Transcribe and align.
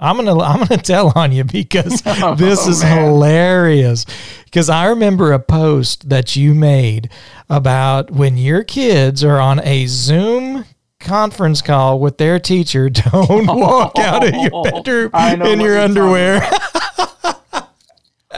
I'm 0.00 0.16
gonna 0.16 0.38
I'm 0.40 0.64
gonna 0.64 0.80
tell 0.82 1.12
on 1.14 1.32
you 1.32 1.44
because 1.44 2.02
Oh, 2.06 2.34
this 2.34 2.66
is 2.66 2.82
man. 2.82 3.04
hilarious. 3.04 4.06
Because 4.44 4.68
I 4.68 4.86
remember 4.86 5.32
a 5.32 5.38
post 5.38 6.08
that 6.08 6.34
you 6.34 6.54
made 6.54 7.10
about 7.48 8.10
when 8.10 8.36
your 8.38 8.64
kids 8.64 9.22
are 9.22 9.38
on 9.38 9.60
a 9.64 9.86
Zoom 9.86 10.64
conference 10.98 11.62
call 11.62 12.00
with 12.00 12.18
their 12.18 12.38
teacher, 12.40 12.88
don't 12.90 13.46
walk 13.46 13.98
out 13.98 14.26
of 14.26 14.34
your 14.34 14.64
bedroom 14.64 15.42
in 15.42 15.60
your 15.60 15.78
underwear. 15.78 16.40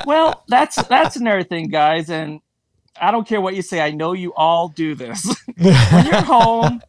Well, 0.06 0.42
that's 0.48 0.76
that's 0.86 1.16
another 1.16 1.44
thing, 1.44 1.68
guys, 1.68 2.10
and 2.10 2.40
I 3.00 3.10
don't 3.10 3.26
care 3.26 3.40
what 3.40 3.54
you 3.54 3.62
say. 3.62 3.80
I 3.80 3.90
know 3.90 4.12
you 4.14 4.32
all 4.34 4.68
do 4.68 4.94
this. 4.94 5.24
when 5.56 6.06
you're 6.06 6.22
home, 6.22 6.82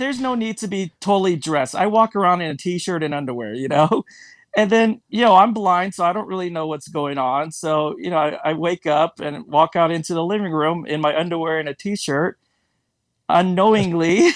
there's 0.00 0.18
no 0.18 0.34
need 0.34 0.58
to 0.58 0.66
be 0.66 0.92
totally 1.00 1.36
dressed. 1.36 1.76
I 1.76 1.86
walk 1.86 2.16
around 2.16 2.40
in 2.40 2.50
a 2.50 2.56
t-shirt 2.56 3.02
and 3.02 3.14
underwear, 3.14 3.54
you 3.54 3.68
know. 3.68 4.04
And 4.56 4.68
then, 4.68 5.00
you 5.08 5.20
know, 5.24 5.36
I'm 5.36 5.54
blind, 5.54 5.94
so 5.94 6.04
I 6.04 6.12
don't 6.12 6.26
really 6.26 6.50
know 6.50 6.66
what's 6.66 6.88
going 6.88 7.18
on. 7.18 7.52
So, 7.52 7.94
you 7.98 8.10
know, 8.10 8.16
I, 8.16 8.36
I 8.46 8.52
wake 8.54 8.84
up 8.84 9.20
and 9.20 9.46
walk 9.46 9.76
out 9.76 9.92
into 9.92 10.12
the 10.12 10.24
living 10.24 10.50
room 10.50 10.86
in 10.86 11.00
my 11.00 11.16
underwear 11.16 11.60
and 11.60 11.68
a 11.68 11.74
t-shirt, 11.74 12.36
unknowingly 13.28 14.30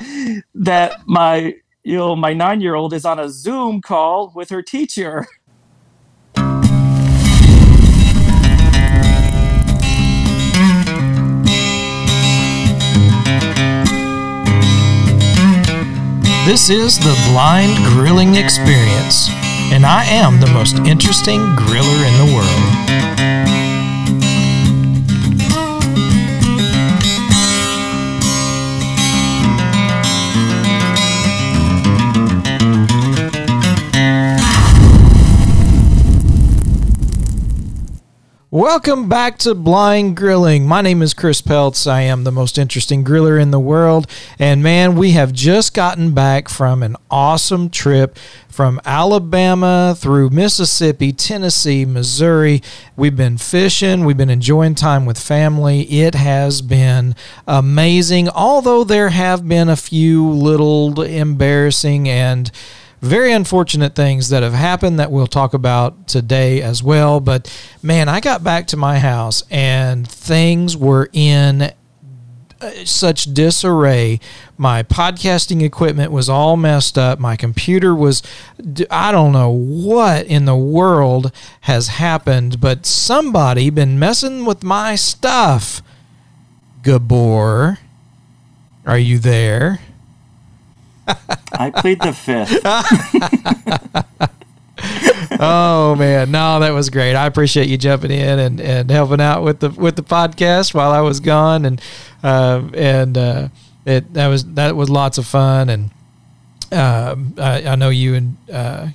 that 0.54 1.00
my 1.06 1.54
you 1.82 1.96
know 1.96 2.14
my 2.14 2.34
nine-year-old 2.34 2.92
is 2.92 3.06
on 3.06 3.18
a 3.18 3.30
Zoom 3.30 3.80
call 3.80 4.32
with 4.34 4.50
her 4.50 4.60
teacher. 4.60 5.26
This 16.44 16.68
is 16.68 16.98
the 16.98 17.18
Blind 17.30 17.74
Grilling 17.86 18.34
Experience, 18.34 19.30
and 19.72 19.86
I 19.86 20.04
am 20.04 20.40
the 20.40 20.52
most 20.52 20.76
interesting 20.80 21.40
griller 21.56 22.06
in 22.06 22.28
the 22.28 22.34
world. 22.36 23.33
Welcome 38.54 39.08
back 39.08 39.38
to 39.38 39.52
Blind 39.52 40.16
Grilling. 40.16 40.64
My 40.64 40.80
name 40.80 41.02
is 41.02 41.12
Chris 41.12 41.42
Peltz. 41.42 41.90
I 41.90 42.02
am 42.02 42.22
the 42.22 42.30
most 42.30 42.56
interesting 42.56 43.02
griller 43.02 43.42
in 43.42 43.50
the 43.50 43.58
world. 43.58 44.06
And 44.38 44.62
man, 44.62 44.94
we 44.94 45.10
have 45.10 45.32
just 45.32 45.74
gotten 45.74 46.14
back 46.14 46.48
from 46.48 46.80
an 46.84 46.94
awesome 47.10 47.68
trip 47.68 48.16
from 48.48 48.80
Alabama 48.84 49.96
through 49.98 50.30
Mississippi, 50.30 51.12
Tennessee, 51.12 51.84
Missouri. 51.84 52.62
We've 52.96 53.16
been 53.16 53.38
fishing, 53.38 54.04
we've 54.04 54.16
been 54.16 54.30
enjoying 54.30 54.76
time 54.76 55.04
with 55.04 55.18
family. 55.18 55.80
It 55.90 56.14
has 56.14 56.62
been 56.62 57.16
amazing, 57.48 58.28
although 58.28 58.84
there 58.84 59.08
have 59.08 59.48
been 59.48 59.68
a 59.68 59.74
few 59.74 60.30
little 60.30 61.02
embarrassing 61.02 62.08
and 62.08 62.52
very 63.04 63.32
unfortunate 63.32 63.94
things 63.94 64.30
that 64.30 64.42
have 64.42 64.54
happened 64.54 64.98
that 64.98 65.10
we'll 65.10 65.26
talk 65.26 65.54
about 65.54 66.08
today 66.08 66.62
as 66.62 66.82
well. 66.82 67.20
But 67.20 67.54
man, 67.82 68.08
I 68.08 68.20
got 68.20 68.42
back 68.42 68.66
to 68.68 68.76
my 68.76 68.98
house 68.98 69.42
and 69.50 70.08
things 70.08 70.76
were 70.76 71.10
in 71.12 71.72
uh, 72.60 72.70
such 72.84 73.34
disarray. 73.34 74.20
My 74.56 74.82
podcasting 74.82 75.62
equipment 75.62 76.12
was 76.12 76.28
all 76.28 76.56
messed 76.56 76.96
up. 76.96 77.18
My 77.18 77.36
computer 77.36 77.94
was, 77.94 78.22
I 78.90 79.12
don't 79.12 79.32
know 79.32 79.50
what 79.50 80.26
in 80.26 80.46
the 80.46 80.56
world 80.56 81.30
has 81.62 81.88
happened, 81.88 82.60
but 82.60 82.86
somebody 82.86 83.70
been 83.70 83.98
messing 83.98 84.44
with 84.44 84.62
my 84.62 84.94
stuff. 84.94 85.82
Gabor, 86.82 87.78
are 88.86 88.98
you 88.98 89.18
there? 89.18 89.80
I 91.52 91.70
plead 91.70 92.00
the 92.00 92.12
fifth. 92.12 92.60
oh 95.40 95.94
man, 95.96 96.30
no, 96.30 96.60
that 96.60 96.72
was 96.72 96.90
great. 96.90 97.14
I 97.14 97.26
appreciate 97.26 97.68
you 97.68 97.76
jumping 97.76 98.10
in 98.10 98.38
and, 98.38 98.60
and 98.60 98.90
helping 98.90 99.20
out 99.20 99.42
with 99.42 99.60
the 99.60 99.70
with 99.70 99.96
the 99.96 100.02
podcast 100.02 100.74
while 100.74 100.90
I 100.90 101.00
was 101.00 101.20
gone, 101.20 101.64
and 101.64 101.80
uh, 102.22 102.62
and 102.74 103.16
uh, 103.16 103.48
it 103.84 104.12
that 104.14 104.28
was 104.28 104.44
that 104.54 104.76
was 104.76 104.90
lots 104.90 105.18
of 105.18 105.26
fun, 105.26 105.68
and 105.68 105.90
um 106.72 107.34
I, 107.38 107.68
I 107.68 107.74
know 107.76 107.90
you 107.90 108.14
and 108.14 108.36
uh, 108.52 108.88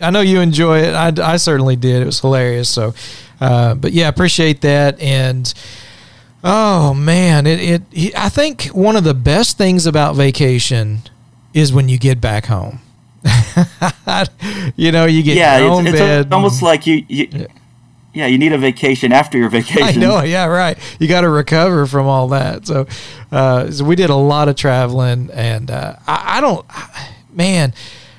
I 0.00 0.10
know 0.10 0.20
you 0.20 0.40
enjoy 0.40 0.80
it. 0.80 0.94
I, 0.94 1.32
I 1.32 1.36
certainly 1.36 1.76
did. 1.76 2.02
It 2.02 2.06
was 2.06 2.20
hilarious. 2.20 2.68
So, 2.68 2.94
uh, 3.40 3.74
but 3.74 3.92
yeah, 3.92 4.08
appreciate 4.08 4.60
that 4.62 5.00
and. 5.00 5.52
Oh 6.46 6.92
man, 6.92 7.46
it, 7.46 7.82
it 7.90 8.14
I 8.14 8.28
think 8.28 8.66
one 8.66 8.96
of 8.96 9.04
the 9.04 9.14
best 9.14 9.56
things 9.56 9.86
about 9.86 10.14
vacation 10.14 11.00
is 11.54 11.72
when 11.72 11.88
you 11.88 11.96
get 11.96 12.20
back 12.20 12.46
home. 12.46 12.80
you 14.76 14.92
know, 14.92 15.06
you 15.06 15.22
get 15.22 15.36
yeah, 15.36 15.58
your 15.58 15.70
own 15.70 15.86
it's, 15.86 15.98
bed. 15.98 16.26
it's 16.26 16.32
almost 16.32 16.60
like 16.60 16.86
you, 16.86 17.06
you 17.08 17.48
yeah. 18.12 18.26
you 18.26 18.36
need 18.36 18.52
a 18.52 18.58
vacation 18.58 19.12
after 19.12 19.38
your 19.38 19.48
vacation. 19.50 19.82
I 19.82 19.92
know, 19.92 20.22
yeah, 20.22 20.44
right. 20.44 20.76
You 21.00 21.08
got 21.08 21.22
to 21.22 21.30
recover 21.30 21.86
from 21.86 22.06
all 22.06 22.28
that. 22.28 22.66
So, 22.66 22.86
uh, 23.32 23.70
so 23.70 23.84
we 23.84 23.96
did 23.96 24.10
a 24.10 24.16
lot 24.16 24.48
of 24.48 24.56
traveling, 24.56 25.30
and 25.32 25.70
uh, 25.70 25.96
I, 26.06 26.38
I 26.38 26.40
don't, 26.42 26.66
man, 27.32 27.72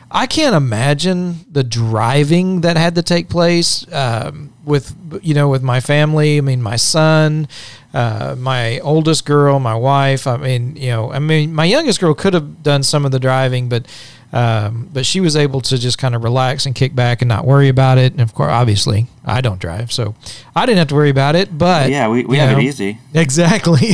I 0.09 0.27
can't 0.27 0.55
imagine 0.55 1.45
the 1.51 1.63
driving 1.63 2.61
that 2.61 2.77
had 2.77 2.95
to 2.95 3.03
take 3.03 3.29
place 3.29 3.85
um, 3.93 4.53
with, 4.63 4.95
you 5.21 5.33
know, 5.33 5.49
with 5.49 5.61
my 5.61 5.81
family. 5.81 6.37
I 6.37 6.41
mean, 6.41 6.61
my 6.61 6.77
son, 6.77 7.47
uh, 7.95 8.35
my 8.37 8.79
oldest 8.81 9.25
girl, 9.25 9.59
my 9.59 9.73
wife. 9.75 10.27
I 10.27 10.37
mean, 10.37 10.75
you 10.75 10.89
know, 10.89 11.11
I 11.11 11.19
mean, 11.19 11.53
my 11.53 11.65
youngest 11.65 11.99
girl 11.99 12.13
could 12.13 12.33
have 12.33 12.61
done 12.61 12.83
some 12.83 13.05
of 13.05 13.11
the 13.11 13.19
driving, 13.19 13.69
but. 13.69 13.87
Um, 14.33 14.89
but 14.91 15.05
she 15.05 15.21
was 15.21 15.37
able 15.37 15.61
to 15.61 15.77
just 15.77 15.97
kind 15.97 16.13
of 16.13 16.21
relax 16.21 16.65
and 16.65 16.75
kick 16.75 16.93
back 16.93 17.21
and 17.21 17.29
not 17.29 17.45
worry 17.45 17.69
about 17.69 17.97
it. 17.97 18.11
And 18.11 18.19
of 18.19 18.33
course, 18.33 18.51
obviously, 18.51 19.07
I 19.23 19.39
don't 19.39 19.61
drive, 19.61 19.93
so 19.93 20.13
I 20.53 20.65
didn't 20.65 20.79
have 20.79 20.89
to 20.89 20.95
worry 20.95 21.09
about 21.09 21.37
it. 21.37 21.57
But 21.57 21.89
Yeah, 21.89 22.09
we, 22.09 22.25
we 22.25 22.35
have 22.37 22.51
know, 22.51 22.57
it 22.57 22.63
easy. 22.63 22.97
Exactly. 23.13 23.91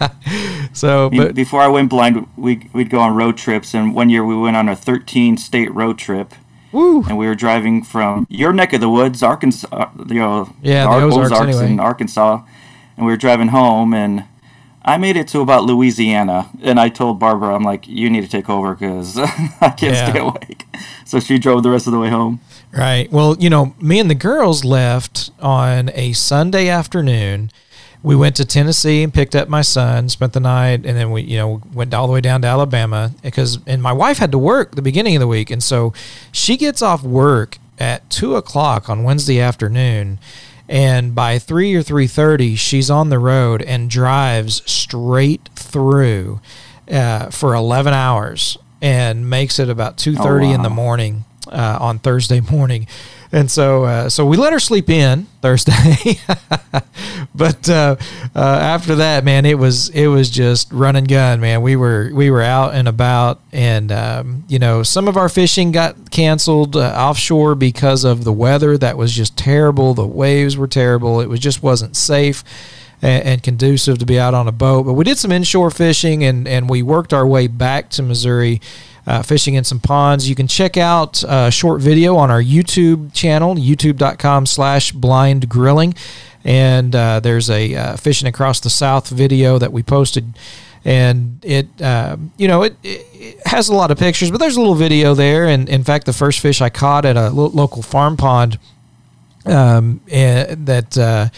so, 0.72 1.10
but 1.10 1.34
Before 1.34 1.60
I 1.60 1.68
went 1.68 1.90
blind, 1.90 2.26
we 2.38 2.70
we'd 2.72 2.88
go 2.88 3.00
on 3.00 3.14
road 3.16 3.36
trips, 3.36 3.74
and 3.74 3.94
one 3.94 4.08
year 4.08 4.24
we 4.24 4.36
went 4.36 4.56
on 4.56 4.66
a 4.68 4.76
13 4.76 5.36
state 5.36 5.74
road 5.74 5.98
trip, 5.98 6.32
woo, 6.72 7.02
and 7.02 7.18
we 7.18 7.26
were 7.26 7.34
driving 7.34 7.82
from 7.82 8.26
your 8.30 8.54
neck 8.54 8.72
of 8.72 8.80
the 8.80 8.88
woods, 8.88 9.22
Arkansas, 9.22 9.68
uh, 9.72 9.88
you 10.08 10.14
know, 10.20 10.54
Yeah, 10.62 10.84
the 10.84 10.88
Ar- 10.90 11.02
Ozarks 11.02 11.32
anyway. 11.40 11.66
in 11.72 11.80
Arkansas, 11.80 12.40
and 12.96 13.06
we 13.06 13.12
were 13.12 13.16
driving 13.16 13.48
home, 13.48 13.92
and 13.94 14.24
I 14.84 14.96
made 14.98 15.16
it 15.16 15.28
to 15.28 15.40
about 15.40 15.64
Louisiana, 15.64 16.48
and 16.62 16.78
I 16.78 16.88
told 16.88 17.18
Barbara, 17.18 17.54
I'm 17.54 17.64
like, 17.64 17.86
you 17.88 18.08
need 18.08 18.22
to 18.22 18.28
take 18.28 18.48
over 18.48 18.74
because 18.74 19.18
I 19.60 19.70
can't 19.76 19.94
Yeah. 19.94 20.10
stay 20.10 20.18
awake. 20.20 20.64
So 21.04 21.20
she 21.20 21.38
drove 21.38 21.62
the 21.62 21.70
rest 21.70 21.86
of 21.86 21.92
the 21.92 21.98
way 21.98 22.08
home. 22.10 22.40
Right. 22.72 23.10
Well, 23.10 23.36
you 23.38 23.48
know, 23.50 23.74
me 23.80 23.98
and 24.00 24.10
the 24.10 24.14
girls 24.14 24.64
left 24.64 25.30
on 25.40 25.90
a 25.94 26.12
Sunday 26.12 26.68
afternoon. 26.68 27.50
We 28.02 28.14
went 28.14 28.36
to 28.36 28.44
Tennessee 28.44 29.02
and 29.02 29.12
picked 29.12 29.34
up 29.34 29.48
my 29.48 29.62
son, 29.62 30.08
spent 30.08 30.32
the 30.32 30.40
night, 30.40 30.84
and 30.86 30.96
then 30.96 31.10
we, 31.10 31.22
you 31.22 31.38
know, 31.38 31.62
went 31.72 31.92
all 31.94 32.06
the 32.06 32.12
way 32.12 32.20
down 32.20 32.42
to 32.42 32.48
Alabama 32.48 33.10
because, 33.22 33.58
and 33.66 33.82
my 33.82 33.92
wife 33.92 34.18
had 34.18 34.30
to 34.32 34.38
work 34.38 34.74
the 34.76 34.82
beginning 34.82 35.16
of 35.16 35.20
the 35.20 35.26
week, 35.26 35.50
and 35.50 35.62
so 35.62 35.92
she 36.30 36.56
gets 36.56 36.82
off 36.82 37.02
work 37.02 37.58
at 37.78 38.08
two 38.10 38.36
o'clock 38.36 38.88
on 38.88 39.02
Wednesday 39.02 39.40
afternoon, 39.40 40.18
and 40.68 41.14
by 41.14 41.38
three 41.38 41.74
or 41.74 41.82
three 41.82 42.06
thirty, 42.06 42.56
she's 42.56 42.90
on 42.90 43.08
the 43.08 43.18
road 43.18 43.62
and 43.62 43.88
drives 43.88 44.62
straight 44.70 45.48
through 45.54 46.40
uh, 46.90 47.30
for 47.30 47.54
eleven 47.54 47.94
hours 47.94 48.58
and 48.82 49.28
makes 49.30 49.58
it 49.58 49.68
about 49.68 49.96
two 49.96 50.14
thirty 50.14 50.50
in 50.50 50.62
the 50.62 50.70
morning 50.70 51.24
uh, 51.48 51.78
on 51.80 51.98
Thursday 51.98 52.40
morning, 52.50 52.86
and 53.36 53.50
so 53.50 53.84
uh, 53.84 54.08
so 54.08 54.24
we 54.24 54.38
let 54.38 54.54
her 54.54 54.58
sleep 54.58 54.88
in 54.88 55.26
Thursday, 55.42 56.18
but 57.34 57.68
uh, 57.68 57.96
uh, 58.34 58.38
after 58.38 58.94
that, 58.94 59.24
man, 59.24 59.44
it 59.44 59.58
was 59.58 59.90
it 59.90 60.06
was 60.06 60.30
just 60.30 60.72
run 60.72 60.96
and 60.96 61.06
gun, 61.06 61.40
man. 61.40 61.60
We 61.60 61.76
were 61.76 62.10
we 62.14 62.30
were 62.30 62.40
out 62.40 62.72
and 62.72 62.88
about, 62.88 63.42
and 63.52 63.92
um, 63.92 64.44
you 64.48 64.58
know 64.58 64.82
some 64.82 65.06
of 65.06 65.18
our 65.18 65.28
fishing 65.28 65.70
got 65.70 66.10
canceled 66.10 66.76
uh, 66.76 66.94
offshore 66.96 67.54
because 67.54 68.04
of 68.04 68.24
the 68.24 68.32
weather 68.32 68.78
that 68.78 68.96
was 68.96 69.12
just 69.12 69.36
terrible. 69.36 69.92
The 69.92 70.06
waves 70.06 70.56
were 70.56 70.68
terrible. 70.68 71.20
It 71.20 71.28
was 71.28 71.40
just 71.40 71.62
wasn't 71.62 71.94
safe 71.94 72.42
and, 73.02 73.22
and 73.22 73.42
conducive 73.42 73.98
to 73.98 74.06
be 74.06 74.18
out 74.18 74.32
on 74.32 74.48
a 74.48 74.52
boat. 74.52 74.84
But 74.84 74.94
we 74.94 75.04
did 75.04 75.18
some 75.18 75.30
inshore 75.30 75.70
fishing, 75.70 76.24
and 76.24 76.48
and 76.48 76.70
we 76.70 76.82
worked 76.82 77.12
our 77.12 77.26
way 77.26 77.48
back 77.48 77.90
to 77.90 78.02
Missouri 78.02 78.62
uh, 79.06 79.22
fishing 79.22 79.54
in 79.54 79.64
some 79.64 79.80
ponds. 79.80 80.28
You 80.28 80.34
can 80.34 80.48
check 80.48 80.76
out 80.76 81.22
a 81.26 81.50
short 81.50 81.80
video 81.80 82.16
on 82.16 82.30
our 82.30 82.42
YouTube 82.42 83.12
channel, 83.14 83.54
youtube.com 83.54 84.46
slash 84.46 84.92
blind 84.92 85.48
grilling. 85.48 85.94
And 86.44 86.94
uh, 86.94 87.20
there's 87.20 87.50
a 87.50 87.74
uh, 87.74 87.96
fishing 87.96 88.28
across 88.28 88.60
the 88.60 88.70
south 88.70 89.08
video 89.08 89.58
that 89.58 89.72
we 89.72 89.82
posted 89.82 90.38
and 90.84 91.44
it 91.44 91.66
uh, 91.82 92.16
you 92.36 92.46
know 92.46 92.62
it, 92.62 92.76
it, 92.84 93.44
has 93.44 93.68
a 93.68 93.74
lot 93.74 93.90
of 93.90 93.98
pictures, 93.98 94.30
but 94.30 94.38
there's 94.38 94.56
a 94.56 94.60
little 94.60 94.76
video 94.76 95.14
there. 95.14 95.46
And 95.46 95.68
in 95.68 95.82
fact, 95.82 96.06
the 96.06 96.12
first 96.12 96.38
fish 96.38 96.60
I 96.60 96.70
caught 96.70 97.04
at 97.04 97.16
a 97.16 97.30
lo- 97.30 97.48
local 97.48 97.82
farm 97.82 98.16
pond 98.16 98.60
um, 99.44 100.00
that. 100.06 101.30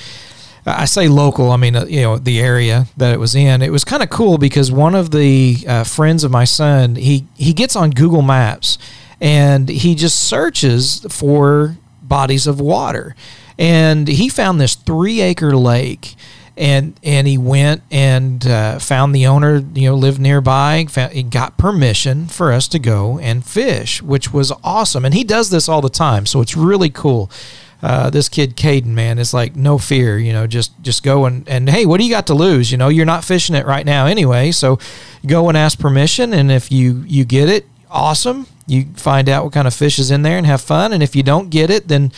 I 0.76 0.84
say 0.84 1.08
local, 1.08 1.50
I 1.50 1.56
mean, 1.56 1.76
uh, 1.76 1.84
you 1.86 2.02
know, 2.02 2.18
the 2.18 2.40
area 2.40 2.86
that 2.96 3.12
it 3.12 3.18
was 3.18 3.34
in. 3.34 3.62
It 3.62 3.70
was 3.70 3.84
kind 3.84 4.02
of 4.02 4.10
cool 4.10 4.38
because 4.38 4.70
one 4.72 4.94
of 4.94 5.10
the 5.10 5.64
uh, 5.66 5.84
friends 5.84 6.24
of 6.24 6.30
my 6.30 6.44
son, 6.44 6.96
he, 6.96 7.26
he 7.36 7.52
gets 7.52 7.76
on 7.76 7.90
Google 7.90 8.22
Maps 8.22 8.78
and 9.20 9.68
he 9.68 9.94
just 9.94 10.20
searches 10.20 11.06
for 11.10 11.76
bodies 12.02 12.46
of 12.46 12.60
water. 12.60 13.14
And 13.58 14.08
he 14.08 14.28
found 14.28 14.60
this 14.60 14.74
three 14.74 15.20
acre 15.20 15.56
lake. 15.56 16.14
And, 16.56 16.98
and 17.04 17.28
he 17.28 17.38
went 17.38 17.82
and 17.88 18.44
uh, 18.44 18.80
found 18.80 19.14
the 19.14 19.28
owner, 19.28 19.62
you 19.74 19.90
know, 19.90 19.94
lived 19.94 20.20
nearby. 20.20 20.86
Found, 20.88 21.12
he 21.12 21.22
got 21.22 21.56
permission 21.56 22.26
for 22.26 22.52
us 22.52 22.66
to 22.68 22.80
go 22.80 23.16
and 23.20 23.44
fish, 23.44 24.02
which 24.02 24.32
was 24.32 24.50
awesome. 24.64 25.04
And 25.04 25.14
he 25.14 25.22
does 25.22 25.50
this 25.50 25.68
all 25.68 25.80
the 25.80 25.88
time, 25.88 26.26
so 26.26 26.40
it's 26.40 26.56
really 26.56 26.90
cool. 26.90 27.30
Uh, 27.80 28.10
this 28.10 28.28
kid 28.28 28.56
Caden, 28.56 28.86
man, 28.86 29.18
is 29.20 29.32
like 29.32 29.54
no 29.54 29.78
fear, 29.78 30.18
you 30.18 30.32
know, 30.32 30.48
just 30.48 30.72
just 30.82 31.04
go 31.04 31.26
and, 31.26 31.48
and 31.48 31.70
hey, 31.70 31.86
what 31.86 31.98
do 31.98 32.04
you 32.04 32.10
got 32.10 32.26
to 32.26 32.34
lose? 32.34 32.72
You 32.72 32.78
know, 32.78 32.88
you're 32.88 33.06
not 33.06 33.24
fishing 33.24 33.54
it 33.54 33.66
right 33.66 33.86
now 33.86 34.06
anyway, 34.06 34.50
so 34.50 34.78
go 35.26 35.48
and 35.48 35.56
ask 35.56 35.78
permission, 35.78 36.32
and 36.32 36.50
if 36.50 36.72
you 36.72 37.04
you 37.06 37.24
get 37.24 37.48
it, 37.48 37.66
awesome. 37.90 38.46
You 38.66 38.86
find 38.96 39.28
out 39.28 39.44
what 39.44 39.52
kind 39.52 39.66
of 39.68 39.74
fish 39.74 39.98
is 39.98 40.10
in 40.10 40.22
there 40.22 40.36
and 40.36 40.46
have 40.46 40.60
fun, 40.60 40.92
and 40.92 41.02
if 41.02 41.14
you 41.14 41.22
don't 41.22 41.50
get 41.50 41.70
it, 41.70 41.86
then 41.86 42.10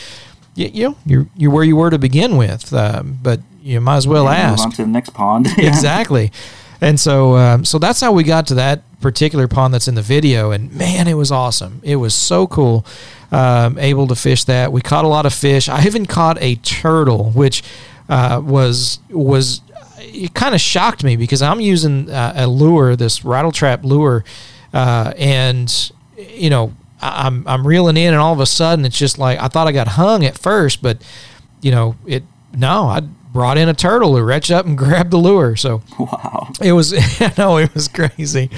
you, 0.54 0.70
you 0.72 0.88
know 0.88 0.96
you're 1.04 1.26
you're 1.36 1.50
where 1.50 1.64
you 1.64 1.76
were 1.76 1.90
to 1.90 1.98
begin 1.98 2.38
with. 2.38 2.72
Um, 2.72 3.18
but 3.22 3.40
you 3.62 3.80
might 3.80 3.98
as 3.98 4.08
well 4.08 4.24
Yeah, 4.24 4.52
ask. 4.52 4.64
On 4.64 4.70
to 4.72 4.82
the 4.82 4.88
next 4.88 5.10
pond. 5.10 5.46
exactly. 5.58 6.32
And 6.80 6.98
so, 6.98 7.36
um, 7.36 7.64
so 7.66 7.78
that's 7.78 8.00
how 8.00 8.12
we 8.12 8.24
got 8.24 8.46
to 8.46 8.54
that 8.54 8.82
particular 9.02 9.46
pond 9.48 9.74
that's 9.74 9.86
in 9.88 9.94
the 9.94 10.02
video. 10.02 10.50
And 10.50 10.72
man, 10.72 11.08
it 11.08 11.14
was 11.14 11.30
awesome. 11.30 11.80
It 11.84 11.96
was 11.96 12.14
so 12.14 12.46
cool. 12.46 12.86
Um, 13.32 13.78
able 13.78 14.08
to 14.08 14.16
fish 14.16 14.42
that. 14.44 14.72
We 14.72 14.80
caught 14.80 15.04
a 15.04 15.08
lot 15.08 15.24
of 15.24 15.32
fish. 15.32 15.68
I 15.68 15.84
even 15.86 16.04
caught 16.06 16.36
a 16.40 16.56
turtle, 16.56 17.30
which 17.30 17.62
uh, 18.08 18.42
was 18.44 18.98
was 19.08 19.60
it 20.00 20.34
kind 20.34 20.52
of 20.54 20.60
shocked 20.60 21.04
me 21.04 21.14
because 21.16 21.40
I'm 21.42 21.60
using 21.60 22.10
uh, 22.10 22.32
a 22.34 22.46
lure, 22.48 22.96
this 22.96 23.24
rattle 23.24 23.52
trap 23.52 23.84
lure, 23.84 24.24
uh, 24.74 25.12
and 25.16 25.92
you 26.18 26.50
know 26.50 26.74
I'm 27.00 27.46
I'm 27.46 27.64
reeling 27.64 27.96
in, 27.96 28.08
and 28.12 28.16
all 28.20 28.32
of 28.32 28.40
a 28.40 28.46
sudden 28.46 28.84
it's 28.84 28.98
just 28.98 29.16
like 29.16 29.38
I 29.38 29.46
thought 29.46 29.68
I 29.68 29.72
got 29.72 29.86
hung 29.86 30.24
at 30.24 30.36
first, 30.36 30.82
but 30.82 31.00
you 31.62 31.70
know 31.70 31.94
it. 32.06 32.24
No, 32.56 32.86
I 32.88 32.98
brought 33.00 33.58
in 33.58 33.68
a 33.68 33.74
turtle 33.74 34.16
who 34.16 34.24
reached 34.24 34.50
up 34.50 34.66
and 34.66 34.76
grabbed 34.84 35.12
the 35.12 35.18
lure. 35.18 35.54
So 35.54 35.82
Wow. 36.00 36.48
it 36.60 36.72
was 36.72 36.92
no, 37.38 37.58
it 37.58 37.72
was 37.74 37.86
crazy. 37.86 38.50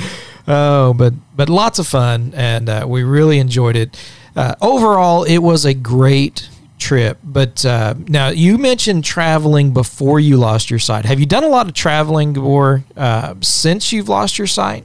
Oh, 0.48 0.94
but 0.94 1.12
but 1.36 1.50
lots 1.50 1.78
of 1.78 1.86
fun, 1.86 2.32
and 2.34 2.70
uh, 2.70 2.86
we 2.88 3.02
really 3.02 3.38
enjoyed 3.38 3.76
it. 3.76 3.98
Uh, 4.34 4.54
overall, 4.60 5.24
it 5.24 5.38
was 5.38 5.64
a 5.64 5.74
great 5.74 6.48
trip. 6.78 7.18
But 7.22 7.64
uh, 7.64 7.94
now 8.08 8.28
you 8.28 8.58
mentioned 8.58 9.04
traveling 9.04 9.72
before 9.72 10.18
you 10.20 10.36
lost 10.36 10.70
your 10.70 10.78
sight. 10.80 11.04
Have 11.04 11.20
you 11.20 11.26
done 11.26 11.44
a 11.44 11.48
lot 11.48 11.68
of 11.68 11.74
traveling 11.74 12.36
or 12.38 12.84
uh, 12.96 13.34
since 13.40 13.92
you've 13.92 14.08
lost 14.08 14.38
your 14.38 14.46
sight? 14.48 14.84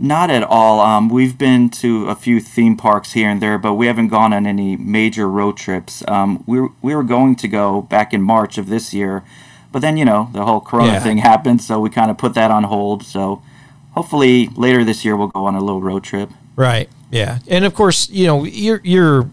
Not 0.00 0.30
at 0.30 0.44
all. 0.44 0.80
Um, 0.80 1.08
we've 1.08 1.36
been 1.36 1.70
to 1.70 2.08
a 2.08 2.14
few 2.14 2.38
theme 2.40 2.76
parks 2.76 3.12
here 3.14 3.28
and 3.28 3.42
there, 3.42 3.58
but 3.58 3.74
we 3.74 3.86
haven't 3.88 4.08
gone 4.08 4.32
on 4.32 4.46
any 4.46 4.76
major 4.76 5.28
road 5.28 5.56
trips. 5.56 6.04
Um, 6.06 6.44
we 6.46 6.60
were, 6.60 6.68
we 6.82 6.94
were 6.94 7.02
going 7.02 7.34
to 7.36 7.48
go 7.48 7.82
back 7.82 8.12
in 8.14 8.22
March 8.22 8.58
of 8.58 8.68
this 8.68 8.94
year, 8.94 9.24
but 9.72 9.80
then 9.80 9.96
you 9.96 10.04
know 10.04 10.30
the 10.32 10.44
whole 10.44 10.60
Corona 10.60 10.92
Yeah. 10.92 11.00
thing 11.00 11.18
happened, 11.18 11.62
so 11.62 11.80
we 11.80 11.90
kind 11.90 12.12
of 12.12 12.18
put 12.18 12.34
that 12.34 12.52
on 12.52 12.62
hold. 12.64 13.02
So 13.02 13.42
hopefully 13.92 14.50
later 14.54 14.84
this 14.84 15.04
year 15.04 15.16
we'll 15.16 15.28
go 15.28 15.46
on 15.46 15.56
a 15.56 15.60
little 15.60 15.80
road 15.80 16.04
trip. 16.04 16.30
Right. 16.58 16.88
Yeah. 17.10 17.38
And 17.46 17.64
of 17.64 17.72
course, 17.74 18.10
you 18.10 18.26
know, 18.26 18.44
you're 18.44 18.80
you're 18.82 19.30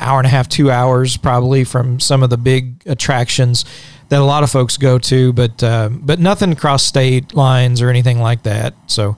hour 0.00 0.18
and 0.18 0.26
a 0.26 0.30
half, 0.30 0.48
two 0.48 0.70
hours 0.70 1.16
probably 1.16 1.64
from 1.64 2.00
some 2.00 2.22
of 2.22 2.30
the 2.30 2.38
big 2.38 2.82
attractions 2.86 3.64
that 4.08 4.20
a 4.20 4.24
lot 4.24 4.42
of 4.42 4.50
folks 4.50 4.76
go 4.76 4.98
to, 4.98 5.32
but 5.32 5.62
uh, 5.62 5.88
but 5.90 6.18
nothing 6.20 6.52
across 6.52 6.84
state 6.86 7.34
lines 7.34 7.82
or 7.82 7.90
anything 7.90 8.20
like 8.20 8.44
that. 8.44 8.74
So. 8.86 9.16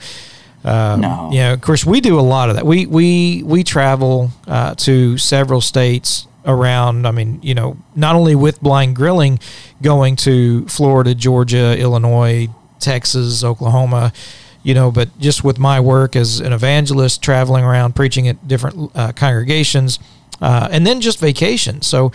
Um, 0.64 1.00
No. 1.00 1.30
Yeah, 1.32 1.52
of 1.52 1.60
course, 1.60 1.84
we 1.84 2.00
do 2.00 2.20
a 2.20 2.22
lot 2.22 2.48
of 2.48 2.54
that. 2.54 2.64
We 2.64 2.86
we 2.86 3.42
we 3.44 3.64
travel 3.64 4.30
uh, 4.46 4.76
to 4.76 5.18
several 5.18 5.60
states 5.60 6.28
around. 6.46 7.04
I 7.04 7.10
mean, 7.10 7.40
you 7.42 7.54
know, 7.54 7.76
not 7.96 8.14
only 8.14 8.36
with 8.36 8.60
blind 8.60 8.94
grilling, 8.94 9.40
going 9.82 10.14
to 10.16 10.64
Florida, 10.68 11.14
Georgia, 11.16 11.76
Illinois, 11.76 12.48
Texas, 12.78 13.42
Oklahoma, 13.42 14.12
you 14.62 14.74
know, 14.74 14.90
but 14.90 15.16
just 15.18 15.42
with 15.44 15.58
my 15.58 15.80
work 15.80 16.14
as 16.16 16.40
an 16.40 16.52
evangelist, 16.52 17.22
traveling 17.22 17.64
around 17.64 17.94
preaching 17.94 18.28
at 18.28 18.46
different 18.46 18.90
uh, 18.94 19.12
congregations, 19.12 19.98
uh, 20.40 20.68
and 20.70 20.86
then 20.86 21.00
just 21.00 21.18
vacation. 21.18 21.82
So, 21.82 22.12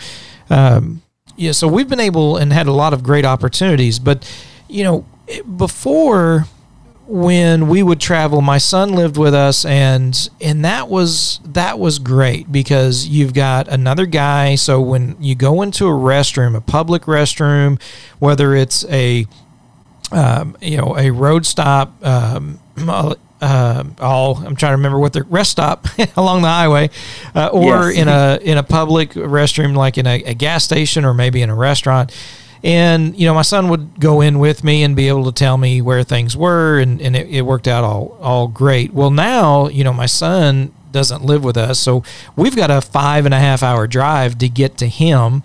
um, 0.50 1.02
yeah, 1.36 1.52
so 1.52 1.68
we've 1.68 1.88
been 1.88 2.00
able 2.00 2.36
and 2.36 2.52
had 2.52 2.66
a 2.66 2.72
lot 2.72 2.92
of 2.92 3.02
great 3.02 3.24
opportunities. 3.24 3.98
But, 3.98 4.30
you 4.68 4.84
know, 4.84 5.06
before 5.56 6.46
when 7.08 7.68
we 7.68 7.82
would 7.82 7.98
travel 7.98 8.42
my 8.42 8.58
son 8.58 8.92
lived 8.92 9.16
with 9.16 9.32
us 9.32 9.64
and 9.64 10.28
and 10.42 10.62
that 10.62 10.88
was 10.88 11.40
that 11.42 11.78
was 11.78 11.98
great 11.98 12.52
because 12.52 13.06
you've 13.06 13.32
got 13.32 13.66
another 13.66 14.04
guy 14.04 14.54
so 14.54 14.78
when 14.78 15.16
you 15.18 15.34
go 15.34 15.62
into 15.62 15.86
a 15.86 15.90
restroom 15.90 16.54
a 16.54 16.60
public 16.60 17.04
restroom 17.04 17.80
whether 18.18 18.54
it's 18.54 18.84
a 18.90 19.26
um, 20.12 20.56
you 20.60 20.76
know 20.76 20.96
a 20.96 21.10
road 21.10 21.44
stop 21.46 21.92
um, 22.04 22.58
uh, 23.40 23.84
all 24.00 24.36
I'm 24.38 24.56
trying 24.56 24.72
to 24.72 24.76
remember 24.76 24.98
what 24.98 25.12
the 25.12 25.22
rest 25.24 25.50
stop 25.52 25.86
along 26.16 26.42
the 26.42 26.48
highway 26.48 26.90
uh, 27.34 27.48
or 27.48 27.90
Yes. 27.90 27.96
in 27.98 28.08
a 28.08 28.38
in 28.42 28.58
a 28.58 28.62
public 28.62 29.10
restroom 29.12 29.76
like 29.76 29.98
in 29.98 30.06
a, 30.06 30.22
a 30.24 30.34
gas 30.34 30.64
station 30.64 31.04
or 31.04 31.14
maybe 31.14 31.42
in 31.42 31.50
a 31.50 31.54
restaurant. 31.54 32.12
And 32.64 33.16
you 33.16 33.26
know 33.26 33.34
my 33.34 33.42
son 33.42 33.68
would 33.68 34.00
go 34.00 34.20
in 34.20 34.40
with 34.40 34.64
me 34.64 34.82
and 34.82 34.96
be 34.96 35.06
able 35.08 35.24
to 35.26 35.32
tell 35.32 35.56
me 35.56 35.80
where 35.80 36.02
things 36.02 36.36
were 36.36 36.80
and, 36.80 37.00
and 37.00 37.14
it, 37.14 37.28
it 37.28 37.42
worked 37.42 37.68
out 37.68 37.84
all 37.84 38.18
all 38.20 38.48
great. 38.48 38.92
Well 38.92 39.10
now 39.10 39.68
you 39.68 39.84
know 39.84 39.92
my 39.92 40.06
son 40.06 40.72
doesn't 40.90 41.22
live 41.22 41.44
with 41.44 41.58
us 41.58 41.78
so 41.78 42.02
we've 42.34 42.56
got 42.56 42.70
a 42.70 42.80
five 42.80 43.26
and 43.26 43.34
a 43.34 43.38
half 43.38 43.62
hour 43.62 43.86
drive 43.86 44.38
to 44.38 44.48
get 44.48 44.78
to 44.78 44.86
him. 44.88 45.42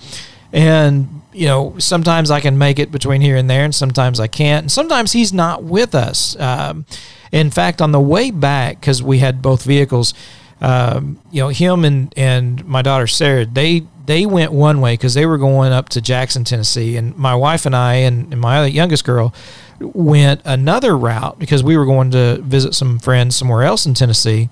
And 0.52 1.22
you 1.34 1.48
know 1.48 1.76
sometimes 1.80 2.32
i 2.32 2.40
can 2.40 2.58
make 2.58 2.80
it 2.80 2.92
between 2.92 3.22
here 3.22 3.36
and 3.36 3.50
there 3.50 3.64
and 3.64 3.74
sometimes 3.74 4.20
i 4.20 4.28
can't. 4.28 4.64
And 4.64 4.72
sometimes 4.72 5.12
he's 5.12 5.34
not 5.34 5.64
with 5.64 5.96
us. 5.96 6.40
Um, 6.40 6.86
in 7.32 7.50
fact 7.50 7.82
on 7.82 7.92
the 7.92 8.00
way 8.00 8.32
back 8.32 8.80
because 8.80 9.02
we 9.02 9.20
had 9.20 9.42
both 9.42 9.64
vehicles 9.64 10.14
um, 10.62 11.20
you 11.32 11.42
know 11.42 11.50
him 11.50 11.84
and 11.84 12.14
and 12.16 12.64
my 12.66 12.82
daughter 12.82 13.08
sarah 13.08 13.46
they 13.46 13.84
they 14.06 14.26
went 14.26 14.52
one 14.52 14.82
way 14.82 14.94
because 14.94 15.14
they 15.14 15.26
were 15.26 15.38
going 15.38 15.74
up 15.74 15.90
to 15.90 16.02
jackson 16.02 16.44
tennessee. 16.44 16.96
And 16.96 17.18
my 17.18 17.36
wife 17.36 17.66
and 17.66 17.76
i 17.76 17.96
and, 17.96 18.32
and 18.32 18.40
my 18.40 18.66
youngest 18.66 19.04
girl 19.04 19.34
went 19.80 20.42
another 20.46 20.96
route 20.98 21.40
because 21.40 21.64
we 21.64 21.76
were 21.76 21.86
going 21.86 22.12
to 22.12 22.40
visit 22.42 22.74
some 22.76 23.00
friends 23.00 23.36
somewhere 23.36 23.64
else 23.64 23.86
in 23.86 23.94
tennessee. 23.94 24.50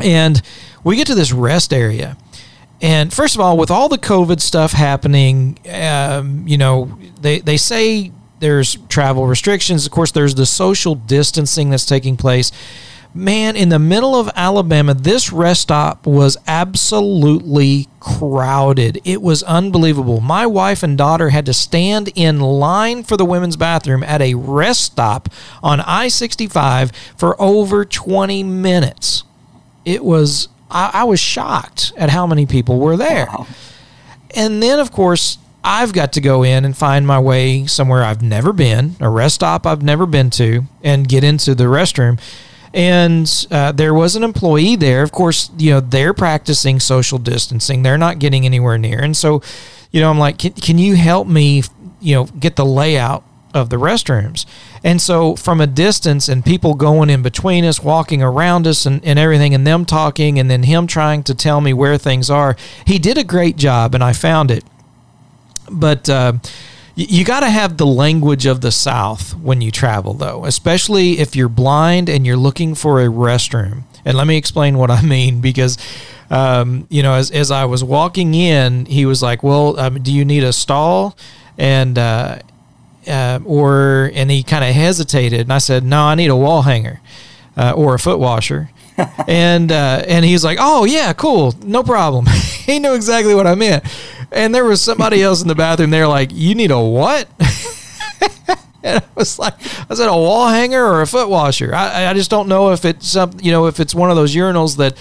And 0.00 0.42
we 0.82 0.96
get 0.96 1.06
to 1.06 1.14
this 1.14 1.32
rest 1.32 1.72
area 1.72 2.16
and 2.84 3.14
first 3.14 3.34
of 3.34 3.40
all, 3.40 3.56
with 3.56 3.70
all 3.70 3.88
the 3.88 3.96
COVID 3.96 4.42
stuff 4.42 4.72
happening, 4.72 5.58
um, 5.72 6.46
you 6.46 6.58
know, 6.58 6.98
they, 7.18 7.38
they 7.38 7.56
say 7.56 8.12
there's 8.40 8.76
travel 8.90 9.26
restrictions. 9.26 9.86
Of 9.86 9.92
course, 9.92 10.10
there's 10.10 10.34
the 10.34 10.44
social 10.44 10.94
distancing 10.94 11.70
that's 11.70 11.86
taking 11.86 12.18
place. 12.18 12.52
Man, 13.14 13.56
in 13.56 13.70
the 13.70 13.78
middle 13.78 14.14
of 14.14 14.28
Alabama, 14.36 14.92
this 14.92 15.32
rest 15.32 15.62
stop 15.62 16.06
was 16.06 16.36
absolutely 16.46 17.88
crowded. 18.00 19.00
It 19.02 19.22
was 19.22 19.42
unbelievable. 19.44 20.20
My 20.20 20.44
wife 20.44 20.82
and 20.82 20.98
daughter 20.98 21.30
had 21.30 21.46
to 21.46 21.54
stand 21.54 22.12
in 22.14 22.38
line 22.38 23.02
for 23.02 23.16
the 23.16 23.24
women's 23.24 23.56
bathroom 23.56 24.02
at 24.02 24.20
a 24.20 24.34
rest 24.34 24.82
stop 24.82 25.30
on 25.62 25.80
I 25.80 26.08
65 26.08 26.92
for 27.16 27.40
over 27.40 27.86
20 27.86 28.42
minutes 28.42 29.24
it 29.84 30.04
was 30.04 30.48
I, 30.74 30.90
I 30.92 31.04
was 31.04 31.20
shocked 31.20 31.92
at 31.96 32.10
how 32.10 32.26
many 32.26 32.44
people 32.44 32.80
were 32.80 32.96
there. 32.96 33.26
Wow. 33.26 33.46
And 34.34 34.62
then 34.62 34.80
of 34.80 34.92
course 34.92 35.38
I've 35.62 35.94
got 35.94 36.12
to 36.12 36.20
go 36.20 36.42
in 36.42 36.66
and 36.66 36.76
find 36.76 37.06
my 37.06 37.18
way 37.18 37.66
somewhere 37.66 38.04
I've 38.04 38.20
never 38.20 38.52
been, 38.52 38.96
a 39.00 39.08
rest 39.08 39.36
stop 39.36 39.66
I've 39.66 39.82
never 39.82 40.04
been 40.04 40.28
to, 40.30 40.64
and 40.82 41.08
get 41.08 41.24
into 41.24 41.54
the 41.54 41.64
restroom. 41.64 42.20
And 42.74 43.46
uh, 43.50 43.72
there 43.72 43.94
was 43.94 44.16
an 44.16 44.24
employee 44.24 44.76
there. 44.76 45.02
Of 45.02 45.12
course, 45.12 45.50
you 45.56 45.70
know 45.70 45.80
they're 45.80 46.12
practicing 46.12 46.80
social 46.80 47.18
distancing. 47.18 47.82
They're 47.82 47.96
not 47.96 48.18
getting 48.18 48.44
anywhere 48.44 48.76
near. 48.76 49.00
And 49.00 49.16
so, 49.16 49.42
you 49.90 50.00
know, 50.00 50.10
I'm 50.10 50.18
like, 50.18 50.38
can, 50.38 50.52
can 50.52 50.76
you 50.76 50.96
help 50.96 51.28
me? 51.28 51.62
You 52.00 52.16
know, 52.16 52.24
get 52.24 52.56
the 52.56 52.66
layout 52.66 53.24
of 53.54 53.70
the 53.70 53.76
restrooms. 53.76 54.44
And 54.82 55.00
so 55.00 55.36
from 55.36 55.60
a 55.60 55.66
distance 55.66 56.28
and 56.28 56.44
people 56.44 56.74
going 56.74 57.08
in 57.08 57.22
between 57.22 57.64
us, 57.64 57.80
walking 57.80 58.22
around 58.22 58.66
us 58.66 58.84
and, 58.84 59.02
and 59.04 59.18
everything, 59.18 59.54
and 59.54 59.66
them 59.66 59.86
talking, 59.86 60.38
and 60.38 60.50
then 60.50 60.64
him 60.64 60.86
trying 60.86 61.22
to 61.22 61.34
tell 61.34 61.60
me 61.60 61.72
where 61.72 61.96
things 61.96 62.28
are, 62.28 62.56
he 62.84 62.98
did 62.98 63.16
a 63.16 63.24
great 63.24 63.56
job 63.56 63.94
and 63.94 64.04
I 64.04 64.12
found 64.12 64.50
it. 64.50 64.64
But, 65.70 66.10
uh, 66.10 66.34
you 66.96 67.24
got 67.24 67.40
to 67.40 67.50
have 67.50 67.76
the 67.76 67.86
language 67.86 68.46
of 68.46 68.60
the 68.60 68.70
South 68.70 69.34
when 69.36 69.60
you 69.60 69.72
travel, 69.72 70.14
though, 70.14 70.44
especially 70.44 71.18
if 71.18 71.34
you're 71.34 71.48
blind 71.48 72.08
and 72.08 72.24
you're 72.24 72.36
looking 72.36 72.76
for 72.76 73.00
a 73.00 73.06
restroom. 73.06 73.82
And 74.04 74.16
let 74.16 74.26
me 74.26 74.36
explain 74.36 74.78
what 74.78 74.90
I 74.90 75.02
mean 75.06 75.40
because, 75.40 75.76
um, 76.30 76.86
you 76.90 77.02
know, 77.02 77.14
as, 77.14 77.30
as 77.32 77.50
I 77.50 77.64
was 77.64 77.82
walking 77.82 78.34
in, 78.34 78.86
he 78.86 79.06
was 79.06 79.22
like, 79.22 79.42
Well, 79.42 79.78
um, 79.78 80.02
do 80.02 80.12
you 80.12 80.24
need 80.24 80.44
a 80.44 80.52
stall? 80.52 81.16
And, 81.58 81.98
uh, 81.98 82.38
uh, 83.08 83.40
or, 83.44 84.10
and 84.14 84.30
he 84.30 84.42
kind 84.42 84.64
of 84.64 84.74
hesitated. 84.74 85.40
And 85.40 85.52
I 85.52 85.58
said, 85.58 85.84
No, 85.84 86.02
I 86.02 86.14
need 86.14 86.30
a 86.30 86.36
wall 86.36 86.62
hanger 86.62 87.00
uh, 87.56 87.72
or 87.76 87.94
a 87.94 87.98
foot 87.98 88.18
washer. 88.18 88.70
and 89.26 89.72
uh, 89.72 90.04
and 90.06 90.24
he's 90.24 90.44
like, 90.44 90.58
"Oh 90.60 90.84
yeah, 90.84 91.12
cool, 91.14 91.52
no 91.64 91.82
problem." 91.82 92.26
he 92.64 92.78
knew 92.78 92.94
exactly 92.94 93.34
what 93.34 93.44
I 93.44 93.56
meant 93.56 93.84
and 94.34 94.54
there 94.54 94.64
was 94.64 94.82
somebody 94.82 95.22
else 95.22 95.40
in 95.40 95.48
the 95.48 95.54
bathroom. 95.54 95.90
They're 95.90 96.08
like, 96.08 96.30
"You 96.32 96.54
need 96.54 96.70
a 96.70 96.80
what?" 96.80 97.28
and 98.82 98.98
I 98.98 99.02
was 99.14 99.38
like, 99.38 99.54
"I 99.88 99.94
said 99.94 100.08
a 100.08 100.12
wall 100.12 100.48
hanger 100.48 100.84
or 100.84 101.00
a 101.00 101.06
foot 101.06 101.28
washer." 101.28 101.74
I, 101.74 102.06
I 102.06 102.14
just 102.14 102.30
don't 102.30 102.48
know 102.48 102.72
if 102.72 102.84
it's 102.84 103.08
some, 103.08 103.32
you 103.40 103.52
know, 103.52 103.66
if 103.66 103.80
it's 103.80 103.94
one 103.94 104.10
of 104.10 104.16
those 104.16 104.34
urinals 104.34 104.76
that, 104.76 104.96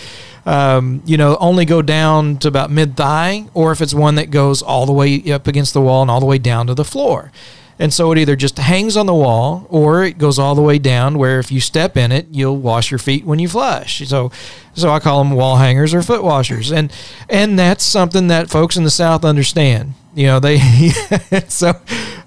um, 0.45 1.01
you 1.05 1.17
know, 1.17 1.36
only 1.39 1.65
go 1.65 1.81
down 1.81 2.38
to 2.38 2.48
about 2.48 2.69
mid 2.69 2.95
thigh, 2.95 3.48
or 3.53 3.72
if 3.72 3.81
it's 3.81 3.93
one 3.93 4.15
that 4.15 4.29
goes 4.29 4.62
all 4.62 4.86
the 4.86 4.93
way 4.93 5.31
up 5.31 5.48
against 5.48 5.74
the 5.74 5.81
wall 5.81 6.03
and 6.03 6.12
all 6.12 6.19
the 6.19 6.27
way 6.27 6.38
down 6.38 6.67
to 6.67 6.75
the 6.75 6.86
floor. 6.86 7.31
And 7.80 7.94
so 7.94 8.12
it 8.12 8.18
either 8.18 8.36
just 8.36 8.58
hangs 8.58 8.96
on 8.96 9.06
the 9.06 9.13
wall 9.13 9.65
or 9.70 10.03
it 10.03 10.18
goes 10.18 10.38
all 10.38 10.56
the 10.56 10.62
way 10.62 10.77
down 10.77 11.18
where 11.18 11.39
if 11.39 11.51
you 11.51 11.60
step 11.60 11.98
in 11.98 12.12
it, 12.12 12.27
you'll 12.32 12.58
wash 12.58 12.92
your 12.92 13.00
feet 13.00 13.25
when 13.25 13.39
you 13.39 13.48
flush. 13.48 14.08
So 14.08 14.32
so 14.75 14.89
I 14.89 15.00
call 15.00 15.24
them 15.24 15.34
wall 15.34 15.58
hangers 15.58 15.94
or 15.94 16.01
foot 16.01 16.24
washers. 16.24 16.72
And 16.72 16.92
and 17.30 17.58
that's 17.58 17.84
something 17.84 18.27
that 18.27 18.50
folks 18.50 18.77
in 18.77 18.84
the 18.84 18.92
South 18.92 19.25
understand. 19.25 19.94
You 20.15 20.27
know, 20.27 20.39
they 20.39 20.60
so 21.48 21.74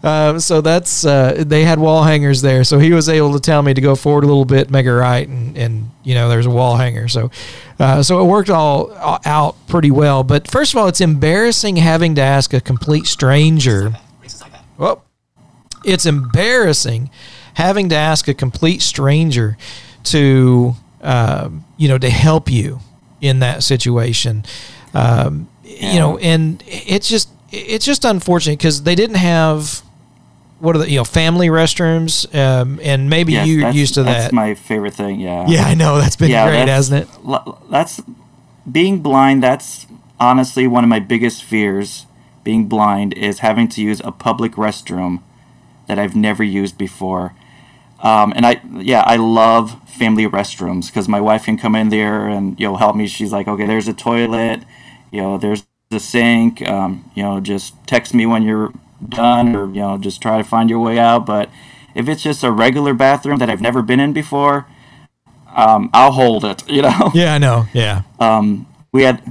uh, 0.03 0.38
so 0.38 0.61
that's 0.61 1.05
uh, 1.05 1.45
they 1.47 1.65
had 1.65 1.79
wall 1.79 2.03
hangers 2.03 2.43
there. 2.43 2.65
So 2.65 2.79
he 2.79 2.93
was 2.93 3.09
able 3.09 3.33
to 3.35 3.41
tell 3.41 3.62
me 3.62 3.75
to 3.75 3.81
go 3.81 3.95
forward 3.95 4.25
a 4.25 4.26
little 4.26 4.45
bit, 4.45 4.71
make 4.71 4.87
it 4.87 4.93
right, 4.93 5.26
and 5.26 5.57
and 5.57 5.91
you 6.03 6.15
know 6.15 6.29
there's 6.29 6.47
a 6.47 6.50
wall 6.50 6.76
hanger. 6.76 7.07
So 7.07 7.31
uh, 7.79 8.03
so 8.03 8.21
it 8.21 8.25
worked 8.25 8.50
all, 8.50 8.93
all 8.93 9.21
out 9.25 9.55
pretty 9.69 9.91
well. 9.91 10.25
But 10.25 10.50
first 10.50 10.75
of 10.75 10.79
all, 10.79 10.88
it's 10.88 11.00
embarrassing 11.00 11.76
having 11.76 12.17
to 12.17 12.23
ask 12.23 12.53
a 12.53 12.61
complete 12.61 13.07
stranger. 13.07 13.95
Well, 14.79 15.06
it's 15.87 16.07
embarrassing 16.07 17.11
having 17.55 17.88
to 17.88 17.95
ask 17.95 18.28
a 18.28 18.35
complete 18.35 18.83
stranger 18.83 19.57
to 20.05 20.75
um, 21.02 21.64
you 21.76 21.88
know 21.88 21.99
to 21.99 22.11
help 22.11 22.50
you 22.50 22.81
in 23.21 23.38
that 23.40 23.62
situation. 23.62 24.45
Um, 24.95 25.49
yeah. 25.66 25.93
you 25.93 25.99
know 25.99 26.19
and 26.19 26.62
it's 26.66 27.09
just 27.09 27.28
it's 27.50 27.85
just 27.85 28.05
unfortunate 28.05 28.59
because 28.59 28.83
they 28.83 28.95
didn't 28.95 29.16
have 29.16 29.83
what 30.59 30.75
are 30.75 30.81
the 30.81 30.90
you 30.90 30.97
know 30.97 31.05
family 31.05 31.49
restrooms 31.49 32.33
um, 32.35 32.81
and 32.83 33.11
maybe 33.11 33.33
yes, 33.33 33.47
you're 33.47 33.71
used 33.71 33.95
to 33.95 34.02
that. 34.02 34.19
that's 34.21 34.33
my 34.33 34.55
favorite 34.55 34.95
thing 34.95 35.21
yeah. 35.21 35.47
Yeah 35.49 35.64
i 35.64 35.75
know 35.75 35.99
that's 35.99 36.16
been 36.16 36.31
yeah, 36.31 36.49
great 36.49 36.66
that's, 36.66 36.88
hasn't 36.88 37.09
it? 37.09 37.55
that's 37.71 38.00
being 38.71 39.00
blind 39.00 39.43
that's 39.43 39.87
honestly 40.19 40.66
one 40.66 40.83
of 40.83 40.88
my 40.88 41.00
biggest 41.00 41.45
fears 41.45 42.07
being 42.43 42.66
blind 42.66 43.12
is 43.14 43.40
having 43.40 43.69
to 43.69 43.83
use 43.83 44.00
a 44.05 44.12
public 44.12 44.52
restroom 44.52 45.21
that 45.88 45.99
I've 45.99 46.16
never 46.16 46.43
used 46.43 46.76
before. 46.78 47.35
Um, 48.02 48.33
and 48.37 48.45
I, 48.45 48.61
yeah, 48.73 49.02
I 49.07 49.16
love 49.16 49.88
family 49.88 50.26
restrooms 50.26 50.88
because 50.88 51.09
my 51.09 51.21
wife 51.21 51.45
can 51.45 51.57
come 51.57 51.75
in 51.75 51.88
there 51.88 52.28
and 52.28 52.59
you 52.61 52.66
know 52.66 52.76
help 52.76 52.97
me. 52.97 53.07
She's 53.07 53.33
like, 53.33 53.49
okay, 53.49 53.66
there's 53.66 53.88
a 53.88 53.95
toilet, 53.95 54.62
you 55.11 55.23
know, 55.23 55.38
there's 55.38 55.64
the 55.90 56.00
sink. 56.00 56.66
Um, 56.69 57.11
you 57.14 57.23
know, 57.23 57.40
just 57.40 57.75
text 57.87 58.12
me 58.12 58.26
when 58.26 58.43
you're 58.43 58.73
done, 59.09 59.57
or 59.57 59.66
you 59.69 59.81
know, 59.81 59.99
just 59.99 60.21
try 60.21 60.38
to 60.38 60.45
find 60.45 60.69
your 60.69 60.81
way 60.81 60.99
out. 60.99 61.25
But 61.26 61.50
if 61.95 62.09
it's 62.09 62.23
just 62.23 62.45
a 62.45 62.50
regular 62.50 62.93
bathroom 62.93 63.38
that 63.38 63.49
I've 63.49 63.61
never 63.61 63.83
been 63.83 64.00
in 64.00 64.12
before, 64.12 64.66
um, 65.55 65.90
I'll 65.95 66.12
hold 66.12 66.45
it. 66.45 66.62
You 66.69 66.83
know. 66.83 67.11
Yeah, 67.14 67.35
I 67.35 67.38
know. 67.38 67.66
Yeah. 67.73 68.02
Um, 68.21 68.66
we 68.93 69.02
had, 69.02 69.23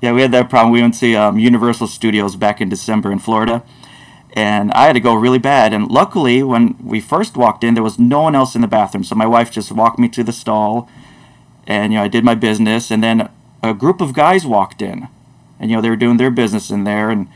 yeah, 0.00 0.12
we 0.12 0.22
had 0.22 0.32
that 0.32 0.48
problem. 0.48 0.72
We 0.72 0.80
went 0.80 0.94
to 1.00 1.14
um, 1.14 1.38
Universal 1.38 1.88
Studios 1.88 2.36
back 2.36 2.60
in 2.60 2.68
December 2.68 3.12
in 3.12 3.18
Florida 3.18 3.62
and 4.32 4.70
I 4.72 4.86
had 4.86 4.92
to 4.92 5.00
go 5.00 5.14
really 5.14 5.38
bad. 5.38 5.72
And 5.72 5.90
luckily, 5.90 6.42
when 6.42 6.76
we 6.82 7.00
first 7.00 7.36
walked 7.36 7.64
in, 7.64 7.74
there 7.74 7.82
was 7.82 7.98
no 7.98 8.22
one 8.22 8.34
else 8.34 8.54
in 8.54 8.60
the 8.60 8.68
bathroom. 8.68 9.04
So 9.04 9.14
my 9.14 9.26
wife 9.26 9.50
just 9.50 9.72
walked 9.72 9.98
me 9.98 10.08
to 10.10 10.22
the 10.22 10.32
stall, 10.32 10.88
and 11.66 11.92
you 11.92 11.98
know 11.98 12.04
I 12.04 12.08
did 12.08 12.24
my 12.24 12.34
business. 12.34 12.90
And 12.90 13.02
then 13.02 13.28
a 13.62 13.74
group 13.74 14.00
of 14.00 14.12
guys 14.12 14.46
walked 14.46 14.82
in, 14.82 15.08
and 15.58 15.70
you 15.70 15.76
know 15.76 15.82
they 15.82 15.90
were 15.90 15.96
doing 15.96 16.16
their 16.16 16.30
business 16.30 16.70
in 16.70 16.84
there. 16.84 17.10
And 17.10 17.28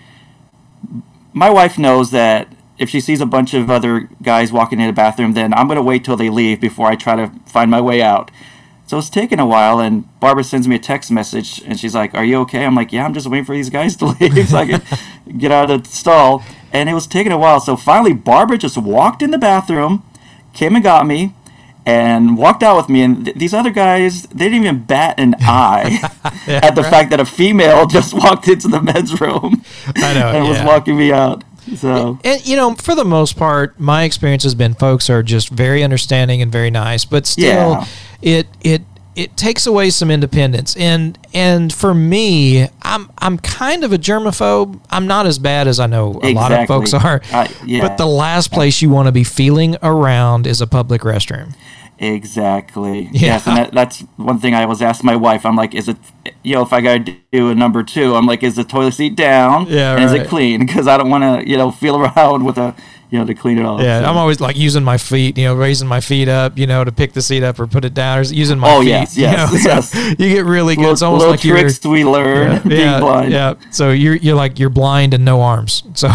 my 1.33 1.51
wife 1.51 1.79
knows 1.79 2.11
that 2.13 2.49
if 2.79 2.89
she 2.89 3.01
sees 3.01 3.21
a 3.21 3.27
bunch 3.27 3.55
of 3.55 3.71
other 3.71 4.09
guys 4.23 4.53
walking 4.53 4.81
in 4.81 4.87
the 4.87 4.93
bathroom, 4.93 5.35
then 5.35 5.53
I'm 5.55 5.69
gonna 5.69 5.83
wait 5.83 6.05
till 6.05 6.17
they 6.17 6.31
leave 6.31 6.61
before 6.61 6.87
I 6.87 6.97
try 6.97 7.17
to 7.17 7.33
find 7.47 7.71
my 7.71 7.81
way 7.81 8.03
out. 8.03 8.31
So 8.87 8.99
it's 8.99 9.09
taken 9.09 9.41
a 9.41 9.47
while, 9.47 9.81
and 9.81 10.05
Barbara 10.21 10.45
sends 10.45 10.69
me 10.69 10.77
a 10.77 10.79
text 10.79 11.11
message, 11.11 11.63
and 11.65 11.81
she's 11.81 11.95
like, 11.95 12.15
"Are 12.15 12.25
you 12.25 12.39
okay?" 12.41 12.65
I'm 12.65 12.75
like, 12.75 12.93
"Yeah, 12.93 13.05
I'm 13.05 13.15
just 13.15 13.27
waiting 13.27 13.45
for 13.45 13.55
these 13.55 13.71
guys 13.71 13.97
to 13.97 14.07
leave 14.21 14.49
so 14.49 14.59
I 14.59 14.67
can 14.67 14.83
get 15.39 15.51
out 15.51 15.71
of 15.71 15.85
the 15.85 15.89
stall." 15.89 16.45
And 16.75 16.89
it 16.89 16.95
was 16.95 17.07
taking 17.07 17.33
a 17.33 17.39
while, 17.39 17.61
so 17.61 17.77
finally 17.77 18.13
Barbara 18.13 18.59
just 18.59 18.77
walked 18.77 19.23
in 19.23 19.31
the 19.31 19.39
bathroom, 19.39 20.03
came 20.53 20.75
and 20.75 20.83
got 20.83 21.07
me, 21.07 21.33
and 21.87 22.37
walked 22.37 22.63
out 22.63 22.77
with 22.77 22.89
me. 22.89 23.03
And 23.03 23.25
th- 23.25 23.37
these 23.37 23.55
other 23.55 23.71
guys, 23.71 24.25
they 24.25 24.47
didn't 24.47 24.65
even 24.65 24.85
bat 24.85 25.15
an 25.19 25.37
eye 25.41 26.01
yeah, 26.47 26.61
at 26.63 26.75
the 26.75 26.83
right. 26.83 26.91
fact 26.91 27.11
that 27.11 27.21
a 27.21 27.25
female 27.25 27.87
just 27.99 28.13
walked 28.13 28.49
into 28.49 28.69
the 28.69 28.81
men's 28.83 29.21
room 29.21 29.63
I 29.97 30.15
know, 30.15 30.29
and 30.29 30.45
yeah. 30.45 30.51
was 30.51 30.63
walking 30.63 30.99
me 30.99 31.13
out. 31.13 31.45
So, 31.77 32.19
and, 32.25 32.47
you 32.47 32.57
know, 32.57 32.75
for 32.75 32.95
the 32.95 33.07
most 33.07 33.37
part, 33.37 33.81
my 33.81 34.03
experience 34.03 34.43
has 34.43 34.55
been 34.55 34.75
folks 34.75 35.09
are 35.09 35.23
just 35.23 35.49
very 35.49 35.83
understanding 35.83 36.43
and 36.43 36.53
very 36.53 36.71
nice, 36.71 37.07
but 37.07 37.25
still, 37.25 37.45
yeah. 37.45 37.87
it 38.21 38.49
it 38.61 38.83
it 39.17 39.37
takes 39.37 39.67
away 39.67 39.91
some 39.91 40.11
independence 40.11 40.77
and 40.77 41.19
and 41.33 41.73
for 41.73 41.95
me 41.95 42.69
i'm 42.83 43.11
i'm 43.19 43.39
kind 43.39 43.85
of 43.85 43.93
a 43.93 43.99
germaphobe 43.99 44.81
i'm 44.91 45.07
not 45.07 45.27
as 45.27 45.39
bad 45.39 45.69
as 45.69 45.79
i 45.79 45.87
know 45.87 46.15
a 46.23 46.29
exactly. 46.29 46.35
lot 46.35 46.53
of 46.53 46.67
folks 46.69 46.95
are 46.95 47.21
uh, 47.33 47.49
yeah. 47.65 47.87
but 47.87 47.97
the 47.97 48.07
last 48.07 48.53
place 48.53 48.83
you 48.83 48.89
want 48.89 49.07
to 49.07 49.13
be 49.13 49.25
feeling 49.25 49.77
around 49.83 50.47
is 50.47 50.61
a 50.61 50.67
public 50.67 51.03
restroom 51.03 51.55
exactly 51.99 53.03
yeah. 53.13 53.21
yes 53.21 53.47
and 53.47 53.57
that, 53.57 53.73
that's 53.73 54.01
one 54.17 54.39
thing 54.39 54.53
i 54.53 54.67
was 54.67 54.83
asking 54.83 55.07
my 55.07 55.15
wife 55.15 55.47
i'm 55.47 55.55
like 55.55 55.75
is 55.75 55.89
it 55.89 55.97
you 56.43 56.55
know 56.55 56.63
if 56.63 56.73
i 56.73 56.81
gotta 56.81 57.17
do 57.33 57.51
a 57.51 57.55
number 57.55 57.85
two 57.85 58.17
i'm 58.17 58.27
like 58.27 58.43
is 58.43 58.57
the 58.57 58.65
toilet 58.65 58.93
seat 58.93 59.15
down 59.15 59.67
yeah 59.69 59.95
and 59.95 60.05
right. 60.05 60.17
is 60.17 60.23
it 60.23 60.29
clean 60.29 60.67
because 60.67 60.89
i 60.89 60.97
don't 60.97 61.09
want 61.09 61.23
to 61.23 61.49
you 61.49 61.57
know 61.57 61.71
feel 61.71 61.97
around 62.05 62.45
with 62.45 62.59
a 62.59 62.75
you 63.11 63.19
know, 63.19 63.25
to 63.25 63.35
clean 63.35 63.59
it 63.59 63.65
off. 63.65 63.81
Yeah, 63.81 64.01
so. 64.01 64.07
I'm 64.07 64.17
always 64.17 64.41
like 64.41 64.57
using 64.57 64.83
my 64.83 64.99
feet, 64.99 65.39
you 65.39 65.45
know, 65.45 65.55
raising 65.55 65.87
my 65.89 66.01
feet 66.01 66.29
up, 66.29 66.59
you 66.59 66.67
know, 66.67 66.85
to 66.85 66.93
pick 66.93 67.13
the 67.13 67.23
seat 67.23 67.43
up 67.43 67.59
or 67.61 67.67
put 67.67 67.85
it 67.85 67.95
down, 67.95 68.19
or 68.19 68.23
using 68.23 68.59
my 68.59 68.75
oh, 68.75 68.81
feet. 68.81 68.89
yes, 68.89 69.17
yes, 69.17 69.53
you 69.53 69.59
know, 69.59 69.75
yes. 69.75 69.91
So 69.91 69.99
you 70.19 70.31
get 70.31 70.45
really 70.45 70.75
good. 70.75 70.81
Little, 70.83 70.93
it's 70.93 71.03
almost 71.03 71.21
little 71.21 71.33
like 71.33 71.41
tricks 71.41 71.85
you're, 71.85 71.93
we 71.93 72.05
learn 72.05 72.53
yeah, 72.53 72.59
being 72.67 72.81
yeah, 72.81 73.01
blind. 73.01 73.33
Yeah, 73.33 73.55
so 73.71 73.91
you're 73.91 74.17
you're 74.17 74.37
like 74.37 74.59
you're 74.59 74.71
blind 74.71 75.15
and 75.15 75.25
no 75.25 75.41
arms. 75.41 75.83
So, 75.95 76.11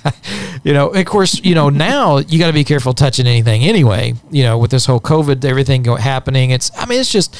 you 0.64 0.72
know, 0.72 0.88
of 0.88 1.06
course, 1.06 1.40
you 1.44 1.54
know 1.54 1.68
now 1.68 2.18
you 2.18 2.38
got 2.38 2.48
to 2.48 2.52
be 2.52 2.64
careful 2.64 2.94
touching 2.94 3.26
anything 3.26 3.62
anyway. 3.62 4.14
You 4.30 4.44
know, 4.44 4.58
with 4.58 4.70
this 4.70 4.86
whole 4.86 5.00
COVID, 5.00 5.44
everything 5.44 5.82
go, 5.82 5.96
happening. 5.96 6.50
It's 6.50 6.70
I 6.76 6.86
mean, 6.86 7.00
it's 7.00 7.12
just 7.12 7.36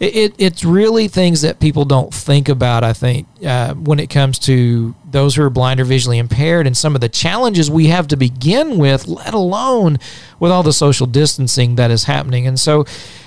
it, 0.00 0.34
it's 0.38 0.64
really 0.64 1.08
things 1.08 1.42
that 1.42 1.58
people 1.58 1.84
don't 1.84 2.14
think 2.14 2.48
about. 2.48 2.84
I 2.84 2.92
think 2.92 3.26
uh, 3.44 3.74
when 3.74 3.98
it 3.98 4.08
comes 4.10 4.38
to 4.40 4.94
those 5.10 5.34
who 5.34 5.42
are 5.42 5.50
blind 5.50 5.80
or 5.80 5.84
visually 5.84 6.18
impaired, 6.18 6.66
and 6.66 6.76
some 6.76 6.94
of 6.94 7.00
the 7.00 7.08
challenges 7.08 7.70
we 7.70 7.86
have 7.88 8.06
to 8.08 8.16
begin 8.16 8.78
with, 8.78 9.08
let 9.08 9.34
alone 9.34 9.98
with 10.38 10.52
all 10.52 10.62
the 10.62 10.72
social 10.72 11.06
distancing 11.06 11.76
that 11.76 11.90
is 11.90 12.04
happening. 12.04 12.46
And 12.46 12.60
so, 12.60 12.84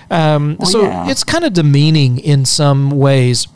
um, 0.09 0.55
well, 0.59 0.69
so 0.69 0.81
yeah. 0.83 1.09
it's 1.09 1.23
kind 1.23 1.43
of 1.43 1.53
demeaning 1.53 2.19
in 2.19 2.45
some 2.45 2.91
ways. 2.91 3.47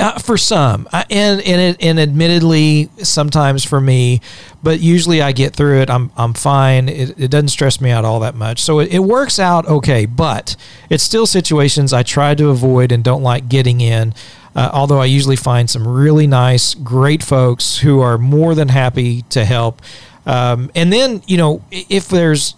Uh, 0.00 0.18
for 0.18 0.36
some, 0.38 0.88
uh, 0.92 1.04
and 1.10 1.40
and 1.42 1.76
and 1.80 2.00
admittedly, 2.00 2.88
sometimes 2.98 3.62
for 3.62 3.80
me, 3.80 4.20
but 4.62 4.80
usually 4.80 5.20
I 5.20 5.32
get 5.32 5.54
through 5.54 5.80
it. 5.82 5.90
I'm 5.90 6.10
I'm 6.16 6.32
fine. 6.32 6.88
It, 6.88 7.20
it 7.20 7.30
doesn't 7.30 7.48
stress 7.50 7.80
me 7.80 7.90
out 7.90 8.04
all 8.04 8.18
that 8.20 8.34
much. 8.34 8.60
So 8.60 8.80
it, 8.80 8.92
it 8.92 9.00
works 9.00 9.38
out 9.38 9.66
okay. 9.66 10.06
But 10.06 10.56
it's 10.90 11.04
still 11.04 11.26
situations 11.26 11.92
I 11.92 12.02
try 12.02 12.34
to 12.34 12.48
avoid 12.48 12.90
and 12.90 13.04
don't 13.04 13.22
like 13.22 13.48
getting 13.48 13.80
in. 13.80 14.14
Uh, 14.56 14.70
although 14.72 15.00
I 15.00 15.04
usually 15.04 15.36
find 15.36 15.68
some 15.68 15.86
really 15.86 16.26
nice, 16.26 16.74
great 16.74 17.22
folks 17.22 17.78
who 17.78 18.00
are 18.00 18.18
more 18.18 18.54
than 18.54 18.68
happy 18.68 19.22
to 19.30 19.44
help. 19.44 19.82
Um, 20.26 20.70
and 20.74 20.92
then 20.92 21.22
you 21.26 21.36
know 21.36 21.64
if 21.70 22.08
there's 22.08 22.54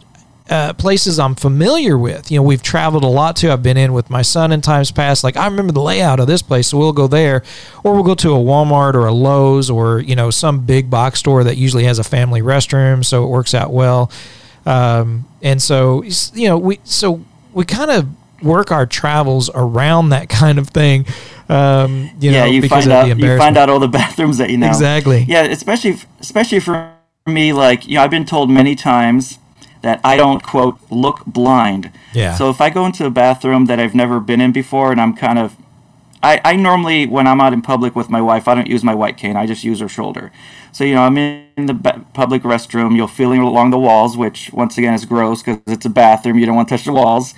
uh, 0.50 0.74
places 0.74 1.18
I'm 1.18 1.34
familiar 1.34 1.96
with. 1.96 2.30
You 2.30 2.38
know, 2.38 2.42
we've 2.42 2.62
traveled 2.62 3.02
a 3.02 3.08
lot 3.08 3.36
to. 3.36 3.50
I've 3.50 3.62
been 3.62 3.76
in 3.76 3.92
with 3.92 4.10
my 4.10 4.22
son 4.22 4.52
in 4.52 4.60
times 4.60 4.90
past. 4.90 5.24
Like 5.24 5.36
I 5.36 5.46
remember 5.46 5.72
the 5.72 5.80
layout 5.80 6.20
of 6.20 6.26
this 6.26 6.42
place, 6.42 6.68
so 6.68 6.78
we'll 6.78 6.92
go 6.92 7.06
there, 7.06 7.42
or 7.82 7.94
we'll 7.94 8.02
go 8.02 8.14
to 8.16 8.32
a 8.32 8.38
Walmart 8.38 8.94
or 8.94 9.06
a 9.06 9.12
Lowe's 9.12 9.70
or 9.70 10.00
you 10.00 10.14
know 10.14 10.30
some 10.30 10.66
big 10.66 10.90
box 10.90 11.20
store 11.20 11.44
that 11.44 11.56
usually 11.56 11.84
has 11.84 11.98
a 11.98 12.04
family 12.04 12.42
restroom, 12.42 13.04
so 13.04 13.24
it 13.24 13.28
works 13.28 13.54
out 13.54 13.72
well. 13.72 14.10
Um, 14.66 15.26
and 15.42 15.62
so 15.62 16.02
you 16.34 16.48
know 16.48 16.58
we 16.58 16.78
so 16.84 17.24
we 17.54 17.64
kind 17.64 17.90
of 17.90 18.06
work 18.42 18.70
our 18.70 18.84
travels 18.84 19.48
around 19.54 20.10
that 20.10 20.28
kind 20.28 20.58
of 20.58 20.68
thing. 20.68 21.06
Um, 21.48 22.10
you 22.20 22.30
yeah, 22.30 22.44
know, 22.44 22.50
you 22.50 22.68
find 22.68 22.90
out 22.90 23.18
you 23.18 23.38
find 23.38 23.56
out 23.56 23.70
all 23.70 23.80
the 23.80 23.88
bathrooms 24.00 24.36
that 24.38 24.50
you 24.50 24.58
know 24.58 24.68
exactly. 24.68 25.24
Yeah, 25.26 25.44
especially 25.44 25.96
especially 26.20 26.60
for 26.60 26.92
me, 27.26 27.54
like 27.54 27.86
you 27.86 27.94
know, 27.94 28.02
I've 28.02 28.10
been 28.10 28.26
told 28.26 28.50
many 28.50 28.74
times 28.74 29.38
that 29.84 30.00
I 30.02 30.16
don't 30.16 30.42
quote 30.42 30.78
look 30.90 31.24
blind. 31.26 31.90
Yeah. 32.14 32.34
So 32.34 32.50
if 32.50 32.60
I 32.60 32.70
go 32.70 32.86
into 32.86 33.04
a 33.06 33.10
bathroom 33.10 33.66
that 33.66 33.78
I've 33.78 33.94
never 33.94 34.18
been 34.18 34.40
in 34.40 34.50
before, 34.50 34.90
and 34.90 35.00
I'm 35.00 35.14
kind 35.14 35.38
of 35.38 35.56
I, 36.22 36.40
I 36.42 36.56
normally 36.56 37.06
when 37.06 37.26
I'm 37.26 37.40
out 37.40 37.52
in 37.52 37.60
public 37.62 37.94
with 37.94 38.08
my 38.08 38.20
wife, 38.20 38.48
I 38.48 38.54
don't 38.54 38.66
use 38.66 38.82
my 38.82 38.94
white 38.94 39.18
cane. 39.18 39.36
I 39.36 39.46
just 39.46 39.62
use 39.62 39.80
her 39.80 39.88
shoulder. 39.88 40.32
So 40.72 40.82
you 40.84 40.94
know, 40.94 41.02
I'm 41.02 41.18
in 41.18 41.66
the 41.66 41.74
ba- 41.74 42.04
public 42.14 42.42
restroom. 42.42 42.96
You're 42.96 43.08
feeling 43.08 43.40
along 43.40 43.70
the 43.70 43.78
walls, 43.78 44.16
which 44.16 44.50
once 44.52 44.78
again 44.78 44.94
is 44.94 45.04
gross 45.04 45.42
because 45.42 45.60
it's 45.66 45.84
a 45.84 45.90
bathroom. 45.90 46.38
You 46.38 46.46
don't 46.46 46.56
want 46.56 46.68
to 46.68 46.76
touch 46.76 46.86
the 46.86 46.92
walls. 46.92 47.34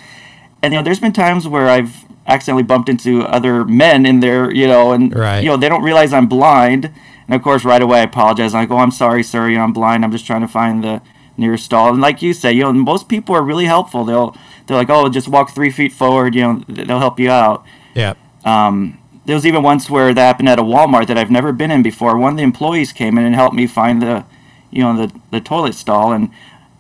And 0.63 0.73
you 0.73 0.79
know, 0.79 0.85
there's 0.85 1.01
been 1.01 1.13
times 1.13 1.49
where 1.49 1.69
I've 1.69 2.05
accidentally 2.29 2.63
bumped 2.63 2.89
into 2.89 3.23
other 3.23 3.65
men 3.65 4.07
in 4.07 4.21
there, 4.21 4.53
you 4.53 4.67
know, 4.69 4.93
and 4.93 5.15
Right. 5.15 5.41
you 5.43 5.49
know 5.49 5.57
they 5.57 5.69
don't 5.69 5.83
realize 5.83 6.13
I'm 6.13 6.29
blind. 6.29 6.91
And 7.27 7.35
of 7.35 7.43
course, 7.43 7.65
right 7.65 7.83
away 7.83 7.99
I 8.01 8.03
apologize. 8.05 8.55
I 8.55 8.67
go, 8.67 8.77
oh, 8.77 8.79
I'm 8.79 8.93
sorry, 8.93 9.25
sir. 9.25 9.49
You 9.51 9.57
know, 9.59 9.65
I'm 9.65 9.73
blind. 9.73 10.05
I'm 10.05 10.13
just 10.13 10.27
trying 10.27 10.43
to 10.43 10.49
find 10.49 10.85
the 10.85 11.03
nearest 11.37 11.65
stall. 11.65 11.91
And 11.91 12.01
like 12.01 12.23
you 12.23 12.33
say, 12.33 12.53
you 12.53 12.63
know, 12.63 12.73
most 12.73 13.09
people 13.09 13.35
are 13.35 13.43
really 13.43 13.67
helpful. 13.67 14.05
They'll 14.05 14.37
they're 14.67 14.77
like, 14.77 14.91
oh, 14.91 15.09
just 15.09 15.29
walk 15.29 15.51
three 15.55 15.71
feet 15.71 15.93
forward. 15.93 16.35
You 16.35 16.43
know, 16.43 16.63
they'll 16.69 16.99
help 16.99 17.21
you 17.21 17.31
out. 17.31 17.65
Yeah. 17.95 18.15
Um, 18.45 18.99
there 19.25 19.35
was 19.35 19.45
even 19.47 19.63
once 19.63 19.91
where 19.91 20.15
that 20.15 20.21
happened 20.21 20.49
at 20.49 20.59
a 20.59 20.63
Walmart 20.63 21.07
that 21.09 21.19
I've 21.19 21.31
never 21.31 21.53
been 21.53 21.71
in 21.71 21.83
before. 21.83 22.17
One 22.17 22.33
of 22.33 22.37
the 22.37 22.43
employees 22.45 22.93
came 22.93 23.19
in 23.19 23.25
and 23.25 23.35
helped 23.35 23.57
me 23.57 23.67
find 23.67 24.01
the, 24.01 24.25
you 24.71 24.83
know, 24.83 24.97
the 24.97 25.13
the 25.31 25.41
toilet 25.41 25.75
stall, 25.75 26.13
and 26.13 26.31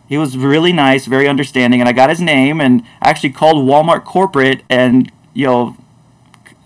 he 0.08 0.16
was 0.16 0.36
really 0.36 0.72
nice, 0.72 1.06
very 1.06 1.26
understanding. 1.28 1.80
And 1.80 1.88
I 1.88 1.92
got 1.92 2.08
his 2.10 2.20
name 2.20 2.60
and 2.60 2.82
actually 3.02 3.30
called 3.30 3.56
Walmart 3.68 4.04
corporate 4.04 4.62
and 4.70 5.10
you 5.34 5.46
know, 5.46 5.76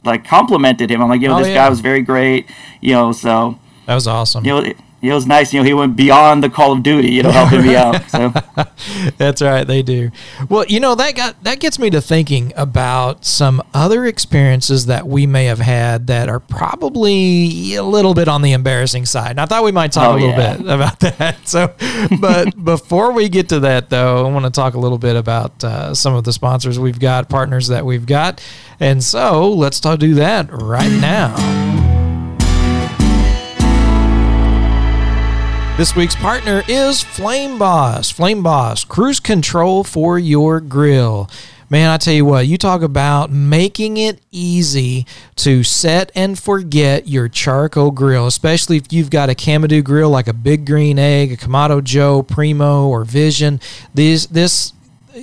like 0.05 0.25
complimented 0.25 0.91
him. 0.91 1.03
I'm 1.03 1.09
like, 1.09 1.21
you 1.21 1.29
know, 1.29 1.37
Oh, 1.37 1.39
this 1.41 1.49
yeah. 1.49 1.55
guy 1.67 1.69
was 1.71 1.81
very 1.81 2.03
great. 2.03 2.47
You 2.81 2.93
know, 2.95 3.13
so 3.13 3.59
That 3.87 3.95
was 3.95 4.07
awesome. 4.07 4.45
you 4.45 4.51
know. 4.53 4.59
It, 4.59 4.77
it 5.03 5.13
was 5.15 5.27
nice, 5.27 5.53
you 5.53 5.61
know. 5.61 5.65
He 5.65 5.73
went 5.75 5.97
beyond 5.97 6.43
the 6.43 6.51
Call 6.51 6.73
of 6.73 6.83
Duty, 6.83 7.11
you 7.11 7.23
know, 7.23 7.31
helping 7.31 7.63
me 7.63 7.75
out. 7.77 8.03
So, 8.11 8.33
That's 9.17 9.41
right, 9.43 9.65
they 9.65 9.83
do. 9.83 10.11
Well, 10.49 10.65
you 10.67 10.81
know 10.81 10.95
that 10.95 11.15
got 11.15 11.43
that 11.45 11.61
gets 11.61 11.79
me 11.79 11.91
to 11.91 12.01
thinking 12.01 12.53
about 12.57 13.25
some 13.25 13.63
other 13.73 14.05
experiences 14.05 14.87
that 14.87 15.07
we 15.07 15.27
may 15.27 15.45
have 15.47 15.59
had 15.61 16.07
that 16.09 16.29
are 16.29 16.41
probably 16.41 17.75
a 17.77 17.83
little 17.83 18.15
bit 18.15 18.29
on 18.29 18.43
the 18.43 18.53
embarrassing 18.53 19.07
side. 19.07 19.31
And 19.33 19.41
I 19.41 19.47
thought 19.47 19.65
we 19.65 19.73
might 19.73 19.93
talk 19.93 20.09
Oh, 20.09 20.13
a 20.13 20.15
little 20.15 20.31
yeah. 20.31 20.57
bit 20.57 20.67
about 20.67 21.01
that. 21.19 21.47
So, 21.49 21.75
but 22.21 22.63
before 22.65 23.13
we 23.13 23.29
get 23.29 23.49
to 23.51 23.61
that, 23.61 23.91
though, 23.91 24.27
I 24.27 24.31
want 24.31 24.45
to 24.45 24.51
talk 24.51 24.75
a 24.75 24.79
little 24.79 24.99
bit 24.99 25.17
about 25.17 25.63
uh, 25.65 25.95
some 25.95 26.15
of 26.15 26.25
the 26.25 26.33
sponsors 26.33 26.79
we've 26.79 26.99
got, 27.01 27.29
partners 27.29 27.69
that 27.69 27.85
we've 27.87 28.07
got, 28.07 28.43
and 28.81 29.03
so 29.03 29.51
let's 29.53 29.79
talk 29.81 29.99
do 29.99 30.15
that 30.15 30.49
right 30.51 30.91
now. 31.01 31.90
This 35.77 35.97
week's 35.97 36.15
partner 36.17 36.63
is 36.69 37.03
Flame 37.03 37.59
Boss. 37.59 38.11
Flame 38.11 38.43
Boss, 38.43 38.85
cruise 38.85 39.19
control 39.19 39.83
for 39.83 40.19
your 40.19 40.61
grill. 40.61 41.31
Man, 41.71 41.89
I 41.89 41.97
tell 41.97 42.13
you 42.13 42.25
what, 42.25 42.47
you 42.49 42.59
talk 42.59 42.83
about 42.83 43.31
making 43.31 43.97
it 43.97 44.21
easy 44.31 45.07
to 45.37 45.63
set 45.63 46.11
and 46.15 46.39
forget 46.39 47.09
your 47.09 47.29
charcoal 47.29 47.93
grill, 47.93 48.27
especially 48.27 48.77
if 48.77 48.93
you've 48.93 49.09
got 49.09 49.31
a 49.31 49.35
Kamado 49.35 49.83
grill 49.83 50.11
like 50.11 50.27
a 50.27 50.33
Big 50.33 50.67
Green 50.67 50.99
Egg, 50.99 51.33
a 51.33 51.37
Kamado 51.37 51.83
Joe, 51.83 52.23
Primo, 52.25 52.89
or 52.89 53.05
Vision. 53.05 53.61
These, 53.95 54.27
this 54.27 54.73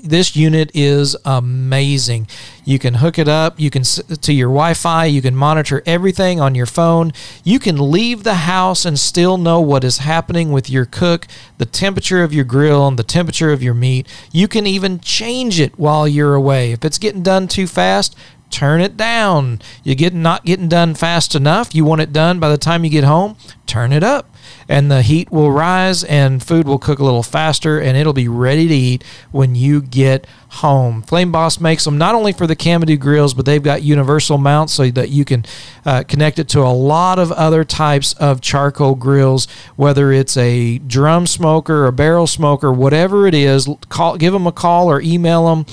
this 0.03 0.35
unit 0.35 0.71
is 0.73 1.15
amazing. 1.25 2.27
You 2.65 2.79
can 2.79 2.95
hook 2.95 3.17
it 3.17 3.27
up, 3.27 3.59
you 3.59 3.69
can 3.69 3.83
to 3.83 4.33
your 4.33 4.49
Wi-Fi, 4.49 5.05
you 5.05 5.21
can 5.21 5.35
monitor 5.35 5.81
everything 5.85 6.41
on 6.41 6.55
your 6.55 6.65
phone. 6.65 7.13
You 7.43 7.59
can 7.59 7.91
leave 7.91 8.23
the 8.23 8.35
house 8.35 8.85
and 8.85 8.99
still 8.99 9.37
know 9.37 9.61
what 9.61 9.83
is 9.83 9.99
happening 9.99 10.51
with 10.51 10.69
your 10.69 10.85
cook, 10.85 11.27
the 11.57 11.65
temperature 11.65 12.23
of 12.23 12.33
your 12.33 12.45
grill, 12.45 12.87
and 12.87 12.99
the 12.99 13.03
temperature 13.03 13.51
of 13.51 13.63
your 13.63 13.73
meat. 13.73 14.07
You 14.31 14.47
can 14.47 14.67
even 14.67 14.99
change 14.99 15.59
it 15.59 15.77
while 15.79 16.07
you're 16.07 16.35
away. 16.35 16.71
If 16.71 16.83
it's 16.83 16.97
getting 16.97 17.23
done 17.23 17.47
too 17.47 17.67
fast, 17.67 18.15
turn 18.49 18.81
it 18.81 18.97
down. 18.97 19.61
You 19.83 19.95
get 19.95 20.13
not 20.13 20.45
getting 20.45 20.69
done 20.69 20.95
fast 20.95 21.35
enough, 21.35 21.73
you 21.75 21.85
want 21.85 22.01
it 22.01 22.13
done 22.13 22.39
by 22.39 22.49
the 22.49 22.57
time 22.57 22.83
you 22.83 22.89
get 22.89 23.03
home, 23.03 23.37
turn 23.65 23.91
it 23.91 24.03
up 24.03 24.29
and 24.69 24.91
the 24.91 25.01
heat 25.01 25.31
will 25.31 25.51
rise 25.51 26.03
and 26.03 26.43
food 26.43 26.67
will 26.67 26.77
cook 26.77 26.99
a 26.99 27.03
little 27.03 27.23
faster 27.23 27.79
and 27.79 27.97
it'll 27.97 28.13
be 28.13 28.27
ready 28.27 28.67
to 28.67 28.73
eat 28.73 29.03
when 29.31 29.55
you 29.55 29.81
get 29.81 30.27
home. 30.49 31.01
Flame 31.01 31.31
Boss 31.31 31.59
makes 31.59 31.83
them 31.83 31.97
not 31.97 32.15
only 32.15 32.33
for 32.33 32.47
the 32.47 32.55
Kamado 32.55 32.99
grills, 32.99 33.33
but 33.33 33.45
they've 33.45 33.63
got 33.63 33.83
universal 33.83 34.37
mounts 34.37 34.73
so 34.73 34.89
that 34.91 35.09
you 35.09 35.25
can 35.25 35.45
uh, 35.85 36.03
connect 36.03 36.39
it 36.39 36.49
to 36.49 36.61
a 36.61 36.71
lot 36.71 37.19
of 37.19 37.31
other 37.31 37.63
types 37.63 38.13
of 38.13 38.41
charcoal 38.41 38.95
grills, 38.95 39.47
whether 39.75 40.11
it's 40.11 40.37
a 40.37 40.79
drum 40.79 41.27
smoker, 41.27 41.85
a 41.85 41.91
barrel 41.91 42.27
smoker, 42.27 42.71
whatever 42.71 43.27
it 43.27 43.33
is. 43.33 43.69
Call, 43.89 44.17
give 44.17 44.33
them 44.33 44.47
a 44.47 44.51
call 44.51 44.89
or 44.89 45.01
email 45.01 45.47
them. 45.47 45.65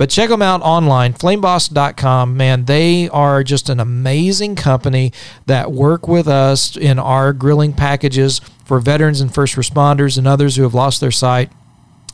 But 0.00 0.08
check 0.08 0.30
them 0.30 0.40
out 0.40 0.62
online, 0.62 1.12
flameboss.com. 1.12 2.34
Man, 2.34 2.64
they 2.64 3.10
are 3.10 3.44
just 3.44 3.68
an 3.68 3.80
amazing 3.80 4.56
company 4.56 5.12
that 5.44 5.72
work 5.72 6.08
with 6.08 6.26
us 6.26 6.74
in 6.74 6.98
our 6.98 7.34
grilling 7.34 7.74
packages 7.74 8.40
for 8.64 8.80
veterans 8.80 9.20
and 9.20 9.34
first 9.34 9.56
responders 9.56 10.16
and 10.16 10.26
others 10.26 10.56
who 10.56 10.62
have 10.62 10.72
lost 10.72 11.02
their 11.02 11.10
sight 11.10 11.50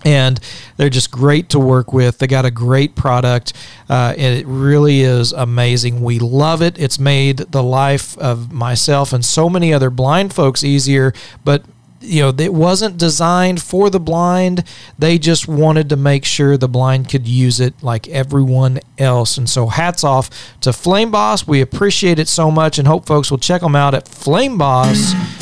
and 0.04 0.40
they're 0.76 0.90
just 0.90 1.12
great 1.12 1.48
to 1.50 1.60
work 1.60 1.92
with. 1.92 2.18
They 2.18 2.26
got 2.26 2.44
a 2.44 2.50
great 2.50 2.96
product, 2.96 3.52
uh, 3.88 4.14
and 4.18 4.36
it 4.36 4.46
really 4.46 5.02
is 5.02 5.32
amazing. 5.32 6.02
We 6.02 6.18
love 6.18 6.62
it. 6.62 6.78
It's 6.80 6.98
made 6.98 7.38
the 7.38 7.62
life 7.62 8.18
of 8.18 8.52
myself 8.52 9.12
and 9.12 9.24
so 9.24 9.48
many 9.48 9.72
other 9.72 9.90
blind 9.90 10.34
folks 10.34 10.64
easier, 10.64 11.12
but 11.44 11.62
you 12.00 12.22
know 12.22 12.32
it 12.38 12.54
wasn't 12.54 12.96
designed 12.98 13.62
for 13.62 13.90
the 13.90 14.00
blind. 14.00 14.64
They 14.98 15.18
just 15.18 15.48
wanted 15.48 15.88
to 15.90 15.96
make 15.96 16.24
sure 16.24 16.56
the 16.56 16.68
blind 16.68 17.08
could 17.08 17.26
use 17.28 17.60
it 17.60 17.74
like 17.82 18.08
everyone 18.08 18.80
else. 18.98 19.36
And 19.36 19.48
so 19.48 19.66
hats 19.66 20.04
off 20.04 20.30
to 20.60 20.72
flame 20.72 21.10
boss. 21.10 21.46
We 21.46 21.60
appreciate 21.60 22.18
it 22.18 22.28
so 22.28 22.50
much 22.50 22.78
and 22.78 22.88
hope 22.88 23.06
folks 23.06 23.30
will 23.30 23.38
check 23.38 23.60
them 23.60 23.76
out 23.76 23.94
at 23.94 24.06
flameboss.com 24.06 25.36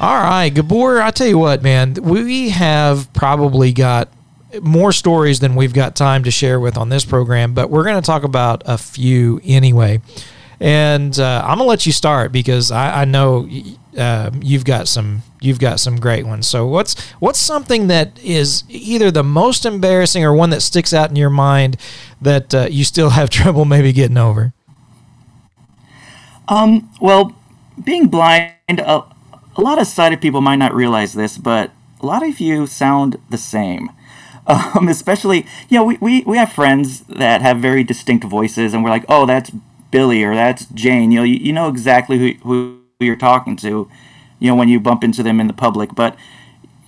All 0.00 0.14
right, 0.14 0.48
Gabor, 0.50 1.02
I 1.02 1.10
tell 1.10 1.26
you 1.26 1.38
what, 1.38 1.60
man, 1.60 1.94
we 1.94 2.50
have 2.50 3.12
probably 3.14 3.72
got 3.72 4.08
more 4.62 4.92
stories 4.92 5.40
than 5.40 5.54
we've 5.54 5.74
got 5.74 5.94
time 5.94 6.24
to 6.24 6.30
share 6.30 6.58
with 6.58 6.76
on 6.76 6.88
this 6.88 7.04
program, 7.04 7.54
but 7.54 7.70
we're 7.70 7.84
going 7.84 8.00
to 8.00 8.06
talk 8.06 8.22
about 8.22 8.62
a 8.66 8.78
few 8.78 9.40
anyway. 9.44 10.00
And 10.60 11.16
uh, 11.18 11.42
I'm 11.44 11.58
gonna 11.58 11.68
let 11.68 11.86
you 11.86 11.92
start 11.92 12.32
because 12.32 12.72
I, 12.72 13.02
I 13.02 13.04
know 13.04 13.48
uh, 13.96 14.30
you've 14.42 14.64
got 14.64 14.88
some 14.88 15.22
you've 15.40 15.60
got 15.60 15.78
some 15.78 16.00
great 16.00 16.26
ones. 16.26 16.48
So 16.48 16.66
what's 16.66 17.00
what's 17.20 17.38
something 17.38 17.86
that 17.86 18.18
is 18.18 18.64
either 18.68 19.12
the 19.12 19.22
most 19.22 19.64
embarrassing 19.64 20.24
or 20.24 20.34
one 20.34 20.50
that 20.50 20.60
sticks 20.60 20.92
out 20.92 21.10
in 21.10 21.16
your 21.16 21.30
mind 21.30 21.76
that 22.20 22.52
uh, 22.52 22.66
you 22.68 22.82
still 22.82 23.10
have 23.10 23.30
trouble 23.30 23.64
maybe 23.64 23.92
getting 23.92 24.16
over? 24.16 24.52
Um, 26.48 26.90
well, 27.00 27.36
being 27.84 28.08
blind, 28.08 28.52
a, 28.68 29.04
a 29.56 29.60
lot 29.60 29.80
of 29.80 29.86
sighted 29.86 30.20
people 30.20 30.40
might 30.40 30.56
not 30.56 30.74
realize 30.74 31.12
this, 31.12 31.38
but 31.38 31.70
a 32.00 32.06
lot 32.06 32.26
of 32.26 32.40
you 32.40 32.66
sound 32.66 33.18
the 33.30 33.38
same. 33.38 33.90
Um, 34.48 34.88
especially, 34.90 35.46
you 35.68 35.78
know, 35.78 35.84
we, 35.84 35.98
we, 36.00 36.22
we 36.22 36.36
have 36.38 36.52
friends 36.52 37.00
that 37.02 37.42
have 37.42 37.58
very 37.58 37.84
distinct 37.84 38.24
voices, 38.24 38.74
and 38.74 38.82
we're 38.82 38.90
like, 38.90 39.04
oh, 39.08 39.26
that's 39.26 39.50
Billy 39.90 40.24
or 40.24 40.34
that's 40.34 40.66
Jane. 40.66 41.12
You 41.12 41.20
know, 41.20 41.24
you, 41.24 41.36
you 41.36 41.52
know 41.52 41.68
exactly 41.68 42.18
who, 42.18 42.32
who 42.42 42.80
you're 43.00 43.16
talking 43.16 43.56
to, 43.56 43.88
you 44.38 44.48
know, 44.48 44.54
when 44.56 44.68
you 44.68 44.80
bump 44.80 45.04
into 45.04 45.22
them 45.22 45.40
in 45.40 45.46
the 45.46 45.52
public. 45.52 45.94
But, 45.94 46.16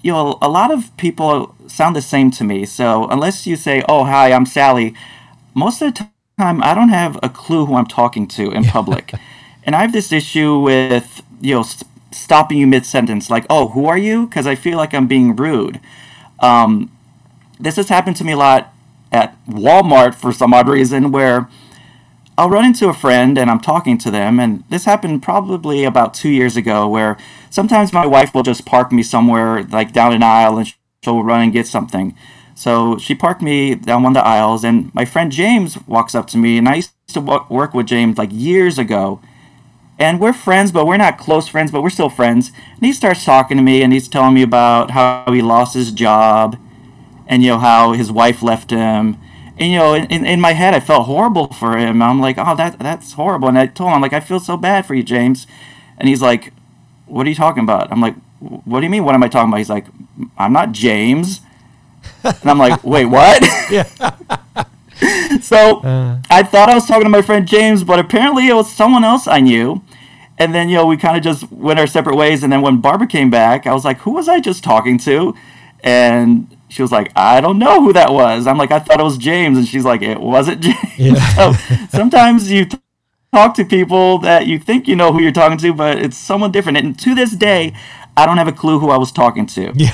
you 0.02 0.12
know, 0.12 0.38
a 0.42 0.48
lot 0.48 0.72
of 0.72 0.96
people 0.96 1.54
sound 1.66 1.94
the 1.94 2.02
same 2.02 2.30
to 2.32 2.44
me. 2.44 2.66
So 2.66 3.06
unless 3.08 3.46
you 3.46 3.56
say, 3.56 3.82
oh, 3.88 4.04
hi, 4.04 4.32
I'm 4.32 4.46
Sally, 4.46 4.94
most 5.54 5.82
of 5.82 5.94
the 5.94 6.08
time 6.38 6.62
I 6.62 6.74
don't 6.74 6.88
have 6.88 7.18
a 7.22 7.28
clue 7.28 7.66
who 7.66 7.74
I'm 7.76 7.86
talking 7.86 8.26
to 8.28 8.50
in 8.50 8.64
public. 8.64 9.12
and 9.64 9.74
I 9.74 9.82
have 9.82 9.92
this 9.92 10.12
issue 10.12 10.58
with, 10.58 11.22
you 11.40 11.54
know, 11.54 11.62
st- 11.62 11.88
stopping 12.12 12.58
you 12.58 12.66
mid 12.66 12.84
sentence, 12.86 13.30
like, 13.30 13.46
oh, 13.48 13.68
who 13.68 13.86
are 13.86 13.98
you? 13.98 14.26
Because 14.26 14.46
I 14.46 14.54
feel 14.54 14.76
like 14.76 14.94
I'm 14.94 15.06
being 15.06 15.36
rude. 15.36 15.80
Um, 16.40 16.90
this 17.60 17.76
has 17.76 17.88
happened 17.88 18.16
to 18.16 18.24
me 18.24 18.32
a 18.32 18.36
lot 18.36 18.72
at 19.12 19.36
Walmart 19.46 20.14
for 20.14 20.32
some 20.32 20.54
odd 20.54 20.68
reason 20.68 21.10
where 21.12 21.48
I'll 22.38 22.48
run 22.48 22.64
into 22.64 22.88
a 22.88 22.94
friend 22.94 23.36
and 23.36 23.50
I'm 23.50 23.60
talking 23.60 23.98
to 23.98 24.10
them, 24.10 24.40
and 24.40 24.64
this 24.70 24.86
happened 24.86 25.22
probably 25.22 25.84
about 25.84 26.14
two 26.14 26.30
years 26.30 26.56
ago 26.56 26.88
where 26.88 27.18
sometimes 27.50 27.92
my 27.92 28.06
wife 28.06 28.34
will 28.34 28.42
just 28.42 28.64
park 28.64 28.92
me 28.92 29.02
somewhere 29.02 29.62
like 29.64 29.92
down 29.92 30.12
an 30.12 30.22
aisle 30.22 30.56
and 30.58 30.72
she'll 31.04 31.22
run 31.22 31.42
and 31.42 31.52
get 31.52 31.66
something. 31.66 32.16
So 32.54 32.98
she 32.98 33.14
parked 33.14 33.42
me 33.42 33.74
down 33.74 34.02
one 34.02 34.16
of 34.16 34.22
the 34.22 34.26
aisles, 34.26 34.64
and 34.64 34.94
my 34.94 35.04
friend 35.04 35.32
James 35.32 35.78
walks 35.86 36.14
up 36.14 36.26
to 36.28 36.38
me, 36.38 36.58
and 36.58 36.68
I 36.68 36.76
used 36.76 36.92
to 37.08 37.20
work 37.20 37.74
with 37.74 37.86
James 37.86 38.18
like 38.18 38.30
years 38.32 38.78
ago. 38.78 39.20
And 39.98 40.18
we're 40.18 40.32
friends, 40.32 40.72
but 40.72 40.86
we're 40.86 40.96
not 40.96 41.18
close 41.18 41.48
friends, 41.48 41.70
but 41.70 41.82
we're 41.82 41.90
still 41.90 42.08
friends. 42.08 42.52
And 42.76 42.86
he 42.86 42.92
starts 42.92 43.24
talking 43.24 43.56
to 43.56 43.62
me, 43.62 43.82
and 43.82 43.92
he's 43.92 44.08
telling 44.08 44.34
me 44.34 44.42
about 44.42 44.90
how 44.90 45.24
he 45.28 45.42
lost 45.42 45.74
his 45.74 45.90
job, 45.90 46.58
and 47.30 47.42
you 47.42 47.48
know 47.50 47.58
how 47.58 47.92
his 47.92 48.12
wife 48.12 48.42
left 48.42 48.70
him, 48.70 49.16
and 49.56 49.72
you 49.72 49.78
know, 49.78 49.94
in, 49.94 50.26
in 50.26 50.40
my 50.40 50.52
head, 50.52 50.74
I 50.74 50.80
felt 50.80 51.06
horrible 51.06 51.48
for 51.48 51.76
him. 51.78 52.02
I'm 52.02 52.20
like, 52.20 52.36
oh, 52.38 52.56
that 52.56 52.78
that's 52.78 53.12
horrible. 53.12 53.46
And 53.48 53.58
I 53.58 53.66
told 53.66 53.90
him, 53.90 53.94
I'm 53.94 54.02
like, 54.02 54.12
I 54.12 54.20
feel 54.20 54.40
so 54.40 54.56
bad 54.56 54.84
for 54.84 54.94
you, 54.94 55.02
James. 55.02 55.46
And 55.98 56.08
he's 56.08 56.22
like, 56.22 56.52
what 57.06 57.26
are 57.26 57.28
you 57.28 57.36
talking 57.36 57.62
about? 57.62 57.92
I'm 57.92 58.00
like, 58.00 58.16
what 58.40 58.80
do 58.80 58.84
you 58.84 58.90
mean? 58.90 59.04
What 59.04 59.14
am 59.14 59.22
I 59.22 59.28
talking 59.28 59.50
about? 59.50 59.58
He's 59.58 59.70
like, 59.70 59.86
I'm 60.38 60.52
not 60.52 60.72
James. 60.72 61.42
And 62.24 62.50
I'm 62.50 62.58
like, 62.58 62.82
wait, 62.82 63.06
what? 63.06 63.42
Yeah. 63.70 63.84
so 65.40 65.80
uh. 65.80 66.18
I 66.28 66.42
thought 66.42 66.68
I 66.68 66.74
was 66.74 66.86
talking 66.86 67.04
to 67.04 67.10
my 67.10 67.22
friend 67.22 67.46
James, 67.46 67.84
but 67.84 68.00
apparently 68.00 68.48
it 68.48 68.54
was 68.54 68.72
someone 68.72 69.04
else 69.04 69.28
I 69.28 69.40
knew. 69.40 69.82
And 70.38 70.54
then, 70.54 70.68
you 70.70 70.76
know, 70.76 70.86
we 70.86 70.96
kind 70.96 71.16
of 71.16 71.22
just 71.22 71.52
went 71.52 71.78
our 71.78 71.86
separate 71.86 72.16
ways. 72.16 72.42
And 72.42 72.52
then 72.52 72.62
when 72.62 72.80
Barbara 72.80 73.06
came 73.06 73.30
back, 73.30 73.66
I 73.66 73.74
was 73.74 73.84
like, 73.84 73.98
who 73.98 74.12
was 74.12 74.26
I 74.26 74.40
just 74.40 74.64
talking 74.64 74.98
to? 75.00 75.34
And 75.84 76.48
she 76.70 76.82
was 76.82 76.92
like, 76.92 77.10
I 77.16 77.40
don't 77.40 77.58
know 77.58 77.82
who 77.82 77.92
that 77.92 78.12
was. 78.12 78.46
I'm 78.46 78.56
like, 78.58 78.70
I 78.70 78.78
thought 78.78 79.00
it 79.00 79.04
was 79.04 79.18
James. 79.18 79.58
And 79.58 79.66
she's 79.66 79.84
like, 79.84 80.02
it 80.02 80.20
wasn't 80.20 80.60
James. 80.62 80.98
Yeah. 80.98 81.14
so 81.34 81.52
sometimes 81.90 82.50
you 82.50 82.66
talk 83.32 83.54
to 83.54 83.64
people 83.64 84.18
that 84.18 84.46
you 84.46 84.58
think 84.58 84.88
you 84.88 84.96
know 84.96 85.12
who 85.12 85.20
you're 85.22 85.32
talking 85.32 85.58
to, 85.58 85.72
but 85.74 85.98
it's 85.98 86.16
someone 86.16 86.50
different. 86.52 86.78
And 86.78 86.98
to 87.00 87.14
this 87.14 87.32
day, 87.32 87.72
I 88.16 88.26
don't 88.26 88.38
have 88.38 88.48
a 88.48 88.52
clue 88.52 88.78
who 88.78 88.90
I 88.90 88.96
was 88.96 89.12
talking 89.12 89.46
to. 89.46 89.72
Yeah. 89.74 89.92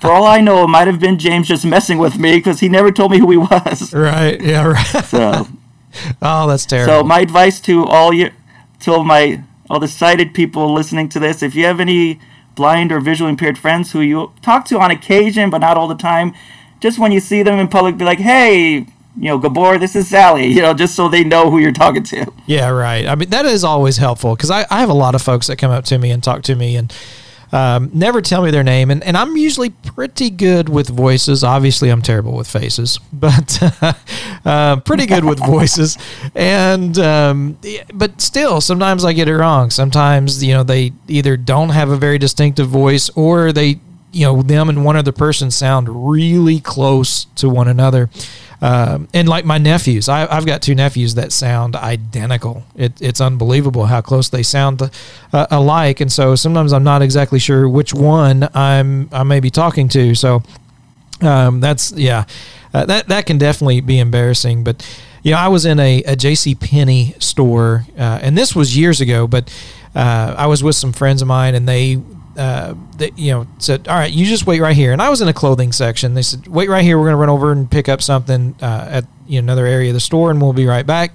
For 0.00 0.10
all 0.10 0.24
I 0.24 0.40
know, 0.40 0.64
it 0.64 0.68
might 0.68 0.86
have 0.88 1.00
been 1.00 1.18
James 1.18 1.48
just 1.48 1.64
messing 1.64 1.98
with 1.98 2.18
me 2.18 2.36
because 2.36 2.60
he 2.60 2.68
never 2.68 2.90
told 2.90 3.10
me 3.12 3.18
who 3.18 3.30
he 3.30 3.36
was. 3.36 3.92
Right. 3.94 4.40
Yeah. 4.40 4.66
Right. 4.66 5.04
So, 5.04 5.46
Oh, 6.22 6.46
that's 6.48 6.66
terrible. 6.66 7.00
so 7.00 7.04
my 7.04 7.20
advice 7.20 7.60
to 7.62 7.84
all 7.84 8.12
you, 8.12 8.30
to 8.80 8.92
all 8.92 9.04
my 9.04 9.42
all 9.70 9.78
the 9.80 9.88
sighted 9.88 10.34
people 10.34 10.72
listening 10.72 11.08
to 11.10 11.18
this, 11.18 11.42
if 11.42 11.54
you 11.54 11.64
have 11.64 11.80
any 11.80 12.18
blind 12.54 12.92
or 12.92 13.00
visually 13.00 13.30
impaired 13.30 13.58
friends 13.58 13.92
who 13.92 14.00
you 14.00 14.32
talk 14.42 14.64
to 14.66 14.78
on 14.78 14.90
occasion 14.90 15.50
but 15.50 15.58
not 15.58 15.76
all 15.76 15.88
the 15.88 15.94
time, 15.94 16.34
just 16.80 16.98
when 16.98 17.12
you 17.12 17.20
see 17.20 17.42
them 17.42 17.58
in 17.58 17.68
public, 17.68 17.96
be 17.96 18.04
like, 18.04 18.18
hey, 18.18 18.86
you 19.16 19.28
know, 19.28 19.38
Gabor, 19.38 19.78
this 19.78 19.94
is 19.94 20.08
Sally, 20.08 20.46
you 20.54 20.62
know, 20.62 20.74
just 20.74 20.94
so 20.94 21.08
they 21.08 21.24
know 21.24 21.50
who 21.50 21.58
you're 21.58 21.72
talking 21.72 22.02
to. 22.04 22.32
Yeah, 22.46 22.68
right. 22.68 23.06
I 23.06 23.14
mean, 23.14 23.30
that 23.30 23.46
is 23.46 23.64
always 23.64 23.98
helpful 23.98 24.34
because 24.34 24.50
I, 24.50 24.66
I 24.70 24.80
have 24.80 24.90
a 24.90 24.94
lot 24.94 25.14
of 25.14 25.22
folks 25.22 25.46
that 25.46 25.56
come 25.56 25.70
up 25.70 25.84
to 25.86 25.98
me 25.98 26.10
and 26.10 26.22
talk 26.22 26.42
to 26.42 26.54
me 26.54 26.76
and 26.76 26.92
um, 27.52 27.90
never 27.92 28.22
tell 28.22 28.42
me 28.42 28.50
their 28.50 28.64
name. 28.64 28.90
And, 28.90 29.04
and 29.04 29.16
I'm 29.16 29.36
usually 29.36 29.70
pretty 29.70 30.30
good 30.30 30.68
with 30.68 30.88
voices. 30.88 31.44
Obviously, 31.44 31.90
I'm 31.90 32.02
terrible 32.02 32.32
with 32.34 32.48
faces, 32.48 32.98
but 33.12 33.58
uh, 34.44 34.80
pretty 34.80 35.06
good 35.06 35.24
with 35.24 35.38
voices. 35.38 35.98
And, 36.34 36.98
um, 36.98 37.58
but 37.92 38.20
still, 38.20 38.60
sometimes 38.60 39.04
I 39.04 39.12
get 39.12 39.28
it 39.28 39.36
wrong. 39.36 39.70
Sometimes, 39.70 40.42
you 40.42 40.54
know, 40.54 40.62
they 40.62 40.92
either 41.08 41.36
don't 41.36 41.70
have 41.70 41.90
a 41.90 41.96
very 41.96 42.18
distinctive 42.18 42.68
voice 42.68 43.10
or 43.10 43.52
they, 43.52 43.80
you 44.12 44.26
know, 44.26 44.42
them 44.42 44.68
and 44.68 44.84
one 44.84 44.96
other 44.96 45.12
person 45.12 45.50
sound 45.50 46.10
really 46.10 46.60
close 46.60 47.26
to 47.36 47.48
one 47.48 47.68
another. 47.68 48.08
Um, 48.62 49.08
and 49.12 49.28
like 49.28 49.44
my 49.44 49.58
nephews, 49.58 50.08
I, 50.08 50.24
I've 50.32 50.46
got 50.46 50.62
two 50.62 50.76
nephews 50.76 51.16
that 51.16 51.32
sound 51.32 51.74
identical. 51.74 52.64
It, 52.76 52.92
it's 53.02 53.20
unbelievable 53.20 53.86
how 53.86 54.00
close 54.00 54.28
they 54.28 54.44
sound 54.44 54.88
uh, 55.32 55.46
alike. 55.50 56.00
And 56.00 56.12
so 56.12 56.36
sometimes 56.36 56.72
I'm 56.72 56.84
not 56.84 57.02
exactly 57.02 57.40
sure 57.40 57.68
which 57.68 57.92
one 57.92 58.48
I'm 58.54 59.08
I 59.12 59.24
may 59.24 59.40
be 59.40 59.50
talking 59.50 59.88
to. 59.88 60.14
So 60.14 60.44
um, 61.20 61.58
that's 61.58 61.90
yeah, 61.90 62.24
uh, 62.72 62.86
that 62.86 63.08
that 63.08 63.26
can 63.26 63.36
definitely 63.36 63.80
be 63.80 63.98
embarrassing. 63.98 64.62
But 64.62 64.88
you 65.24 65.32
know, 65.32 65.38
I 65.38 65.48
was 65.48 65.66
in 65.66 65.80
a, 65.80 66.04
a 66.04 66.14
J.C. 66.14 66.54
Penney 66.54 67.16
store, 67.18 67.84
uh, 67.98 68.20
and 68.22 68.38
this 68.38 68.54
was 68.54 68.76
years 68.76 69.00
ago. 69.00 69.26
But 69.26 69.52
uh, 69.96 70.36
I 70.38 70.46
was 70.46 70.62
with 70.62 70.76
some 70.76 70.92
friends 70.92 71.20
of 71.20 71.26
mine, 71.26 71.56
and 71.56 71.68
they 71.68 72.00
uh, 72.36 72.74
they, 72.96 73.12
you 73.16 73.32
know, 73.32 73.46
said, 73.58 73.88
"All 73.88 73.96
right, 73.96 74.10
you 74.12 74.24
just 74.26 74.46
wait 74.46 74.60
right 74.60 74.76
here." 74.76 74.92
And 74.92 75.00
I 75.02 75.08
was 75.10 75.20
in 75.20 75.28
a 75.28 75.32
clothing 75.32 75.72
section. 75.72 76.14
They 76.14 76.22
said, 76.22 76.46
"Wait 76.48 76.68
right 76.68 76.82
here. 76.84 76.98
We're 76.98 77.04
going 77.06 77.12
to 77.14 77.18
run 77.18 77.28
over 77.30 77.52
and 77.52 77.70
pick 77.70 77.88
up 77.88 78.00
something 78.02 78.54
uh, 78.62 78.86
at 78.90 79.04
you 79.26 79.40
know, 79.40 79.44
another 79.46 79.66
area 79.66 79.90
of 79.90 79.94
the 79.94 80.00
store, 80.00 80.30
and 80.30 80.40
we'll 80.40 80.52
be 80.52 80.66
right 80.66 80.86
back." 80.86 81.12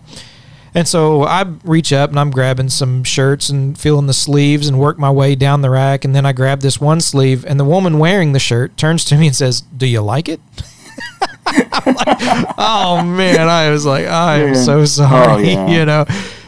And 0.75 0.88
so 0.88 1.23
I 1.23 1.43
reach 1.63 1.91
up 1.91 2.12
and 2.12 2.19
I'm 2.19 2.30
grabbing 2.30 2.69
some 2.69 3.03
shirts 3.03 3.49
and 3.49 3.75
feeling 3.80 4.06
the 4.06 4.13
sleeves 4.13 4.67
and 4.67 4.77
work 4.77 4.99
my 4.99 5.10
way 5.10 5.34
down 5.34 5.62
the 5.62 5.71
rack. 5.71 6.06
And 6.06 6.13
then 6.13 6.23
I 6.23 6.34
grab 6.34 6.60
this 6.62 6.80
one 6.80 7.01
sleeve, 7.01 7.45
and 7.45 7.60
the 7.60 7.65
woman 7.65 7.97
wearing 7.97 8.34
the 8.34 8.39
shirt 8.39 8.77
turns 8.77 9.03
to 9.06 9.17
me 9.17 9.27
and 9.27 9.36
says, 9.36 9.62
"Do 9.62 9.88
you 9.88 10.01
like 10.01 10.30
it?" 10.30 10.39
I'm 11.47 11.95
like, 11.95 12.17
oh 12.58 13.03
man, 13.03 13.47
I 13.47 13.69
was 13.71 13.86
like, 13.86 14.06
I 14.06 14.39
am 14.39 14.47
Yeah. 14.53 14.62
so 14.62 14.86
sorry, 14.86 15.34
Oh, 15.34 15.38
yeah. 15.67 15.67
you 15.67 15.86
know, 15.86 16.06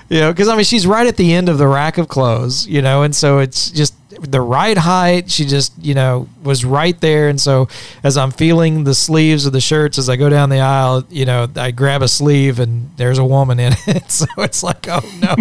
you 0.10 0.20
know, 0.20 0.32
because 0.32 0.48
I 0.48 0.56
mean, 0.56 0.66
she's 0.66 0.86
right 0.88 1.08
at 1.08 1.18
the 1.18 1.34
end 1.34 1.50
of 1.50 1.58
the 1.58 1.68
rack 1.68 1.98
of 1.98 2.08
clothes, 2.08 2.68
you 2.68 2.82
know, 2.82 3.04
and 3.04 3.16
so 3.16 3.40
it's 3.40 3.70
just 3.72 3.94
the 4.22 4.42
right 4.42 4.78
height. 4.78 5.30
She 5.32 5.46
just, 5.46 5.72
you 5.80 5.94
know, 5.94 6.28
was 6.44 6.66
right 6.66 7.00
there, 7.00 7.30
and 7.30 7.40
so 7.40 7.68
as 8.04 8.18
I'm 8.18 8.32
feeling 8.32 8.84
the 8.84 8.94
sleeves 8.96 9.46
of 9.46 9.54
the 9.54 9.62
shirts 9.62 9.98
as 9.98 10.10
I 10.10 10.16
go 10.18 10.28
down 10.30 10.50
the 10.50 10.60
aisle, 10.60 11.06
you 11.10 11.26
know, 11.26 11.48
I 11.56 11.72
grab 11.72 12.02
a 12.02 12.08
sleeve 12.08 12.60
and 12.60 12.90
there's 12.98 13.18
a 13.18 13.24
woman 13.24 13.60
in 13.60 13.74
it, 13.88 14.12
so 14.12 14.26
it's 14.40 14.62
like, 14.64 14.88
oh 14.90 15.00
no, 15.22 15.36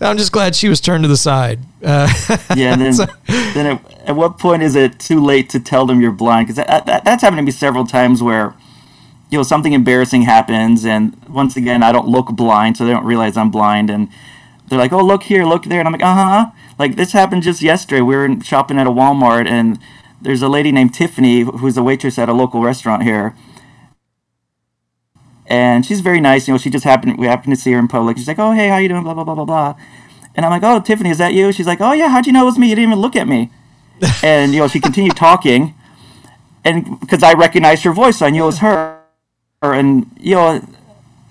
I'm 0.06 0.16
just 0.18 0.32
glad 0.32 0.54
she 0.54 0.68
was 0.68 0.80
turned 0.80 1.02
to 1.04 1.08
the 1.08 1.16
side. 1.16 1.58
Uh, 1.82 2.08
Yeah, 2.56 2.74
and 2.74 2.80
then, 2.82 2.92
So- 2.92 3.06
then 3.26 3.66
at, 3.78 4.08
at 4.10 4.16
what 4.16 4.38
point 4.38 4.62
is 4.62 4.76
it 4.76 5.00
too 5.00 5.20
late 5.24 5.48
to 5.50 5.58
tell 5.60 5.86
them 5.86 6.00
you're 6.00 6.12
blind? 6.12 6.46
Because 6.48 6.64
that, 6.64 6.86
that, 6.86 7.04
that's 7.04 7.22
happened 7.22 7.38
to 7.38 7.42
me 7.42 7.50
several 7.50 7.86
times 7.86 8.22
where, 8.22 8.54
you 9.32 9.38
know, 9.38 9.42
something 9.42 9.72
embarrassing 9.72 10.22
happens, 10.22 10.84
and 10.84 11.16
once 11.26 11.56
again, 11.56 11.82
I 11.82 11.90
don't 11.90 12.06
look 12.06 12.26
blind, 12.36 12.76
so 12.76 12.84
they 12.84 12.92
don't 12.92 13.06
realize 13.06 13.34
I'm 13.34 13.50
blind, 13.50 13.88
and 13.88 14.10
they're 14.68 14.78
like, 14.78 14.92
"Oh, 14.92 15.02
look 15.02 15.22
here, 15.22 15.44
look 15.46 15.64
there," 15.64 15.78
and 15.80 15.88
I'm 15.88 15.92
like, 15.92 16.02
"Uh 16.02 16.14
huh." 16.14 16.46
Like 16.78 16.96
this 16.96 17.12
happened 17.12 17.42
just 17.42 17.62
yesterday. 17.62 18.02
We 18.02 18.14
were 18.14 18.28
shopping 18.42 18.78
at 18.78 18.86
a 18.86 18.90
Walmart, 18.90 19.46
and 19.48 19.78
there's 20.20 20.42
a 20.42 20.50
lady 20.50 20.70
named 20.70 20.92
Tiffany 20.92 21.40
who's 21.40 21.78
a 21.78 21.82
waitress 21.82 22.18
at 22.18 22.28
a 22.28 22.34
local 22.34 22.60
restaurant 22.60 23.04
here. 23.04 23.34
And 25.46 25.86
she's 25.86 26.02
very 26.02 26.20
nice, 26.20 26.46
you 26.46 26.52
know. 26.52 26.58
She 26.58 26.68
just 26.68 26.84
happened. 26.84 27.18
We 27.18 27.26
happened 27.26 27.54
to 27.54 27.60
see 27.60 27.72
her 27.72 27.78
in 27.78 27.88
public. 27.88 28.18
She's 28.18 28.28
like, 28.28 28.38
"Oh, 28.38 28.52
hey, 28.52 28.68
how 28.68 28.76
you 28.76 28.88
doing?" 28.88 29.02
Blah 29.02 29.14
blah 29.14 29.24
blah 29.24 29.34
blah 29.34 29.46
blah. 29.46 29.74
And 30.34 30.44
I'm 30.44 30.50
like, 30.52 30.62
"Oh, 30.62 30.78
Tiffany, 30.80 31.08
is 31.08 31.18
that 31.18 31.32
you?" 31.32 31.52
She's 31.52 31.66
like, 31.66 31.80
"Oh 31.80 31.92
yeah, 31.92 32.10
how'd 32.10 32.26
you 32.26 32.34
know 32.34 32.42
it 32.42 32.52
was 32.52 32.58
me? 32.58 32.68
You 32.68 32.74
didn't 32.74 32.90
even 32.90 33.00
look 33.00 33.16
at 33.16 33.26
me." 33.26 33.50
and 34.22 34.52
you 34.52 34.60
know, 34.60 34.68
she 34.68 34.78
continued 34.78 35.16
talking, 35.16 35.74
and 36.66 37.00
because 37.00 37.22
I 37.22 37.32
recognized 37.32 37.84
her 37.84 37.92
voice, 37.92 38.20
I 38.20 38.28
knew 38.28 38.42
it 38.42 38.46
was 38.46 38.58
her. 38.58 39.01
And 39.62 40.10
you 40.18 40.34
know, 40.34 40.60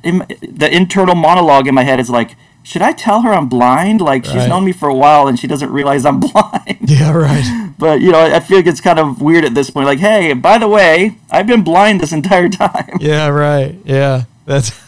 in, 0.04 0.20
the 0.42 0.70
internal 0.72 1.16
monologue 1.16 1.68
in 1.68 1.76
my 1.76 1.84
head 1.84 2.00
is 2.00 2.10
like, 2.10 2.36
"Should 2.64 2.82
I 2.82 2.94
tell 2.94 3.22
her 3.24 3.34
I'm 3.34 3.50
blind? 3.50 4.00
Like 4.00 4.24
she's 4.26 4.48
known 4.48 4.64
me 4.64 4.72
for 4.72 4.88
a 4.88 4.96
while, 4.96 5.28
and 5.28 5.38
she 5.38 5.48
doesn't 5.48 5.70
realize 5.72 6.06
I'm 6.06 6.20
blind." 6.32 6.78
yeah, 6.82 7.12
right. 7.12 7.74
but 7.78 8.00
you 8.02 8.12
know, 8.12 8.20
I 8.20 8.40
feel 8.40 8.58
like 8.58 8.68
it's 8.68 8.82
kind 8.82 9.00
of 9.00 9.22
weird 9.22 9.44
at 9.44 9.54
this 9.54 9.70
point. 9.70 9.86
Like, 9.86 10.00
hey, 10.00 10.34
by 10.34 10.58
the 10.58 10.68
way, 10.70 11.18
I've 11.30 11.48
been 11.48 11.64
blind 11.64 12.00
this 12.00 12.14
entire 12.14 12.50
time. 12.64 12.98
Yeah, 13.02 13.28
right. 13.28 13.76
Yeah, 13.84 14.24
that's. 14.46 14.72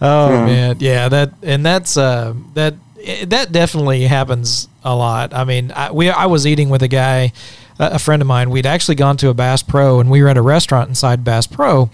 oh 0.00 0.30
Yeah. 0.30 0.46
man, 0.46 0.76
yeah. 0.80 1.08
That 1.08 1.32
and 1.42 1.64
that's 1.66 1.96
uh, 1.96 2.34
that 2.54 2.74
eh, 3.02 3.24
that 3.26 3.52
definitely 3.52 4.02
happens 4.04 4.68
a 4.84 4.94
lot. 4.94 5.34
I 5.34 5.44
mean, 5.44 5.70
I, 5.72 5.90
we 5.92 6.08
I 6.10 6.26
was 6.26 6.46
eating 6.46 6.70
with 6.70 6.82
a 6.82 6.88
guy, 6.88 7.32
a 7.78 7.98
friend 7.98 8.22
of 8.22 8.28
mine. 8.28 8.50
We'd 8.50 8.66
actually 8.66 8.96
gone 8.96 9.16
to 9.18 9.28
a 9.28 9.34
Bass 9.34 9.62
Pro, 9.62 10.00
and 10.00 10.10
we 10.10 10.22
were 10.22 10.28
at 10.28 10.36
a 10.36 10.42
restaurant 10.42 10.88
inside 10.88 11.24
Bass 11.24 11.46
Pro, 11.46 11.90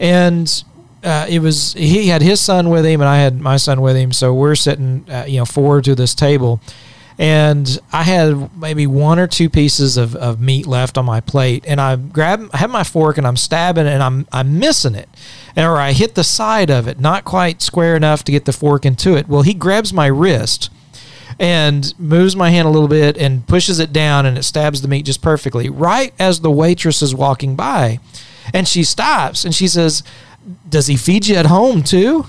and. 0.00 0.64
Uh, 1.00 1.24
it 1.28 1.38
was 1.38 1.74
he 1.74 2.08
had 2.08 2.22
his 2.22 2.40
son 2.40 2.70
with 2.70 2.84
him 2.84 3.00
and 3.00 3.08
I 3.08 3.18
had 3.18 3.40
my 3.40 3.56
son 3.56 3.80
with 3.80 3.94
him, 3.94 4.10
so 4.10 4.34
we're 4.34 4.56
sitting, 4.56 5.08
uh, 5.08 5.26
you 5.28 5.38
know, 5.38 5.44
forward 5.44 5.84
to 5.84 5.94
this 5.94 6.12
table, 6.12 6.60
and 7.18 7.78
I 7.92 8.02
had 8.02 8.56
maybe 8.56 8.86
one 8.88 9.20
or 9.20 9.28
two 9.28 9.48
pieces 9.48 9.96
of, 9.96 10.16
of 10.16 10.40
meat 10.40 10.66
left 10.66 10.98
on 10.98 11.04
my 11.04 11.20
plate, 11.20 11.64
and 11.68 11.80
I 11.80 11.94
grab, 11.94 12.48
I 12.52 12.58
have 12.58 12.70
my 12.70 12.82
fork 12.82 13.16
and 13.16 13.28
I'm 13.28 13.36
stabbing 13.36 13.86
and 13.86 14.02
I'm 14.02 14.26
I'm 14.32 14.58
missing 14.58 14.96
it, 14.96 15.08
and 15.54 15.64
or 15.64 15.78
I 15.78 15.92
hit 15.92 16.16
the 16.16 16.24
side 16.24 16.68
of 16.68 16.88
it, 16.88 16.98
not 16.98 17.24
quite 17.24 17.62
square 17.62 17.94
enough 17.94 18.24
to 18.24 18.32
get 18.32 18.44
the 18.44 18.52
fork 18.52 18.84
into 18.84 19.16
it. 19.16 19.28
Well, 19.28 19.42
he 19.42 19.54
grabs 19.54 19.92
my 19.92 20.06
wrist 20.06 20.68
and 21.38 21.98
moves 21.98 22.34
my 22.34 22.50
hand 22.50 22.66
a 22.66 22.70
little 22.70 22.88
bit 22.88 23.16
and 23.16 23.46
pushes 23.46 23.78
it 23.78 23.92
down 23.92 24.26
and 24.26 24.36
it 24.36 24.42
stabs 24.42 24.82
the 24.82 24.88
meat 24.88 25.04
just 25.04 25.22
perfectly 25.22 25.68
right 25.68 26.12
as 26.18 26.40
the 26.40 26.50
waitress 26.50 27.02
is 27.02 27.14
walking 27.14 27.56
by, 27.56 28.00
and 28.52 28.66
she 28.66 28.84
stops 28.84 29.44
and 29.44 29.54
she 29.54 29.68
says, 29.68 30.02
"Does 30.68 30.86
he 30.86 30.96
feed 30.96 31.26
you 31.26 31.36
at 31.36 31.46
home 31.46 31.82
too?" 31.82 32.26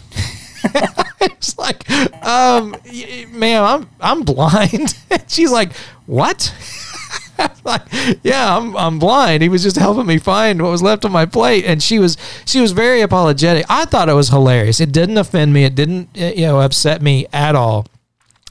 it's 1.21 1.57
like, 1.57 1.89
um, 2.25 2.75
ma'am, 3.31 3.63
I'm 3.63 3.89
I'm 3.99 4.23
blind. 4.23 4.95
She's 5.27 5.51
like, 5.51 5.73
what? 6.05 6.53
like, 7.63 7.81
yeah, 8.23 8.57
I'm 8.57 8.75
I'm 8.75 8.99
blind. 8.99 9.41
He 9.41 9.49
was 9.49 9.63
just 9.63 9.77
helping 9.77 10.05
me 10.05 10.17
find 10.17 10.61
what 10.61 10.71
was 10.71 10.81
left 10.81 11.05
on 11.05 11.11
my 11.11 11.25
plate, 11.25 11.65
and 11.65 11.81
she 11.81 11.99
was 11.99 12.17
she 12.45 12.59
was 12.59 12.71
very 12.71 13.01
apologetic. 13.01 13.65
I 13.69 13.85
thought 13.85 14.09
it 14.09 14.13
was 14.13 14.29
hilarious. 14.29 14.79
It 14.79 14.91
didn't 14.91 15.17
offend 15.17 15.53
me. 15.53 15.63
It 15.63 15.75
didn't 15.75 16.09
uh, 16.19 16.31
you 16.35 16.47
know 16.47 16.59
upset 16.59 17.01
me 17.01 17.27
at 17.31 17.55
all. 17.55 17.87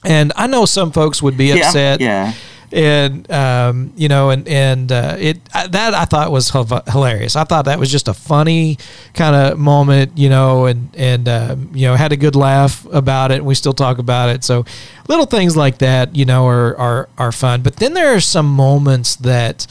And 0.05 0.33
I 0.37 0.47
know 0.47 0.65
some 0.65 0.93
folks 0.93 1.23
would 1.23 1.37
be 1.37 1.51
upset 1.51 2.01
yeah. 2.01 2.33
and 2.73 3.31
um, 3.31 3.93
you 3.97 4.09
know, 4.09 4.31
and 4.31 4.47
and 4.47 4.93
uh, 4.93 5.17
it 5.19 5.41
uh, 5.53 5.67
that 5.69 5.95
I 5.95 6.05
thought 6.05 6.31
was 6.31 6.51
hilarious. 6.51 7.35
I 7.35 7.45
thought 7.45 7.65
that 7.65 7.81
was 7.81 7.91
just 7.91 8.07
a 8.07 8.15
funny 8.15 8.79
kind 9.15 9.35
of 9.35 9.59
moment, 9.59 10.17
you 10.17 10.29
know, 10.29 10.67
and 10.67 10.89
and 10.95 11.29
um, 11.29 11.71
you 11.75 11.87
know 11.87 11.97
had 11.97 12.13
a 12.13 12.17
good 12.17 12.37
laugh 12.37 12.87
about 12.93 13.33
it. 13.33 13.39
and 13.39 13.47
We 13.47 13.57
still 13.57 13.73
talk 13.73 13.99
about 13.99 14.29
it. 14.29 14.45
So 14.45 14.65
little 15.09 15.27
things 15.27 15.57
like 15.57 15.79
that, 15.79 16.15
you 16.15 16.25
know, 16.25 16.47
are 16.47 16.77
are 16.77 17.09
are 17.19 17.33
fun. 17.33 17.63
But 17.63 17.77
then 17.77 17.95
there 17.95 18.15
are 18.15 18.21
some 18.21 18.47
moments 18.47 19.17
that 19.17 19.67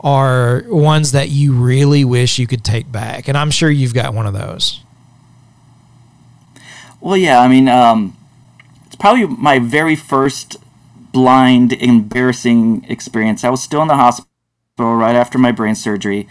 are 0.00 0.64
ones 0.68 1.12
that 1.12 1.28
you 1.28 1.52
really 1.52 2.04
wish 2.04 2.38
you 2.38 2.46
could 2.46 2.64
take 2.64 2.90
back? 2.90 3.28
And 3.28 3.36
I'm 3.36 3.50
sure 3.50 3.70
you've 3.70 3.94
got 3.94 4.14
one 4.14 4.26
of 4.26 4.34
those. 4.34 4.80
Well, 7.00 7.16
yeah, 7.16 7.40
I 7.40 7.48
mean, 7.48 7.68
um, 7.68 8.16
probably 8.98 9.26
my 9.26 9.58
very 9.58 9.96
first 9.96 10.56
blind, 11.12 11.72
embarrassing 11.72 12.84
experience. 12.88 13.44
I 13.44 13.50
was 13.50 13.62
still 13.62 13.82
in 13.82 13.88
the 13.88 13.96
hospital 13.96 14.28
right 14.78 15.16
after 15.16 15.38
my 15.38 15.52
brain 15.52 15.74
surgery, 15.74 16.28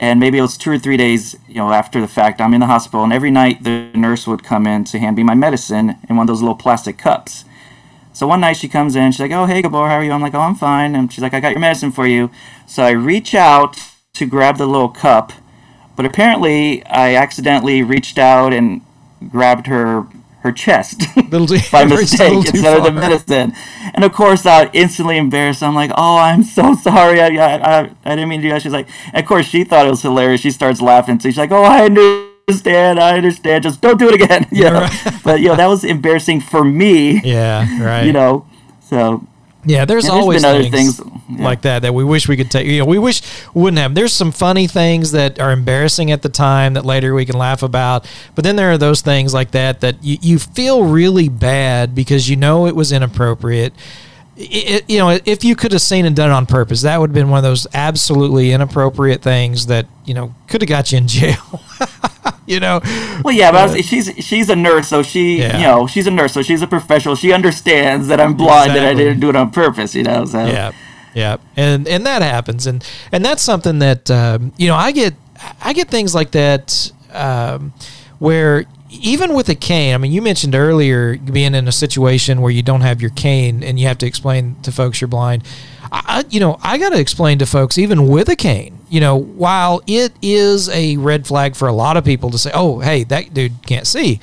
and 0.00 0.20
maybe 0.20 0.38
it 0.38 0.42
was 0.42 0.56
two 0.56 0.70
or 0.70 0.78
three 0.78 0.96
days, 0.96 1.36
you 1.48 1.56
know, 1.56 1.72
after 1.72 2.00
the 2.00 2.08
fact. 2.08 2.40
I'm 2.40 2.54
in 2.54 2.60
the 2.60 2.66
hospital, 2.66 3.02
and 3.04 3.12
every 3.12 3.30
night 3.30 3.64
the 3.64 3.90
nurse 3.94 4.26
would 4.26 4.44
come 4.44 4.66
in 4.66 4.84
to 4.84 4.98
hand 4.98 5.16
me 5.16 5.24
my 5.24 5.34
medicine 5.34 5.96
in 6.08 6.16
one 6.16 6.24
of 6.24 6.28
those 6.28 6.40
little 6.40 6.54
plastic 6.54 6.98
cups. 6.98 7.44
So 8.12 8.26
one 8.26 8.40
night 8.40 8.56
she 8.56 8.68
comes 8.68 8.96
in, 8.96 9.12
she's 9.12 9.20
like, 9.20 9.32
"Oh, 9.32 9.46
hey, 9.46 9.62
Gabor, 9.62 9.88
how 9.88 9.96
are 9.96 10.04
you?" 10.04 10.12
I'm 10.12 10.22
like, 10.22 10.34
"Oh, 10.34 10.40
I'm 10.40 10.54
fine." 10.54 10.94
And 10.94 11.12
she's 11.12 11.22
like, 11.22 11.34
"I 11.34 11.40
got 11.40 11.52
your 11.52 11.60
medicine 11.60 11.92
for 11.92 12.06
you." 12.06 12.30
So 12.66 12.82
I 12.82 12.90
reach 12.90 13.34
out 13.34 13.78
to 14.14 14.26
grab 14.26 14.56
the 14.56 14.66
little 14.66 14.88
cup, 14.88 15.32
but 15.94 16.04
apparently 16.04 16.84
I 16.86 17.14
accidentally 17.14 17.82
reached 17.82 18.18
out 18.18 18.52
and 18.52 18.80
grabbed 19.30 19.66
her 19.66 20.06
her 20.48 20.52
chest 20.52 21.02
by 21.30 21.84
mistake 21.84 22.46
instead 22.48 22.78
of 22.78 22.84
the 22.84 22.90
medicine. 22.90 23.52
And 23.94 24.04
of 24.04 24.12
course, 24.12 24.46
I 24.46 24.70
instantly 24.72 25.18
embarrassed. 25.18 25.62
I'm 25.62 25.74
like, 25.74 25.90
"Oh, 25.96 26.18
I'm 26.18 26.42
so 26.42 26.74
sorry. 26.82 27.20
I, 27.20 27.28
I, 27.28 27.56
I, 27.56 27.90
I 28.04 28.10
didn't 28.16 28.28
mean 28.28 28.40
to 28.40 28.48
do 28.48 28.52
that." 28.52 28.62
She's 28.62 28.72
like, 28.72 28.88
of 29.14 29.24
course, 29.26 29.46
she 29.46 29.64
thought 29.64 29.86
it 29.86 29.90
was 29.90 30.02
hilarious. 30.02 30.40
She 30.40 30.50
starts 30.50 30.80
laughing. 30.80 31.20
So 31.20 31.28
she's 31.28 31.38
like, 31.38 31.52
"Oh, 31.52 31.64
I 31.64 31.84
understand. 31.84 32.98
I 32.98 33.16
understand. 33.16 33.64
Just 33.64 33.80
don't 33.80 33.98
do 33.98 34.08
it 34.08 34.14
again." 34.14 34.46
Know? 34.58 34.72
Right. 34.72 35.20
but 35.22 35.40
you 35.40 35.48
know, 35.48 35.56
that 35.56 35.66
was 35.66 35.84
embarrassing 35.84 36.40
for 36.40 36.64
me. 36.64 37.20
Yeah, 37.22 37.84
right. 37.84 38.04
You 38.04 38.12
know, 38.12 38.46
so 38.80 39.24
yeah, 39.68 39.84
there's, 39.84 40.06
yeah, 40.06 40.10
there's 40.14 40.44
always 40.44 40.70
things, 40.70 40.96
things 40.96 41.00
yeah. 41.28 41.44
like 41.44 41.62
that 41.62 41.82
that 41.82 41.92
we 41.92 42.02
wish 42.02 42.26
we 42.26 42.36
could 42.36 42.50
take. 42.50 42.66
You 42.66 42.78
know, 42.80 42.84
we 42.86 42.98
wish 42.98 43.22
wouldn't 43.52 43.78
have. 43.78 43.94
There's 43.94 44.12
some 44.12 44.32
funny 44.32 44.66
things 44.66 45.12
that 45.12 45.38
are 45.38 45.52
embarrassing 45.52 46.10
at 46.10 46.22
the 46.22 46.28
time 46.28 46.74
that 46.74 46.84
later 46.86 47.14
we 47.14 47.24
can 47.26 47.36
laugh 47.36 47.62
about. 47.62 48.08
But 48.34 48.44
then 48.44 48.56
there 48.56 48.70
are 48.72 48.78
those 48.78 49.02
things 49.02 49.34
like 49.34 49.50
that 49.50 49.80
that 49.80 50.02
you, 50.02 50.16
you 50.22 50.38
feel 50.38 50.84
really 50.84 51.28
bad 51.28 51.94
because 51.94 52.30
you 52.30 52.36
know 52.36 52.66
it 52.66 52.74
was 52.74 52.92
inappropriate. 52.92 53.74
It, 54.40 54.88
you 54.88 54.98
know, 54.98 55.18
if 55.24 55.42
you 55.42 55.56
could 55.56 55.72
have 55.72 55.82
seen 55.82 56.04
and 56.04 56.14
done 56.14 56.30
it 56.30 56.32
on 56.32 56.46
purpose, 56.46 56.82
that 56.82 57.00
would 57.00 57.10
have 57.10 57.14
been 57.14 57.28
one 57.28 57.38
of 57.38 57.42
those 57.42 57.66
absolutely 57.74 58.52
inappropriate 58.52 59.20
things 59.20 59.66
that 59.66 59.86
you 60.04 60.14
know 60.14 60.34
could 60.46 60.62
have 60.62 60.68
got 60.68 60.92
you 60.92 60.98
in 60.98 61.08
jail. 61.08 61.60
you 62.46 62.60
know. 62.60 62.80
Well, 63.24 63.34
yeah, 63.34 63.50
but 63.50 63.72
was, 63.72 63.84
she's 63.84 64.12
she's 64.24 64.48
a 64.48 64.54
nurse, 64.54 64.88
so 64.88 65.02
she 65.02 65.40
yeah. 65.40 65.58
you 65.58 65.64
know 65.64 65.86
she's 65.88 66.06
a 66.06 66.12
nurse, 66.12 66.32
so 66.32 66.42
she's 66.42 66.62
a 66.62 66.68
professional. 66.68 67.16
She 67.16 67.32
understands 67.32 68.06
that 68.08 68.20
I'm 68.20 68.34
blind 68.34 68.70
exactly. 68.70 68.88
and 68.88 68.88
I 68.88 68.94
didn't 68.94 69.20
do 69.20 69.28
it 69.28 69.34
on 69.34 69.50
purpose. 69.50 69.94
You 69.96 70.04
know, 70.04 70.24
so 70.24 70.46
yeah, 70.46 70.70
yeah, 71.14 71.38
and 71.56 71.88
and 71.88 72.06
that 72.06 72.22
happens, 72.22 72.66
and 72.68 72.88
and 73.10 73.24
that's 73.24 73.42
something 73.42 73.80
that 73.80 74.08
um, 74.08 74.52
you 74.56 74.68
know 74.68 74.76
I 74.76 74.92
get 74.92 75.14
I 75.60 75.72
get 75.72 75.88
things 75.88 76.14
like 76.14 76.30
that 76.32 76.92
um, 77.12 77.72
where 78.18 78.66
even 78.90 79.34
with 79.34 79.48
a 79.48 79.54
cane, 79.54 79.94
I 79.94 79.98
mean, 79.98 80.12
you 80.12 80.22
mentioned 80.22 80.54
earlier 80.54 81.16
being 81.16 81.54
in 81.54 81.68
a 81.68 81.72
situation 81.72 82.40
where 82.40 82.50
you 82.50 82.62
don't 82.62 82.80
have 82.80 83.00
your 83.00 83.10
cane 83.10 83.62
and 83.62 83.78
you 83.78 83.86
have 83.86 83.98
to 83.98 84.06
explain 84.06 84.56
to 84.62 84.72
folks 84.72 85.00
you're 85.00 85.08
blind. 85.08 85.44
I, 85.90 86.24
you 86.28 86.40
know, 86.40 86.58
I 86.62 86.78
got 86.78 86.90
to 86.90 87.00
explain 87.00 87.38
to 87.38 87.46
folks, 87.46 87.78
even 87.78 88.08
with 88.08 88.28
a 88.28 88.36
cane, 88.36 88.78
you 88.90 89.00
know, 89.00 89.16
while 89.16 89.80
it 89.86 90.12
is 90.20 90.68
a 90.68 90.96
red 90.96 91.26
flag 91.26 91.56
for 91.56 91.68
a 91.68 91.72
lot 91.72 91.96
of 91.96 92.04
people 92.04 92.30
to 92.30 92.38
say, 92.38 92.50
oh, 92.54 92.80
hey, 92.80 93.04
that 93.04 93.32
dude 93.32 93.66
can't 93.66 93.86
see, 93.86 94.20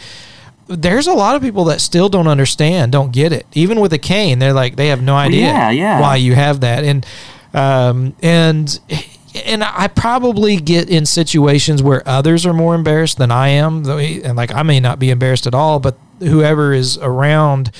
there's 0.67 1.07
a 1.07 1.13
lot 1.13 1.35
of 1.35 1.41
people 1.41 1.65
that 1.65 1.81
still 1.81 2.09
don't 2.09 2.27
understand, 2.27 2.91
don't 2.91 3.11
get 3.11 3.31
it. 3.31 3.45
Even 3.53 3.79
with 3.79 3.93
a 3.93 3.97
cane, 3.97 4.39
they're 4.39 4.53
like, 4.53 4.75
they 4.75 4.87
have 4.87 5.01
no 5.01 5.15
idea 5.15 5.43
well, 5.43 5.53
yeah, 5.53 5.69
yeah. 5.71 6.01
why 6.01 6.15
you 6.15 6.35
have 6.35 6.61
that. 6.61 6.83
And, 6.83 7.05
um, 7.53 8.15
and, 8.21 8.79
and 9.43 9.63
I 9.63 9.87
probably 9.87 10.57
get 10.57 10.89
in 10.89 11.05
situations 11.05 11.83
where 11.83 12.07
others 12.07 12.45
are 12.45 12.53
more 12.53 12.75
embarrassed 12.75 13.17
than 13.17 13.31
I 13.31 13.49
am, 13.49 13.87
and 13.89 14.35
like 14.35 14.53
I 14.53 14.63
may 14.63 14.79
not 14.79 14.99
be 14.99 15.09
embarrassed 15.09 15.47
at 15.47 15.53
all, 15.53 15.79
but 15.79 15.97
whoever 16.19 16.73
is 16.73 16.97
around 16.97 17.71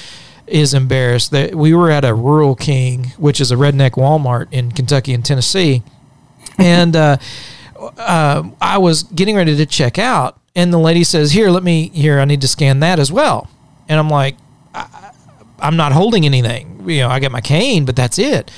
is 0.47 0.73
embarrassed 0.73 1.31
that 1.31 1.55
we 1.55 1.73
were 1.73 1.89
at 1.89 2.03
a 2.03 2.13
Rural 2.13 2.55
King, 2.55 3.13
which 3.17 3.39
is 3.39 3.51
a 3.51 3.55
redneck 3.55 3.91
Walmart 3.91 4.47
in 4.51 4.71
Kentucky 4.71 5.13
and 5.13 5.23
Tennessee, 5.23 5.81
and 6.57 6.95
uh, 6.95 7.17
uh, 7.97 8.43
I 8.59 8.77
was 8.77 9.03
getting 9.03 9.35
ready 9.35 9.55
to 9.55 9.65
check 9.65 9.97
out, 9.97 10.39
and 10.55 10.73
the 10.73 10.79
lady 10.79 11.03
says, 11.03 11.31
"Here, 11.31 11.49
let 11.49 11.63
me 11.63 11.89
here. 11.89 12.19
I 12.19 12.25
need 12.25 12.41
to 12.41 12.47
scan 12.47 12.81
that 12.81 12.99
as 12.99 13.11
well." 13.11 13.49
And 13.87 13.99
I'm 13.99 14.09
like, 14.09 14.35
I, 14.73 15.11
"I'm 15.59 15.77
not 15.77 15.93
holding 15.93 16.25
anything. 16.25 16.83
You 16.89 17.01
know, 17.01 17.09
I 17.09 17.19
got 17.19 17.31
my 17.31 17.41
cane, 17.41 17.85
but 17.85 17.95
that's 17.95 18.19
it." 18.19 18.51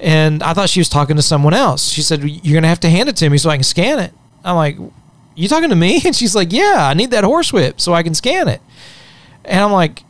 And 0.00 0.42
I 0.42 0.54
thought 0.54 0.70
she 0.70 0.80
was 0.80 0.88
talking 0.88 1.16
to 1.16 1.22
someone 1.22 1.54
else. 1.54 1.88
She 1.90 2.02
said, 2.02 2.22
"You're 2.24 2.54
gonna 2.54 2.68
have 2.68 2.80
to 2.80 2.90
hand 2.90 3.08
it 3.08 3.16
to 3.16 3.28
me 3.28 3.38
so 3.38 3.50
I 3.50 3.56
can 3.56 3.64
scan 3.64 3.98
it." 3.98 4.12
I'm 4.44 4.56
like, 4.56 4.78
"You 5.34 5.48
talking 5.48 5.70
to 5.70 5.76
me?" 5.76 6.00
And 6.06 6.16
she's 6.16 6.34
like, 6.34 6.52
"Yeah, 6.52 6.88
I 6.90 6.94
need 6.94 7.10
that 7.10 7.24
horsewhip 7.24 7.80
so 7.80 7.92
I 7.92 8.02
can 8.02 8.14
scan 8.14 8.48
it." 8.48 8.60
And 9.44 9.60
I'm 9.60 9.72
like, 9.72 10.02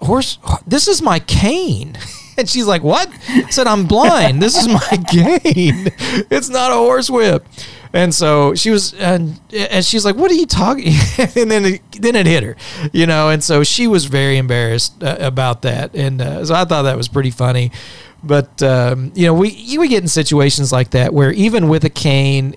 horse 0.00 0.38
this 0.66 0.86
is 0.86 1.02
my 1.02 1.18
cane 1.18 1.96
and 2.38 2.48
she's 2.48 2.66
like 2.66 2.82
what 2.82 3.08
I 3.28 3.50
said 3.50 3.66
i'm 3.66 3.86
blind 3.86 4.40
this 4.40 4.56
is 4.56 4.68
my 4.68 4.78
cane 5.10 5.92
it's 6.30 6.48
not 6.48 6.70
a 6.70 6.74
horse 6.74 7.10
whip 7.10 7.44
and 7.92 8.14
so 8.14 8.54
she 8.54 8.70
was 8.70 8.94
and, 8.94 9.40
and 9.52 9.84
she's 9.84 10.04
like 10.04 10.14
what 10.14 10.30
are 10.30 10.34
you 10.34 10.46
talking 10.46 10.92
and 11.18 11.50
then 11.50 11.64
it, 11.64 11.82
then 12.00 12.14
it 12.14 12.26
hit 12.26 12.44
her 12.44 12.56
you 12.92 13.06
know 13.06 13.28
and 13.30 13.42
so 13.42 13.64
she 13.64 13.86
was 13.86 14.04
very 14.04 14.36
embarrassed 14.36 15.02
uh, 15.02 15.16
about 15.18 15.62
that 15.62 15.94
and 15.94 16.20
uh, 16.20 16.44
so 16.44 16.54
i 16.54 16.64
thought 16.64 16.82
that 16.82 16.96
was 16.96 17.08
pretty 17.08 17.30
funny 17.30 17.72
but 18.22 18.62
um, 18.62 19.12
you 19.14 19.26
know 19.26 19.34
we 19.34 19.50
you 19.50 19.86
get 19.88 20.02
in 20.02 20.08
situations 20.08 20.72
like 20.72 20.90
that 20.90 21.14
where 21.14 21.30
even 21.32 21.68
with 21.68 21.84
a 21.84 21.90
cane 21.90 22.54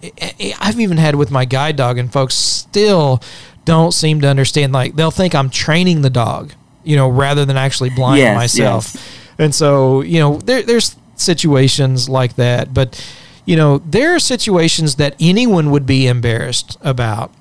i've 0.60 0.80
even 0.80 0.98
had 0.98 1.16
with 1.16 1.30
my 1.30 1.46
guide 1.46 1.76
dog 1.76 1.98
and 1.98 2.12
folks 2.12 2.34
still 2.34 3.22
don't 3.64 3.94
seem 3.94 4.20
to 4.22 4.28
understand 4.28 4.74
like 4.74 4.96
they'll 4.96 5.12
think 5.12 5.36
i'm 5.36 5.50
training 5.50 6.02
the 6.02 6.10
dog 6.10 6.54
you 6.84 6.96
know, 6.96 7.10
rather 7.10 7.46
than 7.46 7.58
actually 7.58 7.90
blind 7.90 8.20
yes, 8.20 8.36
myself. 8.36 8.92
Yes. 8.94 9.18
And 9.38 9.56
so, 9.56 10.02
you 10.02 10.20
know, 10.20 10.38
there, 10.38 10.62
there's 10.62 10.96
situations 11.16 12.10
like 12.10 12.36
that, 12.36 12.74
but 12.74 13.04
you 13.46 13.56
know, 13.56 13.80
there 13.80 14.16
are 14.16 14.20
situations 14.20 14.96
that 14.96 15.16
anyone 15.20 15.72
would 15.72 15.86
be 15.86 16.08
embarrassed 16.08 16.78
about. 16.82 17.32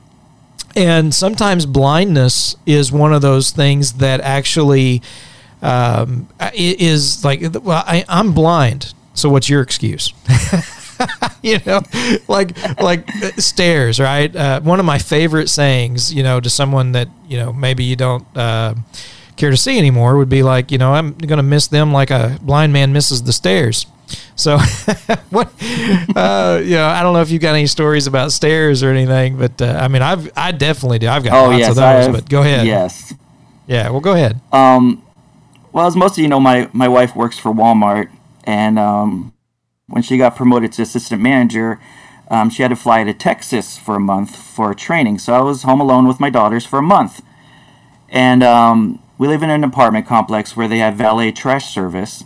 And 0.75 1.15
sometimes 1.15 1.67
blindness 1.67 2.57
is 2.65 2.91
one 2.91 3.13
of 3.13 3.23
those 3.23 3.51
things 3.51 3.95
that 3.95 4.21
actually 4.21 5.03
um, 5.63 6.29
is 6.55 7.25
like, 7.25 7.41
well, 7.63 7.85
I, 7.87 8.05
I'm 8.09 8.33
blind. 8.33 8.95
So 9.15 9.29
what's 9.29 9.49
your 9.49 9.61
excuse? 9.61 10.15
you 11.43 11.59
know, 11.67 11.81
like 12.29 12.57
like 12.81 13.09
uh, 13.23 13.33
stairs, 13.33 13.99
right? 13.99 14.35
Uh, 14.35 14.61
one 14.61 14.81
of 14.81 14.87
my 14.87 14.99
favorite 14.99 15.49
sayings, 15.49 16.13
you 16.13 16.23
know, 16.23 16.41
to 16.41 16.49
someone 16.49 16.93
that 16.93 17.09
you 17.27 17.37
know 17.37 17.53
maybe 17.53 17.85
you 17.85 17.97
don't 17.97 18.25
uh, 18.37 18.75
care 19.37 19.51
to 19.51 19.57
see 19.57 19.79
anymore 19.79 20.17
would 20.17 20.29
be 20.29 20.43
like, 20.43 20.71
you 20.71 20.79
know, 20.79 20.93
I'm 20.93 21.13
going 21.15 21.39
to 21.39 21.43
miss 21.43 21.67
them 21.67 21.93
like 21.93 22.11
a 22.11 22.39
blind 22.43 22.73
man 22.73 22.93
misses 22.93 23.23
the 23.23 23.33
stairs. 23.33 23.87
So, 24.37 24.59
what? 25.31 25.53
Uh, 26.17 26.61
you 26.63 26.77
know, 26.77 26.87
I 26.87 27.03
don't 27.03 27.13
know 27.15 27.21
if 27.21 27.31
you've 27.31 27.43
got 27.43 27.55
any 27.55 27.67
stories 27.67 28.07
about 28.07 28.33
stairs 28.33 28.83
or 28.83 28.91
anything, 28.91 29.39
but 29.39 29.61
uh, 29.61 29.79
I 29.81 29.89
mean, 29.89 30.03
I've 30.03 30.31
I 30.37 30.53
definitely 30.53 30.99
do. 30.99 31.09
I've 31.09 31.25
got 31.25 31.35
oh, 31.35 31.49
lots 31.49 31.59
yes, 31.59 31.71
of 31.71 31.77
those. 31.77 32.07
Have, 32.07 32.13
but 32.13 32.29
go 32.29 32.41
ahead. 32.41 32.67
Yes. 32.67 33.15
Yeah. 33.67 33.91
Well, 33.91 34.01
go 34.01 34.15
ahead. 34.15 34.41
Um, 34.53 35.03
well, 35.73 35.87
as 35.87 35.97
most 35.97 36.19
of 36.19 36.23
you 36.23 36.29
know, 36.29 36.41
my 36.41 36.69
my 36.73 36.89
wife 36.89 37.15
works 37.15 37.39
for 37.39 37.53
Walmart, 37.53 38.11
and 38.45 38.79
um, 38.79 39.33
when 39.87 40.03
she 40.03 40.17
got 40.17 40.37
promoted 40.37 40.73
to 40.73 40.83
assistant 40.83 41.23
manager, 41.23 41.81
um, 42.31 42.51
she 42.51 42.63
had 42.63 42.69
to 42.69 42.77
fly 42.77 43.05
to 43.05 43.15
Texas 43.15 43.79
for 43.79 43.97
a 43.97 44.01
month 44.01 44.37
for 44.37 44.75
training. 44.75 45.19
So 45.19 45.35
I 45.35 45.41
was 45.41 45.63
home 45.63 45.81
alone 45.81 46.07
with 46.07 46.21
my 46.21 46.31
daughters 46.31 46.67
for 46.67 46.79
a 46.79 46.83
month, 46.83 47.23
and 48.09 48.43
um, 48.43 49.03
we 49.19 49.29
live 49.29 49.43
in 49.43 49.51
an 49.51 49.65
apartment 49.65 50.07
complex 50.07 50.57
where 50.57 50.67
they 50.67 50.79
have 50.79 50.95
valet 50.95 51.31
trash 51.33 51.73
service, 51.73 52.25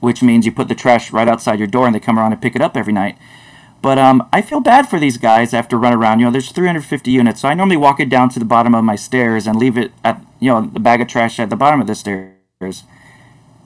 which 0.00 0.22
means 0.22 0.46
you 0.46 0.52
put 0.52 0.68
the 0.68 0.74
trash 0.74 1.12
right 1.12 1.28
outside 1.28 1.58
your 1.58 1.68
door 1.68 1.86
and 1.86 1.94
they 1.94 2.00
come 2.00 2.18
around 2.18 2.32
and 2.32 2.42
pick 2.42 2.56
it 2.56 2.62
up 2.62 2.76
every 2.76 2.92
night. 2.92 3.16
But 3.82 3.98
um, 3.98 4.28
I 4.32 4.42
feel 4.42 4.60
bad 4.60 4.88
for 4.88 4.98
these 4.98 5.16
guys 5.18 5.54
after 5.54 5.78
run 5.78 5.92
around. 5.92 6.18
You 6.18 6.24
know, 6.24 6.32
there's 6.32 6.50
350 6.50 7.10
units, 7.10 7.42
so 7.42 7.48
I 7.48 7.54
normally 7.54 7.76
walk 7.76 8.00
it 8.00 8.08
down 8.08 8.30
to 8.30 8.38
the 8.38 8.44
bottom 8.44 8.74
of 8.74 8.82
my 8.82 8.96
stairs 8.96 9.46
and 9.46 9.58
leave 9.58 9.78
it 9.78 9.92
at, 10.02 10.20
you 10.40 10.50
know, 10.50 10.62
the 10.62 10.80
bag 10.80 11.00
of 11.00 11.08
trash 11.08 11.38
at 11.38 11.50
the 11.50 11.56
bottom 11.56 11.80
of 11.80 11.86
the 11.86 11.94
stairs. 11.94 12.84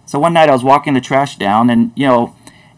So 0.07 0.19
one 0.19 0.33
night 0.33 0.49
I 0.49 0.53
was 0.53 0.65
walking 0.65 0.95
the 0.95 1.01
trash 1.01 1.37
down, 1.37 1.71
and 1.71 1.93
you 1.95 2.07
know, 2.07 2.35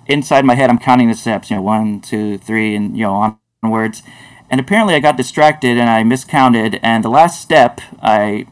inside 0.06 0.44
my 0.44 0.54
head 0.54 0.70
I'm 0.70 0.78
counting 0.78 1.08
the 1.08 1.14
steps. 1.14 1.50
You 1.50 1.56
know, 1.56 1.62
one, 1.62 2.00
two, 2.00 2.38
three, 2.38 2.74
and 2.74 2.96
you 2.96 3.04
know, 3.04 3.38
onwards. 3.62 4.02
And 4.50 4.60
apparently 4.60 4.94
I 4.94 5.00
got 5.00 5.16
distracted 5.16 5.78
and 5.78 5.88
I 5.88 6.02
miscounted, 6.04 6.78
and 6.82 7.02
the 7.02 7.08
last 7.08 7.40
step 7.40 7.80
I 8.02 8.46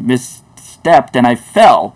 misstepped 0.00 1.14
and 1.14 1.26
I 1.26 1.34
fell. 1.34 1.94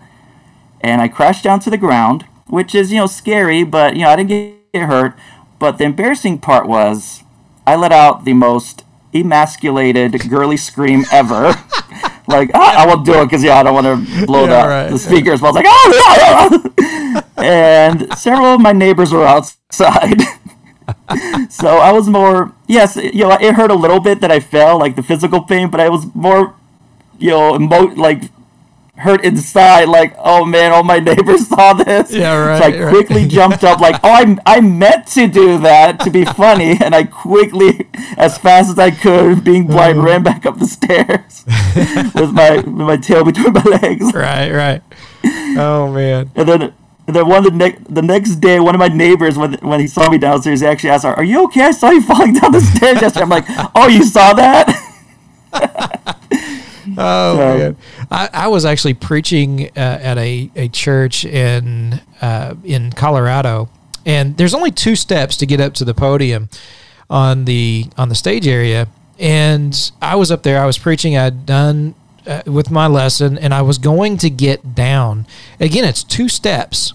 And 0.79 1.01
I 1.01 1.07
crashed 1.07 1.43
down 1.43 1.59
to 1.61 1.71
the 1.71 1.77
ground, 1.77 2.25
which 2.47 2.75
is, 2.75 2.91
you 2.91 2.99
know, 2.99 3.07
scary, 3.07 3.63
but, 3.63 3.95
you 3.95 4.03
know, 4.03 4.09
I 4.09 4.15
didn't 4.15 4.29
get 4.73 4.83
hurt. 4.83 5.15
But 5.57 5.79
the 5.79 5.85
embarrassing 5.85 6.37
part 6.37 6.67
was 6.67 7.23
I 7.65 7.75
let 7.75 7.91
out 7.91 8.25
the 8.25 8.33
most 8.33 8.83
emasculated 9.13 10.29
girly 10.29 10.57
scream 10.57 11.05
ever. 11.11 11.55
like 12.27 12.51
ah, 12.53 12.83
I 12.83 12.87
won't 12.87 13.05
do 13.05 13.21
it 13.21 13.25
because 13.25 13.43
yeah, 13.43 13.57
I 13.59 13.63
don't 13.63 13.73
want 13.73 13.87
to 13.87 14.25
blow 14.25 14.45
Yeah, 14.45 14.61
the, 14.63 14.67
right, 14.67 14.89
the 14.91 14.99
speakers. 14.99 15.41
But 15.41 15.47
I 15.47 15.51
was 15.51 15.55
like, 15.55 15.65
oh, 15.67 16.73
yeah, 16.79 17.21
yeah. 17.37 17.43
and 17.43 18.17
several 18.17 18.47
of 18.55 18.61
my 18.61 18.73
neighbors 18.73 19.11
were 19.11 19.25
outside. 19.25 20.21
so 21.49 21.77
I 21.77 21.91
was 21.91 22.07
more 22.09 22.53
yes, 22.67 22.95
you 22.95 23.23
know, 23.27 23.31
it 23.39 23.55
hurt 23.55 23.71
a 23.71 23.75
little 23.75 23.99
bit 23.99 24.21
that 24.21 24.31
I 24.31 24.39
fell, 24.39 24.77
like 24.79 24.95
the 24.95 25.03
physical 25.03 25.41
pain, 25.41 25.69
but 25.69 25.79
I 25.79 25.89
was 25.89 26.13
more, 26.13 26.55
you 27.17 27.31
know, 27.31 27.55
emo- 27.55 27.95
like 27.95 28.23
hurt 28.97 29.23
inside, 29.23 29.85
like 29.85 30.13
oh 30.17 30.45
man, 30.45 30.71
all 30.71 30.83
my 30.83 30.99
neighbors 31.11 31.47
saw 31.47 31.73
this. 31.73 32.11
Yeah, 32.11 32.35
right, 32.35 32.59
So 32.59 32.65
I 32.65 32.83
right. 32.83 32.89
quickly 32.89 33.27
jumped 33.27 33.63
up, 33.63 33.79
like 33.79 33.95
oh, 34.03 34.09
I 34.09 34.37
I 34.45 34.61
meant 34.61 35.07
to 35.07 35.27
do 35.27 35.57
that 35.59 35.99
to 36.01 36.09
be 36.09 36.25
funny, 36.25 36.77
and 36.81 36.93
I 36.95 37.03
quickly, 37.03 37.87
as 38.17 38.37
fast 38.37 38.69
as 38.69 38.79
I 38.79 38.91
could, 38.91 39.43
being 39.43 39.67
blind, 39.67 39.99
uh-huh. 39.99 40.07
ran 40.07 40.23
back 40.23 40.45
up 40.45 40.59
the 40.59 40.67
stairs 40.67 41.45
with 42.15 42.31
my 42.31 42.57
with 42.57 42.67
my 42.67 42.97
tail 42.97 43.23
between 43.23 43.53
my 43.53 43.63
legs. 43.63 44.13
right, 44.13 44.51
right. 44.51 44.81
Oh 45.57 45.91
man. 45.91 46.31
And 46.35 46.47
then, 46.47 46.61
and 47.07 47.15
then 47.15 47.27
one 47.27 47.39
of 47.39 47.51
the 47.51 47.57
next 47.57 47.93
the 47.93 48.01
next 48.01 48.35
day, 48.35 48.59
one 48.59 48.75
of 48.75 48.79
my 48.79 48.87
neighbors, 48.87 49.37
when 49.37 49.53
when 49.55 49.79
he 49.79 49.87
saw 49.87 50.09
me 50.09 50.17
downstairs, 50.17 50.61
he 50.61 50.67
actually 50.67 50.89
asked, 50.91 51.05
"Are 51.05 51.23
you 51.23 51.43
okay? 51.45 51.61
I 51.61 51.71
saw 51.71 51.89
you 51.89 52.01
falling 52.11 52.33
down 52.33 52.51
the 52.51 52.61
stairs 52.61 53.01
yesterday." 53.01 53.23
I'm 53.23 53.29
like, 53.29 53.45
"Oh, 53.75 53.87
you 53.87 54.03
saw 54.03 54.33
that?" 54.33 54.67
Oh 56.97 57.35
So- 57.37 57.57
man, 57.57 57.77
I, 58.11 58.29
I 58.33 58.47
was 58.47 58.65
actually 58.65 58.95
preaching 58.95 59.69
uh, 59.75 59.79
at 59.79 60.17
a, 60.17 60.49
a 60.55 60.67
church 60.69 61.25
in 61.25 62.01
uh, 62.21 62.55
in 62.63 62.91
Colorado, 62.91 63.69
and 64.05 64.35
there's 64.37 64.53
only 64.53 64.71
two 64.71 64.95
steps 64.95 65.37
to 65.37 65.45
get 65.45 65.59
up 65.61 65.73
to 65.75 65.85
the 65.85 65.93
podium 65.93 66.49
on 67.09 67.45
the 67.45 67.85
on 67.97 68.09
the 68.09 68.15
stage 68.15 68.47
area. 68.47 68.87
And 69.19 69.91
I 70.01 70.15
was 70.15 70.31
up 70.31 70.43
there. 70.43 70.61
I 70.61 70.65
was 70.65 70.77
preaching. 70.77 71.17
I'd 71.17 71.45
done 71.45 71.95
uh, 72.27 72.41
with 72.45 72.69
my 72.69 72.85
lesson, 72.87 73.37
and 73.37 73.53
I 73.53 73.61
was 73.63 73.77
going 73.79 74.17
to 74.17 74.29
get 74.29 74.75
down. 74.75 75.25
Again, 75.59 75.85
it's 75.85 76.03
two 76.03 76.29
steps. 76.29 76.93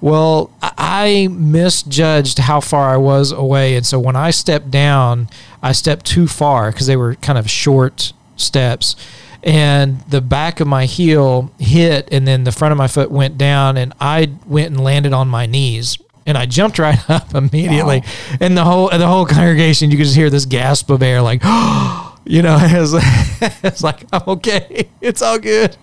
Well, 0.00 0.50
I 0.62 0.72
I 0.80 1.28
misjudged 1.28 2.38
how 2.38 2.60
far 2.60 2.90
I 2.90 2.96
was 2.96 3.30
away, 3.32 3.76
and 3.76 3.84
so 3.86 3.98
when 4.00 4.16
I 4.16 4.30
stepped 4.30 4.70
down, 4.70 5.28
I 5.62 5.72
stepped 5.72 6.06
too 6.06 6.26
far 6.26 6.70
because 6.72 6.86
they 6.86 6.96
were 6.96 7.14
kind 7.16 7.38
of 7.38 7.48
short 7.50 8.12
steps, 8.36 8.94
and 9.42 10.00
the 10.02 10.20
back 10.20 10.60
of 10.60 10.66
my 10.66 10.86
heel 10.86 11.50
hit, 11.58 12.08
and 12.12 12.26
then 12.26 12.44
the 12.44 12.52
front 12.52 12.72
of 12.72 12.78
my 12.78 12.88
foot 12.88 13.10
went 13.10 13.38
down, 13.38 13.76
and 13.76 13.92
I 14.00 14.32
went 14.46 14.68
and 14.68 14.82
landed 14.82 15.12
on 15.12 15.28
my 15.28 15.46
knees. 15.46 15.98
And 16.26 16.36
I 16.36 16.44
jumped 16.44 16.78
right 16.78 16.98
up 17.08 17.34
immediately, 17.34 18.02
and 18.40 18.56
the 18.56 18.64
whole 18.64 18.90
the 18.90 19.06
whole 19.06 19.24
congregation, 19.24 19.90
you 19.90 19.96
could 19.96 20.04
just 20.04 20.16
hear 20.16 20.28
this 20.28 20.44
gasp 20.44 20.90
of 20.90 21.02
air, 21.02 21.22
like, 21.22 21.42
you 22.24 22.42
know, 22.42 22.58
it's, 22.60 23.64
it's 23.64 23.82
like 23.82 24.04
I'm 24.12 24.22
okay, 24.26 24.88
it's 25.00 25.22
all 25.22 25.38
good, 25.38 25.76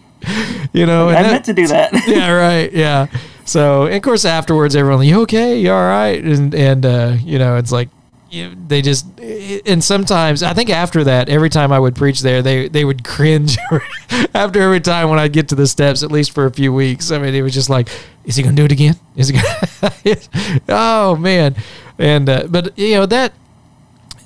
you 0.72 0.86
know. 0.86 1.10
and 1.10 1.26
I 1.26 1.32
meant 1.32 1.46
to 1.46 1.54
do 1.54 1.68
that. 1.68 1.94
yeah, 2.08 2.32
right. 2.32 2.72
Yeah. 2.72 3.08
So, 3.46 3.86
and 3.86 3.96
of 3.96 4.02
course, 4.02 4.26
afterwards, 4.26 4.76
everyone, 4.76 5.06
you 5.06 5.22
okay? 5.22 5.60
You 5.60 5.72
all 5.72 5.88
right? 5.88 6.24
And 6.24 6.54
and 6.54 6.86
uh, 6.86 7.18
you 7.24 7.40
know, 7.40 7.58
it's 7.58 7.72
like 7.72 7.90
they 8.32 8.82
just 8.82 9.06
and 9.20 9.84
sometimes 9.84 10.44
I 10.44 10.54
think 10.54 10.70
after 10.70 11.04
that, 11.06 11.30
every 11.30 11.50
time 11.50 11.72
I 11.72 11.80
would 11.80 11.96
preach 11.96 12.22
there, 12.22 12.42
they 12.42 12.68
they 12.68 12.86
would 12.86 13.04
cringe 13.06 13.58
after 14.34 14.62
every 14.62 14.82
time 14.82 15.10
when 15.10 15.20
I'd 15.20 15.34
get 15.34 15.50
to 15.50 15.56
the 15.56 15.68
steps, 15.68 16.04
at 16.04 16.12
least 16.12 16.32
for 16.32 16.46
a 16.46 16.52
few 16.52 16.74
weeks. 16.74 17.12
I 17.12 17.18
mean, 17.18 17.34
it 17.34 17.42
was 17.42 17.54
just 17.54 17.70
like, 17.70 17.90
is 18.26 18.36
he 18.36 18.44
gonna 18.44 18.56
do 18.56 18.66
it 18.66 18.72
again? 18.72 18.96
Is 19.16 19.30
he 19.30 19.40
gonna? 19.40 20.18
oh 20.70 21.16
man, 21.16 21.56
and 21.98 22.30
uh, 22.30 22.48
but 22.50 22.78
you 22.78 22.96
know 22.96 23.06
that 23.06 23.34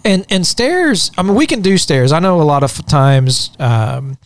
and 0.06 0.26
and 0.30 0.46
stairs 0.46 1.12
i 1.18 1.22
mean 1.22 1.36
we 1.36 1.46
can 1.46 1.62
do 1.62 1.78
stairs 1.78 2.12
i 2.12 2.20
know 2.20 2.42
a 2.42 2.44
lot 2.44 2.64
of 2.64 2.86
times 2.86 3.52
um, 3.60 4.18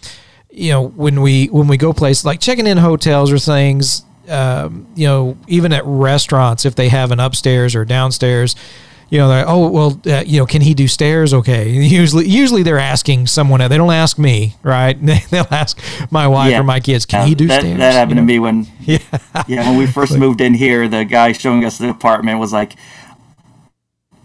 you 0.51 0.71
know 0.71 0.87
when 0.87 1.21
we 1.21 1.47
when 1.47 1.67
we 1.67 1.77
go 1.77 1.93
places 1.93 2.25
like 2.25 2.39
checking 2.39 2.67
in 2.67 2.77
hotels 2.77 3.31
or 3.31 3.39
things 3.39 4.03
um, 4.29 4.87
you 4.95 5.07
know 5.07 5.37
even 5.47 5.73
at 5.73 5.83
restaurants 5.85 6.65
if 6.65 6.75
they 6.75 6.89
have 6.89 7.11
an 7.11 7.19
upstairs 7.19 7.75
or 7.75 7.85
downstairs 7.85 8.55
you 9.13 9.19
know 9.19 9.29
they're 9.29 9.47
oh 9.47 9.67
well 9.67 9.99
uh, 10.07 10.23
you 10.25 10.39
know 10.39 10.45
can 10.47 10.61
he 10.63 10.73
do 10.73 10.87
stairs 10.87 11.35
okay 11.35 11.69
usually 12.01 12.27
usually 12.27 12.63
they're 12.63 12.79
asking 12.79 13.27
someone 13.27 13.59
they 13.59 13.77
don't 13.77 13.93
ask 13.93 14.17
me 14.17 14.55
right 14.63 14.97
they'll 15.29 15.45
ask 15.51 15.79
my 16.09 16.27
wife 16.27 16.49
Yeah. 16.49 16.61
or 16.61 16.63
my 16.63 16.79
kids 16.79 17.05
can 17.05 17.19
Yeah, 17.21 17.25
he 17.27 17.35
do 17.35 17.45
that, 17.47 17.59
stairs 17.61 17.77
That 17.77 17.93
happened 17.93 18.17
You 18.17 18.21
to 18.21 18.25
me 18.25 18.39
when 18.39 18.67
Yeah. 18.79 18.97
yeah 19.47 19.69
when 19.69 19.77
we 19.77 19.85
first 19.85 20.17
moved 20.17 20.41
in 20.41 20.55
here. 20.55 20.87
The 20.87 21.05
guy 21.05 21.31
showing 21.31 21.63
us 21.63 21.77
the 21.77 21.89
apartment 21.89 22.39
was 22.39 22.51
like, 22.51 22.75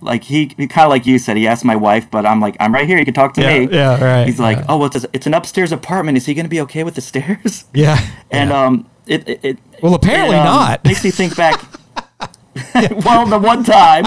like 0.01 0.25
he, 0.25 0.53
he 0.57 0.67
kind 0.67 0.87
of 0.87 0.91
like 0.91 1.05
you 1.07 1.19
said. 1.19 1.37
He 1.37 1.47
asked 1.47 1.65
my 1.67 1.77
wife, 1.77 2.11
but 2.11 2.25
I'm 2.25 2.41
like, 2.41 2.57
I'm 2.59 2.73
right 2.73 2.87
here. 2.87 2.99
You 2.99 3.05
can 3.05 3.15
talk 3.15 3.35
to 3.35 3.43
yeah, 3.43 3.59
me. 3.59 3.69
yeah 3.71 4.03
right 4.03 4.27
He's 4.27 4.41
like, 4.41 4.59
yeah. 4.59 4.65
oh, 4.71 4.79
well, 4.79 4.91
it's, 4.95 5.05
it's 5.13 5.27
an 5.27 5.35
upstairs 5.35 5.71
apartment. 5.71 6.17
Is 6.17 6.25
he 6.27 6.33
going 6.35 6.47
to 6.47 6.51
be 6.51 6.61
okay 6.63 6.83
with 6.83 6.95
the 6.95 7.01
stairs? 7.03 7.67
yeah 7.75 7.99
And 8.31 8.51
yeah. 8.51 8.65
um, 8.65 8.89
it, 9.07 9.29
it, 9.29 9.41
it 9.43 9.59
Well, 9.83 9.95
apparently 9.95 10.37
it, 10.37 10.41
um, 10.41 10.47
not. 10.47 10.85
Makes 10.85 11.05
me 11.05 11.11
think 11.11 11.37
back. 11.37 11.63
well, 13.05 13.27
the 13.27 13.39
one 13.39 13.65
time, 13.65 14.05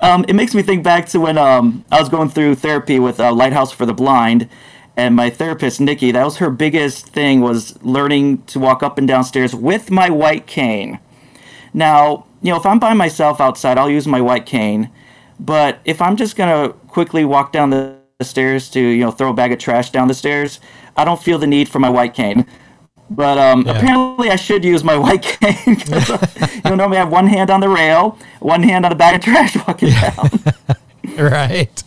um, 0.00 0.24
it 0.28 0.34
makes 0.34 0.54
me 0.54 0.62
think 0.62 0.82
back 0.82 1.06
to 1.08 1.20
when 1.20 1.38
um, 1.38 1.84
I 1.90 2.00
was 2.00 2.08
going 2.08 2.28
through 2.28 2.56
therapy 2.56 2.98
with 2.98 3.20
uh, 3.20 3.32
Lighthouse 3.32 3.72
for 3.72 3.86
the 3.86 3.94
Blind, 3.94 4.48
and 4.96 5.16
my 5.16 5.30
therapist 5.30 5.80
Nikki. 5.80 6.12
That 6.12 6.24
was 6.24 6.36
her 6.38 6.50
biggest 6.50 7.08
thing 7.08 7.40
was 7.40 7.82
learning 7.82 8.42
to 8.44 8.58
walk 8.58 8.82
up 8.82 8.98
and 8.98 9.08
down 9.08 9.24
stairs 9.24 9.54
with 9.54 9.90
my 9.90 10.10
white 10.10 10.46
cane. 10.46 10.98
Now, 11.72 12.26
you 12.42 12.50
know, 12.50 12.58
if 12.58 12.66
I'm 12.66 12.78
by 12.78 12.94
myself 12.94 13.40
outside, 13.40 13.78
I'll 13.78 13.90
use 13.90 14.06
my 14.06 14.20
white 14.20 14.46
cane. 14.46 14.90
But 15.40 15.80
if 15.84 16.02
I'm 16.02 16.16
just 16.16 16.36
gonna 16.36 16.70
quickly 16.88 17.24
walk 17.24 17.52
down 17.52 17.70
the 17.70 17.96
stairs 18.20 18.68
to, 18.70 18.80
you 18.80 19.04
know, 19.04 19.10
throw 19.10 19.30
a 19.30 19.34
bag 19.34 19.52
of 19.52 19.58
trash 19.58 19.90
down 19.90 20.08
the 20.08 20.14
stairs, 20.14 20.60
I 20.96 21.04
don't 21.04 21.22
feel 21.22 21.38
the 21.38 21.46
need 21.46 21.68
for 21.68 21.78
my 21.78 21.88
white 21.88 22.14
cane. 22.14 22.46
But 23.14 23.38
um, 23.38 23.62
Yeah. 23.66 23.72
apparently, 23.78 24.30
I 24.30 24.36
should 24.36 24.64
use 24.64 24.82
my 24.84 24.96
white 24.96 25.22
cane. 25.22 25.54
you 25.86 26.62
know, 26.64 26.74
normally 26.74 26.96
I 26.98 27.00
have 27.00 27.12
one 27.12 27.26
hand 27.26 27.50
on 27.50 27.60
the 27.60 27.68
rail, 27.68 28.18
one 28.40 28.62
hand 28.62 28.84
on 28.84 28.90
the 28.90 28.96
bag 28.96 29.14
of 29.16 29.20
trash 29.22 29.56
walking 29.66 29.90
down. 29.90 30.30
right 31.18 31.82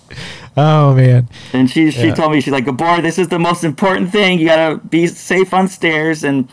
oh 0.58 0.94
man 0.94 1.28
And 1.54 1.70
she 1.70 1.90
she 1.90 2.08
Yeah. 2.08 2.14
told 2.14 2.32
me 2.32 2.42
she's 2.42 2.54
like, 2.54 2.66
Gabor, 2.66 3.02
this 3.02 3.18
is 3.18 3.28
the 3.30 3.40
most 3.40 3.64
important 3.64 4.12
thing. 4.12 4.40
You 4.40 4.46
gotta 4.46 4.78
be 4.78 5.08
safe 5.08 5.54
on 5.54 5.68
stairs. 5.68 6.24
And 6.24 6.48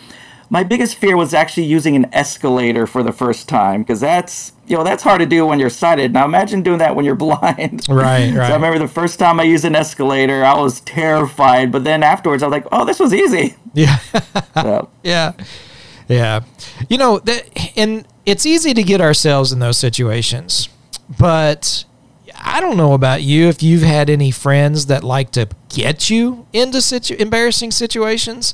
my 0.53 0.63
biggest 0.63 0.97
fear 0.97 1.17
was 1.17 1.33
actually 1.33 1.65
using 1.65 1.97
an 1.97 2.13
escalator 2.13 2.87
for 2.87 3.03
the 3.03 3.11
first 3.11 3.49
time 3.49 3.81
because 3.81 4.01
that's 4.01 4.53
you 4.67 4.77
know 4.77 4.85
that's 4.85 5.03
hard 5.03 5.21
to 5.21 5.27
do 5.27 5.47
when 5.47 5.59
you're 5.59 5.71
sighted. 5.71 6.13
Now 6.13 6.27
imagine 6.27 6.63
doing 6.63 6.77
that 6.81 6.95
when 6.95 7.07
you're 7.07 7.15
blind. 7.27 7.89
Right, 7.89 8.31
So 8.35 8.39
I 8.39 8.53
remember 8.53 8.79
the 8.79 8.87
first 8.87 9.19
time 9.19 9.41
I 9.41 9.45
used 9.45 9.65
an 9.65 9.75
escalator, 9.75 10.45
I 10.45 10.55
was 10.61 10.83
terrified. 10.83 11.73
But 11.73 11.85
then 11.85 12.03
afterwards, 12.03 12.43
I 12.43 12.49
was 12.49 12.53
like, 12.53 12.67
oh, 12.71 12.85
this 12.85 13.01
was 13.01 13.15
easy. 13.15 13.57
yeah 13.75 13.97
So, 14.55 14.91
yeah 15.03 15.33
yeah 16.07 16.41
you 16.91 16.99
know 16.99 17.19
that 17.21 17.49
and 17.75 18.07
it's 18.27 18.45
easy 18.45 18.75
to 18.75 18.83
get 18.83 19.01
ourselves 19.01 19.53
in 19.53 19.61
those 19.61 19.79
situations 19.79 20.69
but 21.19 21.85
i 22.45 22.61
don't 22.61 22.77
know 22.77 22.93
about 22.93 23.23
you 23.23 23.49
if 23.49 23.63
you've 23.63 23.83
had 23.83 24.11
any 24.11 24.31
friends 24.31 24.87
that 24.87 25.03
like 25.03 25.31
to 25.31 25.49
get 25.71 26.11
you 26.11 26.47
into 26.53 26.83
situ- 26.83 27.17
embarrassing 27.19 27.71
situations 27.71 28.53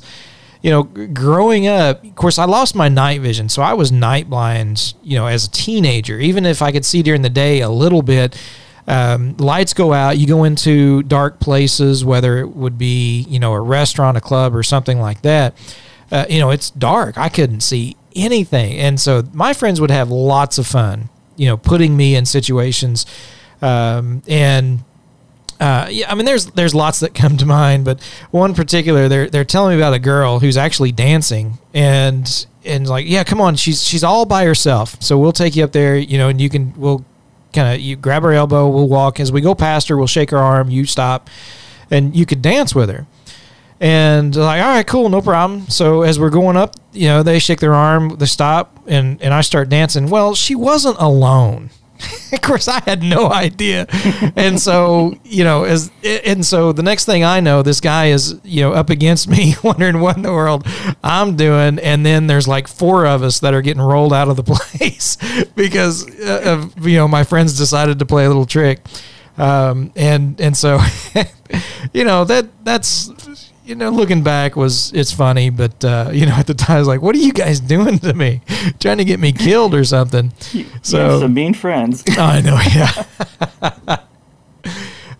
you 0.61 0.69
know 0.69 0.83
growing 0.83 1.67
up 1.67 2.03
of 2.03 2.15
course 2.15 2.37
i 2.37 2.45
lost 2.45 2.75
my 2.75 2.89
night 2.89 3.21
vision. 3.21 3.49
So 3.49 3.61
i 3.61 3.73
was 3.73 3.91
night 3.91 4.29
blind 4.29 4.93
you 5.01 5.17
know 5.17 5.27
as 5.27 5.45
a 5.45 5.51
teenager. 5.51 6.19
Even 6.19 6.45
if 6.45 6.61
i 6.61 6.71
could 6.71 6.85
see 6.85 7.01
during 7.01 7.21
the 7.21 7.29
day 7.29 7.61
a 7.61 7.69
little 7.69 8.01
bit 8.01 8.39
um, 8.87 9.37
lights 9.37 9.75
go 9.75 9.93
out. 9.93 10.17
You 10.17 10.25
go 10.25 10.43
into 10.43 11.03
dark 11.03 11.39
places 11.39 12.03
whether 12.03 12.39
it 12.39 12.49
would 12.49 12.77
be 12.77 13.21
you 13.21 13.39
know 13.39 13.53
a 13.53 13.61
restaurant 13.61 14.17
a 14.17 14.21
club 14.21 14.55
or 14.55 14.63
something 14.63 14.99
like 14.99 15.21
that 15.21 15.55
uh, 16.11 16.25
you 16.29 16.39
know 16.39 16.49
it's 16.49 16.69
dark. 16.71 17.17
I 17.17 17.29
couldn't 17.29 17.61
see 17.61 17.95
anything. 18.15 18.77
And 18.77 18.99
so 18.99 19.23
my 19.33 19.53
friends 19.53 19.79
would 19.79 19.91
have 19.91 20.09
lots 20.09 20.57
of 20.57 20.67
fun 20.67 21.09
you 21.35 21.47
know 21.47 21.57
putting 21.57 21.95
me 21.95 22.15
in 22.15 22.25
situations 22.25 23.05
um, 23.61 24.21
and 24.27 24.83
uh, 25.59 25.87
yeah, 25.89 26.09
I 26.09 26.15
mean, 26.15 26.25
there's 26.25 26.45
there's 26.47 26.73
lots 26.73 27.01
that 27.01 27.13
come 27.13 27.35
to 27.37 27.45
mind, 27.45 27.83
but 27.83 28.01
one 28.31 28.53
particular, 28.53 29.09
they're 29.09 29.29
they're 29.29 29.43
telling 29.43 29.75
me 29.75 29.81
about 29.81 29.93
a 29.93 29.99
girl 29.99 30.39
who's 30.39 30.55
actually 30.55 30.93
dancing, 30.93 31.57
and 31.73 32.45
and 32.63 32.87
like, 32.87 33.05
yeah, 33.07 33.25
come 33.25 33.41
on, 33.41 33.55
she's 33.55 33.83
she's 33.83 34.03
all 34.03 34.25
by 34.25 34.45
herself, 34.45 35.01
so 35.01 35.17
we'll 35.17 35.33
take 35.33 35.57
you 35.57 35.63
up 35.65 35.73
there, 35.73 35.97
you 35.97 36.17
know, 36.17 36.29
and 36.29 36.39
you 36.39 36.49
can 36.49 36.73
we'll 36.77 37.03
kind 37.51 37.75
of 37.75 37.81
you 37.81 37.97
grab 37.97 38.23
her 38.23 38.31
elbow, 38.31 38.69
we'll 38.69 38.87
walk 38.87 39.19
as 39.19 39.31
we 39.33 39.41
go 39.41 39.53
past 39.53 39.89
her, 39.89 39.97
we'll 39.97 40.07
shake 40.07 40.29
her 40.31 40.37
arm, 40.37 40.69
you 40.69 40.85
stop, 40.85 41.29
and 41.91 42.15
you 42.15 42.25
could 42.25 42.41
dance 42.41 42.73
with 42.73 42.89
her. 42.89 43.05
And 43.81 44.35
like, 44.35 44.61
all 44.61 44.69
right, 44.69 44.87
cool, 44.87 45.09
no 45.09 45.21
problem. 45.21 45.67
So 45.69 46.03
as 46.03 46.19
we're 46.19 46.29
going 46.29 46.57
up, 46.57 46.75
you 46.93 47.07
know, 47.07 47.23
they 47.23 47.39
shake 47.39 47.59
their 47.59 47.73
arm, 47.73 48.15
they 48.17 48.25
stop, 48.27 48.77
and 48.87 49.21
and 49.21 49.33
I 49.33 49.41
start 49.41 49.67
dancing. 49.67 50.09
Well, 50.09 50.35
she 50.35 50.55
wasn't 50.55 50.97
alone. 50.99 51.69
of 52.33 52.41
course, 52.41 52.67
I 52.67 52.81
had 52.81 53.03
no 53.03 53.31
idea, 53.31 53.85
and 54.35 54.59
so 54.59 55.15
you 55.23 55.43
know, 55.43 55.63
as 55.63 55.91
and 56.03 56.45
so 56.45 56.71
the 56.71 56.83
next 56.83 57.05
thing 57.05 57.23
I 57.23 57.39
know, 57.39 57.61
this 57.61 57.81
guy 57.81 58.07
is 58.07 58.39
you 58.43 58.61
know 58.61 58.73
up 58.73 58.89
against 58.89 59.27
me, 59.27 59.55
wondering 59.63 59.99
what 59.99 60.15
in 60.15 60.23
the 60.23 60.31
world 60.31 60.65
I'm 61.03 61.35
doing, 61.35 61.79
and 61.79 62.05
then 62.05 62.27
there's 62.27 62.47
like 62.47 62.67
four 62.67 63.05
of 63.05 63.23
us 63.23 63.39
that 63.39 63.53
are 63.53 63.61
getting 63.61 63.81
rolled 63.81 64.13
out 64.13 64.29
of 64.29 64.37
the 64.37 64.43
place 64.43 65.17
because 65.55 66.07
uh, 66.21 66.41
of 66.45 66.87
you 66.87 66.97
know 66.97 67.07
my 67.07 67.23
friends 67.23 67.57
decided 67.57 67.99
to 67.99 68.05
play 68.05 68.25
a 68.25 68.27
little 68.27 68.45
trick, 68.45 68.79
um, 69.37 69.91
and 69.95 70.39
and 70.39 70.55
so 70.55 70.79
you 71.93 72.03
know 72.03 72.23
that 72.23 72.47
that's 72.63 73.11
you 73.69 73.75
know, 73.75 73.91
looking 73.91 74.23
back 74.23 74.55
was 74.55 74.91
it's 74.93 75.11
funny, 75.11 75.51
but 75.51 75.85
uh, 75.85 76.09
you 76.13 76.25
know, 76.25 76.33
at 76.33 76.47
the 76.47 76.55
time 76.55 76.77
I 76.77 76.79
was 76.79 76.87
like, 76.87 77.01
"What 77.01 77.15
are 77.15 77.19
you 77.19 77.31
guys 77.31 77.59
doing 77.59 77.99
to 77.99 78.13
me? 78.13 78.41
Trying 78.79 78.97
to 78.97 79.05
get 79.05 79.19
me 79.19 79.31
killed 79.31 79.75
or 79.75 79.83
something?" 79.83 80.33
So 80.81 81.19
some 81.21 81.33
mean 81.35 81.53
friends. 81.53 82.03
I 82.17 82.41
know, 82.41 82.59
yeah, 82.75 83.97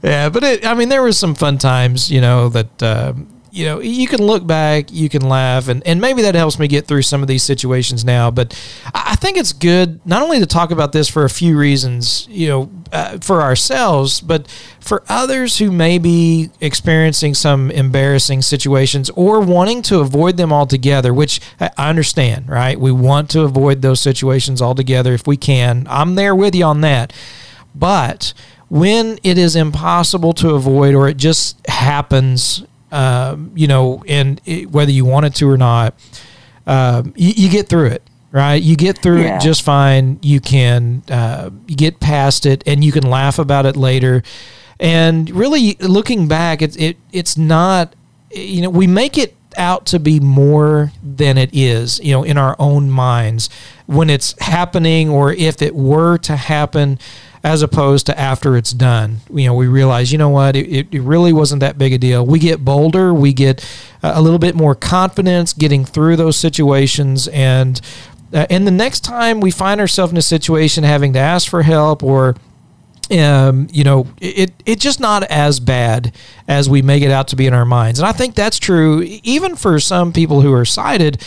yeah. 0.01 0.29
But 0.29 0.43
it, 0.43 0.65
I 0.65 0.73
mean, 0.73 0.89
there 0.89 1.03
was 1.03 1.17
some 1.17 1.35
fun 1.35 1.59
times, 1.59 2.11
you 2.11 2.21
know, 2.21 2.49
that 2.49 2.83
uh, 2.83 3.13
you 3.51 3.65
know, 3.65 3.79
you 3.79 4.07
can 4.07 4.21
look 4.21 4.45
back, 4.45 4.91
you 4.91 5.09
can 5.09 5.27
laugh, 5.27 5.67
and, 5.67 5.85
and 5.85 5.99
maybe 5.99 6.21
that 6.23 6.35
helps 6.35 6.59
me 6.59 6.67
get 6.67 6.87
through 6.87 7.01
some 7.01 7.21
of 7.21 7.27
these 7.27 7.43
situations 7.43 8.05
now. 8.05 8.31
But 8.31 8.59
I 8.93 9.15
think 9.15 9.37
it's 9.37 9.53
good 9.53 10.05
not 10.05 10.21
only 10.21 10.39
to 10.39 10.45
talk 10.45 10.71
about 10.71 10.91
this 10.91 11.07
for 11.07 11.23
a 11.23 11.29
few 11.29 11.57
reasons, 11.57 12.27
you 12.29 12.47
know, 12.47 12.71
uh, 12.91 13.17
for 13.19 13.41
ourselves, 13.41 14.21
but 14.21 14.47
for 14.79 15.03
others 15.09 15.57
who 15.57 15.71
may 15.71 15.97
be 15.97 16.49
experiencing 16.61 17.33
some 17.33 17.69
embarrassing 17.71 18.41
situations 18.41 19.09
or 19.11 19.39
wanting 19.39 19.81
to 19.83 19.99
avoid 19.99 20.37
them 20.37 20.51
altogether, 20.51 21.13
which 21.13 21.39
I 21.59 21.69
understand, 21.77 22.49
right? 22.49 22.79
We 22.79 22.91
want 22.91 23.29
to 23.31 23.41
avoid 23.41 23.81
those 23.81 23.99
situations 23.99 24.61
altogether 24.61 25.13
if 25.13 25.27
we 25.27 25.37
can. 25.37 25.85
I'm 25.89 26.15
there 26.15 26.35
with 26.35 26.55
you 26.55 26.65
on 26.65 26.81
that. 26.81 27.13
But 27.75 28.33
when 28.69 29.19
it 29.23 29.37
is 29.37 29.55
impossible 29.55 30.33
to 30.33 30.51
avoid 30.51 30.93
or 30.93 31.07
it 31.07 31.17
just 31.17 31.65
happens 31.67 32.63
um, 32.91 33.51
you 33.55 33.67
know, 33.67 34.03
and 34.07 34.41
it, 34.45 34.71
whether 34.71 34.91
you 34.91 35.05
wanted 35.05 35.35
to 35.35 35.49
or 35.49 35.57
not, 35.57 35.93
um, 36.65 37.13
you, 37.15 37.33
you, 37.35 37.49
get 37.49 37.67
through 37.67 37.87
it, 37.87 38.03
right? 38.31 38.61
You 38.61 38.75
get 38.75 38.99
through 38.99 39.21
yeah. 39.21 39.37
it 39.37 39.41
just 39.41 39.61
fine. 39.63 40.19
You 40.21 40.39
can 40.39 41.03
uh, 41.09 41.49
you 41.67 41.75
get 41.75 41.99
past 41.99 42.45
it, 42.45 42.63
and 42.65 42.83
you 42.83 42.91
can 42.91 43.03
laugh 43.03 43.39
about 43.39 43.65
it 43.65 43.75
later. 43.75 44.23
And 44.79 45.29
really, 45.29 45.75
looking 45.79 46.27
back, 46.27 46.61
it's 46.61 46.75
it 46.77 46.97
it's 47.11 47.37
not, 47.37 47.95
you 48.31 48.61
know, 48.61 48.69
we 48.69 48.87
make 48.87 49.17
it 49.17 49.35
out 49.57 49.85
to 49.87 49.99
be 49.99 50.19
more 50.19 50.91
than 51.03 51.37
it 51.37 51.49
is, 51.53 51.99
you 51.99 52.13
know, 52.13 52.23
in 52.23 52.37
our 52.37 52.55
own 52.59 52.89
minds 52.89 53.49
when 53.87 54.09
it's 54.09 54.39
happening, 54.39 55.09
or 55.09 55.33
if 55.33 55.61
it 55.61 55.75
were 55.75 56.17
to 56.19 56.35
happen 56.35 56.99
as 57.43 57.61
opposed 57.61 58.05
to 58.07 58.19
after 58.19 58.57
it's 58.57 58.71
done. 58.71 59.17
You 59.31 59.47
know, 59.47 59.53
we 59.53 59.67
realize, 59.67 60.11
you 60.11 60.17
know 60.17 60.29
what, 60.29 60.55
it, 60.55 60.87
it 60.93 61.01
really 61.01 61.33
wasn't 61.33 61.61
that 61.61 61.77
big 61.77 61.93
a 61.93 61.97
deal. 61.97 62.25
We 62.25 62.39
get 62.39 62.65
bolder, 62.65 63.13
we 63.13 63.33
get 63.33 63.65
a 64.03 64.21
little 64.21 64.39
bit 64.39 64.55
more 64.55 64.75
confidence 64.75 65.53
getting 65.53 65.85
through 65.85 66.17
those 66.17 66.35
situations, 66.37 67.27
and 67.29 67.79
uh, 68.33 68.45
and 68.49 68.67
the 68.67 68.71
next 68.71 68.99
time 69.01 69.39
we 69.39 69.51
find 69.51 69.81
ourselves 69.81 70.11
in 70.11 70.17
a 70.17 70.21
situation 70.21 70.83
having 70.83 71.13
to 71.13 71.19
ask 71.19 71.49
for 71.49 71.63
help 71.63 72.03
or 72.03 72.35
um, 73.11 73.67
you 73.71 73.83
know, 73.83 74.07
it 74.21 74.51
it's 74.65 74.83
just 74.83 74.99
not 74.99 75.23
as 75.23 75.59
bad 75.59 76.13
as 76.47 76.69
we 76.69 76.81
make 76.81 77.01
it 77.01 77.09
out 77.09 77.29
to 77.29 77.35
be 77.35 77.47
in 77.47 77.53
our 77.53 77.65
minds, 77.65 77.99
and 77.99 78.07
I 78.07 78.11
think 78.11 78.35
that's 78.35 78.59
true 78.59 79.01
even 79.23 79.55
for 79.55 79.79
some 79.79 80.13
people 80.13 80.41
who 80.41 80.53
are 80.53 80.65
sighted 80.65 81.25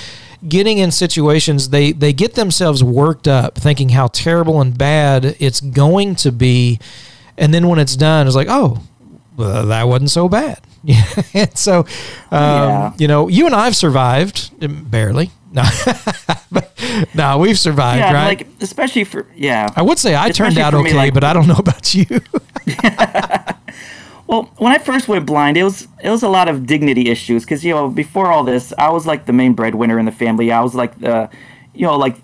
getting 0.48 0.78
in 0.78 0.90
situations 0.90 1.68
they 1.68 1.92
they 1.92 2.12
get 2.12 2.34
themselves 2.34 2.82
worked 2.82 3.28
up 3.28 3.54
thinking 3.54 3.90
how 3.90 4.08
terrible 4.08 4.60
and 4.60 4.76
bad 4.76 5.36
it's 5.38 5.60
going 5.60 6.14
to 6.14 6.32
be 6.32 6.78
and 7.38 7.54
then 7.54 7.68
when 7.68 7.78
it's 7.78 7.96
done 7.96 8.26
it's 8.26 8.36
like 8.36 8.48
oh 8.50 8.82
well, 9.36 9.66
that 9.66 9.84
wasn't 9.84 10.10
so 10.10 10.28
bad 10.28 10.60
and 11.34 11.56
so 11.56 11.78
um, 11.78 11.86
yeah. 12.32 12.92
you 12.98 13.06
know 13.06 13.28
you 13.28 13.46
and 13.46 13.54
i've 13.54 13.76
survived 13.76 14.50
um, 14.62 14.84
barely 14.84 15.30
no, 15.52 15.64
no, 17.14 17.36
we've 17.36 17.58
survived, 17.58 17.98
yeah, 17.98 18.12
right? 18.14 18.38
Like 18.38 18.48
especially 18.62 19.04
for 19.04 19.26
yeah. 19.36 19.68
I 19.76 19.82
would 19.82 19.98
say 19.98 20.14
I 20.14 20.28
especially 20.28 20.54
turned 20.54 20.58
out 20.58 20.72
okay, 20.72 20.92
me, 20.92 20.96
like, 20.96 21.12
but 21.12 21.24
I 21.24 21.34
don't 21.34 21.46
know 21.46 21.56
about 21.58 21.94
you. 21.94 22.06
Well, 24.32 24.44
when 24.56 24.72
I 24.72 24.78
first 24.78 25.08
went 25.08 25.26
blind, 25.26 25.58
it 25.58 25.62
was 25.62 25.86
it 26.02 26.08
was 26.08 26.22
a 26.22 26.28
lot 26.28 26.48
of 26.48 26.66
dignity 26.66 27.10
issues 27.10 27.44
because 27.44 27.66
you 27.66 27.74
know 27.74 27.90
before 27.90 28.32
all 28.32 28.44
this, 28.44 28.72
I 28.78 28.88
was 28.88 29.06
like 29.06 29.26
the 29.26 29.32
main 29.34 29.52
breadwinner 29.52 29.98
in 29.98 30.06
the 30.06 30.12
family. 30.12 30.50
I 30.50 30.62
was 30.62 30.74
like 30.74 30.98
the, 31.00 31.28
you 31.74 31.82
know, 31.82 31.98
like 31.98 32.16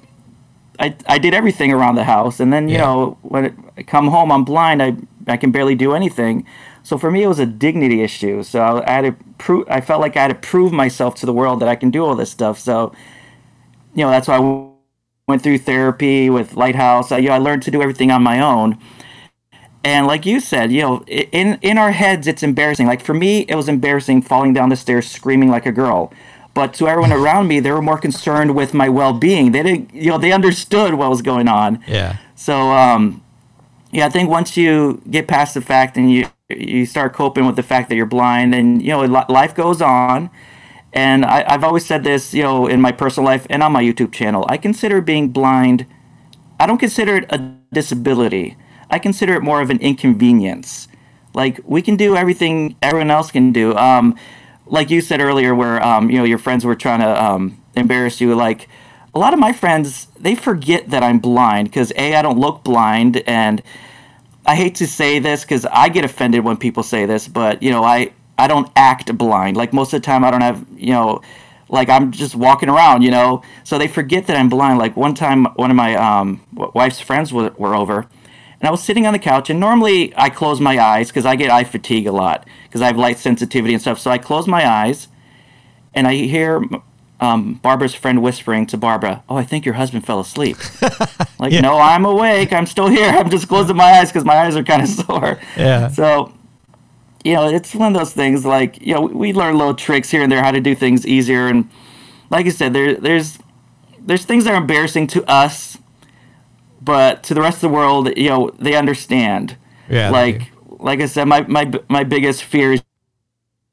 I 0.78 0.96
I 1.06 1.18
did 1.18 1.34
everything 1.34 1.70
around 1.70 1.96
the 1.96 2.04
house, 2.04 2.40
and 2.40 2.50
then 2.50 2.66
you 2.70 2.76
yeah. 2.76 2.86
know 2.86 3.18
when 3.20 3.44
it, 3.44 3.54
I 3.76 3.82
come 3.82 4.08
home, 4.08 4.32
I'm 4.32 4.42
blind. 4.42 4.82
I 4.82 4.96
I 5.26 5.36
can 5.36 5.50
barely 5.50 5.74
do 5.74 5.92
anything. 5.92 6.46
So 6.82 6.96
for 6.96 7.10
me, 7.10 7.24
it 7.24 7.28
was 7.28 7.40
a 7.40 7.44
dignity 7.44 8.00
issue. 8.00 8.42
So 8.42 8.82
I 8.86 8.90
had 8.90 9.02
to 9.02 9.12
prove. 9.36 9.68
I 9.68 9.82
felt 9.82 10.00
like 10.00 10.16
I 10.16 10.22
had 10.22 10.28
to 10.28 10.48
prove 10.48 10.72
myself 10.72 11.14
to 11.16 11.26
the 11.26 11.34
world 11.34 11.60
that 11.60 11.68
I 11.68 11.76
can 11.76 11.90
do 11.90 12.06
all 12.06 12.14
this 12.14 12.30
stuff. 12.30 12.58
So, 12.58 12.90
you 13.94 14.02
know, 14.02 14.08
that's 14.08 14.28
why 14.28 14.38
I 14.38 14.70
went 15.26 15.42
through 15.42 15.58
therapy 15.58 16.30
with 16.30 16.54
Lighthouse. 16.54 17.12
I, 17.12 17.18
you 17.18 17.28
know, 17.28 17.34
I 17.34 17.38
learned 17.38 17.64
to 17.64 17.70
do 17.70 17.82
everything 17.82 18.10
on 18.10 18.22
my 18.22 18.40
own. 18.40 18.78
And 19.88 20.06
like 20.06 20.26
you 20.26 20.38
said, 20.38 20.70
you 20.70 20.82
know, 20.82 21.02
in 21.06 21.58
in 21.62 21.78
our 21.78 21.92
heads, 21.92 22.26
it's 22.26 22.42
embarrassing. 22.42 22.86
Like 22.86 23.00
for 23.00 23.14
me, 23.14 23.46
it 23.48 23.54
was 23.54 23.70
embarrassing 23.70 24.20
falling 24.20 24.52
down 24.52 24.68
the 24.68 24.76
stairs 24.76 25.10
screaming 25.10 25.48
like 25.48 25.64
a 25.64 25.72
girl. 25.72 26.12
But 26.52 26.74
to 26.74 26.88
everyone 26.88 27.10
around 27.10 27.48
me, 27.48 27.58
they 27.58 27.72
were 27.72 27.80
more 27.80 27.96
concerned 27.96 28.54
with 28.54 28.74
my 28.74 28.90
well-being. 28.90 29.52
They 29.52 29.62
didn't, 29.62 29.94
you 29.94 30.10
know, 30.10 30.18
they 30.18 30.30
understood 30.30 30.92
what 30.92 31.08
was 31.08 31.22
going 31.22 31.48
on. 31.48 31.82
Yeah. 31.86 32.18
So, 32.34 32.72
um, 32.72 33.22
yeah, 33.90 34.04
I 34.04 34.10
think 34.10 34.28
once 34.28 34.58
you 34.58 35.00
get 35.10 35.26
past 35.26 35.54
the 35.54 35.62
fact 35.62 35.96
and 35.96 36.12
you 36.12 36.26
you 36.50 36.84
start 36.84 37.14
coping 37.14 37.46
with 37.46 37.56
the 37.56 37.62
fact 37.62 37.88
that 37.88 37.96
you're 37.96 38.12
blind, 38.18 38.54
and 38.54 38.82
you 38.82 38.90
know, 38.90 39.00
life 39.40 39.54
goes 39.54 39.80
on. 39.80 40.28
And 40.92 41.24
I, 41.24 41.44
I've 41.48 41.64
always 41.64 41.86
said 41.86 42.04
this, 42.04 42.34
you 42.34 42.42
know, 42.42 42.66
in 42.66 42.82
my 42.82 42.92
personal 42.92 43.24
life 43.24 43.46
and 43.48 43.62
on 43.62 43.72
my 43.72 43.82
YouTube 43.82 44.12
channel. 44.12 44.44
I 44.50 44.58
consider 44.58 45.00
being 45.00 45.30
blind. 45.30 45.86
I 46.60 46.66
don't 46.66 46.78
consider 46.78 47.16
it 47.16 47.24
a 47.30 47.38
disability. 47.72 48.56
I 48.90 48.98
consider 48.98 49.34
it 49.34 49.42
more 49.42 49.60
of 49.60 49.70
an 49.70 49.78
inconvenience. 49.78 50.88
Like 51.34 51.60
we 51.64 51.82
can 51.82 51.96
do 51.96 52.16
everything 52.16 52.76
everyone 52.82 53.10
else 53.10 53.30
can 53.30 53.52
do. 53.52 53.76
Um, 53.76 54.16
like 54.66 54.90
you 54.90 55.00
said 55.00 55.20
earlier, 55.20 55.54
where 55.54 55.82
um, 55.84 56.10
you 56.10 56.18
know 56.18 56.24
your 56.24 56.38
friends 56.38 56.64
were 56.64 56.74
trying 56.74 57.00
to 57.00 57.24
um, 57.24 57.62
embarrass 57.76 58.20
you. 58.20 58.34
Like 58.34 58.68
a 59.14 59.18
lot 59.18 59.32
of 59.32 59.38
my 59.38 59.52
friends, 59.52 60.06
they 60.18 60.34
forget 60.34 60.90
that 60.90 61.02
I'm 61.02 61.18
blind 61.18 61.68
because 61.68 61.92
a 61.96 62.14
I 62.14 62.22
don't 62.22 62.38
look 62.38 62.64
blind, 62.64 63.22
and 63.26 63.62
I 64.46 64.56
hate 64.56 64.74
to 64.76 64.86
say 64.86 65.18
this 65.18 65.42
because 65.42 65.66
I 65.66 65.88
get 65.88 66.04
offended 66.04 66.44
when 66.44 66.56
people 66.56 66.82
say 66.82 67.06
this, 67.06 67.28
but 67.28 67.62
you 67.62 67.70
know 67.70 67.84
I 67.84 68.12
I 68.36 68.46
don't 68.46 68.70
act 68.76 69.16
blind. 69.16 69.56
Like 69.56 69.72
most 69.72 69.92
of 69.92 70.00
the 70.00 70.06
time, 70.06 70.24
I 70.24 70.30
don't 70.30 70.42
have 70.42 70.64
you 70.76 70.92
know 70.92 71.22
like 71.68 71.88
I'm 71.88 72.12
just 72.12 72.34
walking 72.34 72.68
around, 72.68 73.02
you 73.02 73.10
know. 73.10 73.42
So 73.64 73.78
they 73.78 73.88
forget 73.88 74.26
that 74.26 74.36
I'm 74.36 74.48
blind. 74.48 74.78
Like 74.78 74.96
one 74.96 75.14
time, 75.14 75.44
one 75.56 75.70
of 75.70 75.76
my 75.76 75.94
um, 75.96 76.40
wife's 76.52 77.00
friends 77.00 77.32
were, 77.32 77.52
were 77.58 77.74
over, 77.74 78.06
and 78.60 78.68
I 78.68 78.70
was 78.70 78.82
sitting 78.82 79.06
on 79.06 79.12
the 79.12 79.18
couch, 79.18 79.50
and 79.50 79.60
normally 79.60 80.12
I 80.16 80.30
close 80.30 80.60
my 80.60 80.78
eyes 80.78 81.08
because 81.08 81.24
I 81.24 81.36
get 81.36 81.50
eye 81.50 81.64
fatigue 81.64 82.06
a 82.06 82.12
lot 82.12 82.46
because 82.64 82.82
I 82.82 82.86
have 82.86 82.96
light 82.96 83.18
sensitivity 83.18 83.72
and 83.72 83.80
stuff. 83.80 84.00
So 84.00 84.10
I 84.10 84.18
close 84.18 84.48
my 84.48 84.68
eyes, 84.68 85.08
and 85.94 86.08
I 86.08 86.14
hear 86.14 86.64
um, 87.20 87.54
Barbara's 87.54 87.94
friend 87.94 88.20
whispering 88.20 88.66
to 88.66 88.76
Barbara, 88.76 89.22
"Oh, 89.28 89.36
I 89.36 89.44
think 89.44 89.64
your 89.64 89.74
husband 89.74 90.04
fell 90.04 90.18
asleep." 90.18 90.56
like, 91.38 91.52
yeah. 91.52 91.60
no, 91.60 91.78
I'm 91.78 92.04
awake. 92.04 92.52
I'm 92.52 92.66
still 92.66 92.88
here. 92.88 93.08
I'm 93.08 93.30
just 93.30 93.46
closing 93.46 93.76
my 93.76 93.98
eyes 93.98 94.10
because 94.10 94.24
my 94.24 94.36
eyes 94.36 94.56
are 94.56 94.64
kind 94.64 94.82
of 94.82 94.88
sore. 95.06 95.38
Yeah. 95.56 95.88
So, 95.88 96.32
you 97.24 97.34
know, 97.34 97.48
it's 97.48 97.74
one 97.76 97.94
of 97.94 97.98
those 97.98 98.12
things. 98.12 98.44
Like, 98.44 98.80
you 98.80 98.92
know, 98.92 99.02
we 99.02 99.32
learn 99.32 99.56
little 99.56 99.74
tricks 99.74 100.10
here 100.10 100.22
and 100.22 100.32
there 100.32 100.42
how 100.42 100.50
to 100.50 100.60
do 100.60 100.74
things 100.74 101.06
easier, 101.06 101.46
and 101.46 101.70
like 102.30 102.46
I 102.46 102.50
said, 102.50 102.72
there, 102.72 102.96
there's 102.96 103.38
there's 104.00 104.24
things 104.24 104.44
that 104.44 104.54
are 104.54 104.56
embarrassing 104.56 105.06
to 105.08 105.24
us 105.30 105.78
but 106.88 107.22
to 107.24 107.34
the 107.34 107.42
rest 107.42 107.56
of 107.58 107.60
the 107.60 107.68
world, 107.68 108.16
you 108.16 108.30
know, 108.30 108.50
they 108.58 108.74
understand. 108.74 109.58
Yeah. 109.90 110.08
Like 110.08 110.50
like 110.70 111.02
I 111.02 111.06
said, 111.06 111.26
my 111.26 111.42
my 111.42 111.70
my 111.90 112.02
biggest 112.02 112.42
fear 112.42 112.72
is 112.72 112.82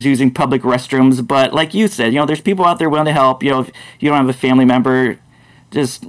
using 0.01 0.31
public 0.31 0.63
restrooms. 0.63 1.25
But 1.25 1.53
like 1.53 1.73
you 1.73 1.87
said, 1.87 2.11
you 2.11 2.19
know, 2.19 2.25
there's 2.25 2.41
people 2.41 2.65
out 2.65 2.77
there 2.77 2.89
willing 2.89 3.05
to 3.05 3.13
help. 3.13 3.41
You 3.41 3.51
know, 3.51 3.61
if 3.61 3.71
you 4.01 4.09
don't 4.09 4.17
have 4.17 4.27
a 4.27 4.37
family 4.37 4.65
member, 4.65 5.17
just 5.71 6.03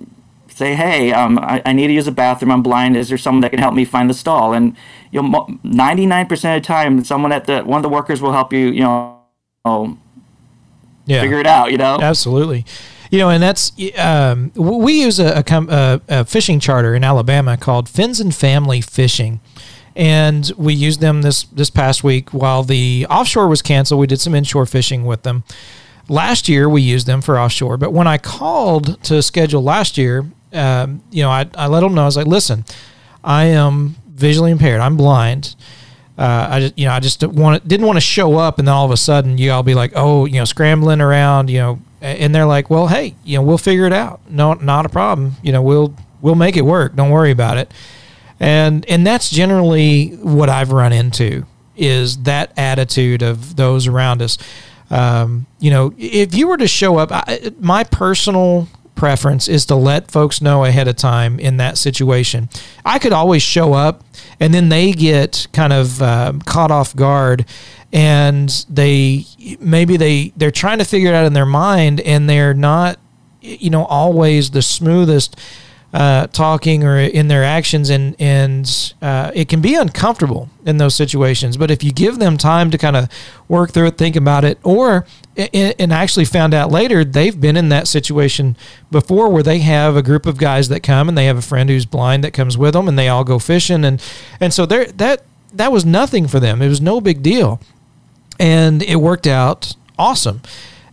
say, 0.48 0.74
hey, 0.74 1.12
um, 1.12 1.38
I, 1.38 1.62
I 1.64 1.72
need 1.72 1.86
to 1.86 1.92
use 1.92 2.08
a 2.08 2.12
bathroom. 2.12 2.50
I'm 2.50 2.64
blind. 2.64 2.96
Is 2.96 3.08
there 3.08 3.18
someone 3.18 3.42
that 3.42 3.50
can 3.50 3.60
help 3.60 3.74
me 3.74 3.84
find 3.84 4.10
the 4.10 4.14
stall? 4.14 4.52
And 4.52 4.76
you 5.12 5.22
know, 5.22 5.46
99% 5.64 6.32
of 6.32 6.60
the 6.60 6.66
time, 6.66 7.04
someone 7.04 7.30
at 7.30 7.44
the 7.44 7.62
one 7.62 7.78
of 7.78 7.84
the 7.84 7.88
workers 7.88 8.20
will 8.20 8.32
help 8.32 8.52
you. 8.52 8.66
You 8.70 8.80
know, 8.80 9.98
yeah. 11.04 11.20
figure 11.22 11.38
it 11.38 11.46
out. 11.46 11.70
You 11.70 11.78
know, 11.78 12.00
absolutely. 12.00 12.64
You 13.16 13.22
know, 13.22 13.30
and 13.30 13.42
that's 13.42 13.72
um, 13.96 14.52
we 14.54 15.00
use 15.00 15.18
a, 15.18 15.42
a, 15.48 16.00
a, 16.06 16.24
fishing 16.26 16.60
charter 16.60 16.94
in 16.94 17.02
Alabama 17.02 17.56
called 17.56 17.88
Fins 17.88 18.20
and 18.20 18.34
Family 18.34 18.82
Fishing, 18.82 19.40
and 19.96 20.52
we 20.58 20.74
used 20.74 21.00
them 21.00 21.22
this 21.22 21.44
this 21.44 21.70
past 21.70 22.04
week 22.04 22.34
while 22.34 22.62
the 22.62 23.06
offshore 23.08 23.48
was 23.48 23.62
canceled. 23.62 24.00
We 24.00 24.06
did 24.06 24.20
some 24.20 24.34
inshore 24.34 24.66
fishing 24.66 25.06
with 25.06 25.22
them. 25.22 25.44
Last 26.10 26.46
year 26.46 26.68
we 26.68 26.82
used 26.82 27.06
them 27.06 27.22
for 27.22 27.38
offshore, 27.38 27.78
but 27.78 27.90
when 27.90 28.06
I 28.06 28.18
called 28.18 29.02
to 29.04 29.22
schedule 29.22 29.62
last 29.62 29.96
year, 29.96 30.30
um, 30.52 31.02
you 31.10 31.22
know, 31.22 31.30
I, 31.30 31.48
I 31.54 31.68
let 31.68 31.80
them 31.80 31.94
know 31.94 32.02
I 32.02 32.04
was 32.04 32.18
like, 32.18 32.26
listen, 32.26 32.66
I 33.24 33.44
am 33.44 33.96
visually 34.08 34.50
impaired. 34.50 34.82
I'm 34.82 34.98
blind. 34.98 35.56
Uh, 36.18 36.48
I 36.50 36.60
just, 36.60 36.78
you 36.78 36.84
know, 36.84 36.92
I 36.92 37.00
just 37.00 37.20
didn't 37.20 37.86
want 37.86 37.96
to 37.96 38.00
show 38.00 38.36
up 38.36 38.58
and 38.58 38.68
then 38.68 38.74
all 38.74 38.84
of 38.84 38.90
a 38.90 38.96
sudden 38.98 39.38
you 39.38 39.52
all 39.52 39.62
be 39.62 39.74
like, 39.74 39.92
oh, 39.94 40.26
you 40.26 40.34
know, 40.34 40.44
scrambling 40.44 41.00
around, 41.00 41.48
you 41.48 41.58
know, 41.60 41.80
and 42.00 42.34
they're 42.34 42.46
like, 42.46 42.68
well, 42.70 42.88
hey, 42.88 43.14
you 43.24 43.38
know, 43.38 43.42
we'll 43.42 43.58
figure 43.58 43.86
it 43.86 43.92
out. 43.92 44.20
No, 44.30 44.54
not 44.54 44.86
a 44.86 44.88
problem. 44.88 45.32
You 45.42 45.52
know, 45.52 45.62
we'll 45.62 45.94
we'll 46.20 46.34
make 46.34 46.56
it 46.56 46.62
work. 46.64 46.94
Don't 46.96 47.10
worry 47.10 47.30
about 47.30 47.56
it. 47.58 47.72
And 48.38 48.84
and 48.88 49.06
that's 49.06 49.30
generally 49.30 50.08
what 50.16 50.48
I've 50.48 50.72
run 50.72 50.92
into 50.92 51.46
is 51.76 52.18
that 52.24 52.52
attitude 52.56 53.22
of 53.22 53.56
those 53.56 53.86
around 53.86 54.22
us. 54.22 54.38
um, 54.90 55.46
you 55.58 55.70
know, 55.70 55.92
if 55.98 56.34
you 56.34 56.48
were 56.48 56.56
to 56.56 56.68
show 56.68 56.96
up, 56.98 57.10
I, 57.12 57.52
my 57.60 57.84
personal 57.84 58.68
preference 58.94 59.46
is 59.48 59.66
to 59.66 59.74
let 59.74 60.10
folks 60.10 60.40
know 60.40 60.64
ahead 60.64 60.88
of 60.88 60.96
time 60.96 61.38
in 61.38 61.58
that 61.58 61.76
situation. 61.76 62.48
I 62.84 62.98
could 62.98 63.12
always 63.12 63.42
show 63.42 63.74
up 63.74 64.02
and 64.40 64.54
then 64.54 64.68
they 64.70 64.92
get 64.92 65.48
kind 65.52 65.72
of 65.72 66.00
uh, 66.00 66.32
caught 66.46 66.70
off 66.70 66.96
guard 66.96 67.44
and 67.92 68.66
they 68.68 69.24
maybe 69.60 69.96
they 69.96 70.32
they're 70.36 70.50
trying 70.50 70.78
to 70.78 70.84
figure 70.84 71.08
it 71.08 71.14
out 71.14 71.24
in 71.24 71.32
their 71.32 71.46
mind 71.46 72.00
and 72.00 72.28
they're 72.28 72.54
not 72.54 72.98
you 73.40 73.70
know 73.70 73.84
always 73.84 74.50
the 74.50 74.62
smoothest 74.62 75.38
uh, 75.96 76.26
talking 76.26 76.84
or 76.84 76.98
in 76.98 77.28
their 77.28 77.42
actions, 77.42 77.88
and 77.88 78.14
and 78.20 78.92
uh, 79.00 79.30
it 79.34 79.48
can 79.48 79.62
be 79.62 79.74
uncomfortable 79.74 80.50
in 80.66 80.76
those 80.76 80.94
situations. 80.94 81.56
But 81.56 81.70
if 81.70 81.82
you 81.82 81.90
give 81.90 82.18
them 82.18 82.36
time 82.36 82.70
to 82.70 82.76
kind 82.76 82.96
of 82.96 83.08
work 83.48 83.70
through 83.70 83.86
it, 83.86 83.96
think 83.96 84.14
about 84.14 84.44
it, 84.44 84.58
or 84.62 85.06
and 85.36 85.92
actually 85.92 86.26
found 86.26 86.52
out 86.52 86.70
later 86.70 87.02
they've 87.02 87.40
been 87.40 87.56
in 87.56 87.70
that 87.70 87.88
situation 87.88 88.56
before 88.90 89.30
where 89.30 89.42
they 89.42 89.60
have 89.60 89.96
a 89.96 90.02
group 90.02 90.26
of 90.26 90.36
guys 90.36 90.68
that 90.68 90.82
come 90.82 91.08
and 91.08 91.16
they 91.16 91.26
have 91.26 91.38
a 91.38 91.42
friend 91.42 91.70
who's 91.70 91.86
blind 91.86 92.24
that 92.24 92.32
comes 92.32 92.58
with 92.58 92.72
them 92.72 92.88
and 92.88 92.98
they 92.98 93.08
all 93.08 93.22
go 93.24 93.38
fishing 93.38 93.84
and 93.84 94.02
and 94.40 94.54
so 94.54 94.64
there 94.66 94.86
that 94.86 95.22
that 95.52 95.72
was 95.72 95.86
nothing 95.86 96.26
for 96.26 96.40
them. 96.40 96.60
It 96.60 96.68
was 96.68 96.80
no 96.80 97.00
big 97.00 97.22
deal, 97.22 97.60
and 98.38 98.82
it 98.82 98.96
worked 98.96 99.26
out 99.26 99.74
awesome. 99.98 100.42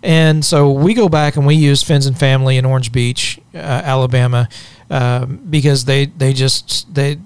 And 0.02 0.44
so 0.44 0.70
we 0.70 0.94
go 0.94 1.08
back 1.08 1.38
and 1.38 1.46
we 1.46 1.56
use 1.56 1.82
Fins 1.82 2.06
and 2.06 2.18
Family 2.18 2.58
in 2.58 2.66
Orange 2.66 2.92
Beach, 2.92 3.40
uh, 3.56 3.58
Alabama, 3.58 4.50
um, 4.90 5.38
because 5.50 5.86
they 5.86 6.08
they 6.08 6.34
just 6.34 6.94
they 6.94 7.20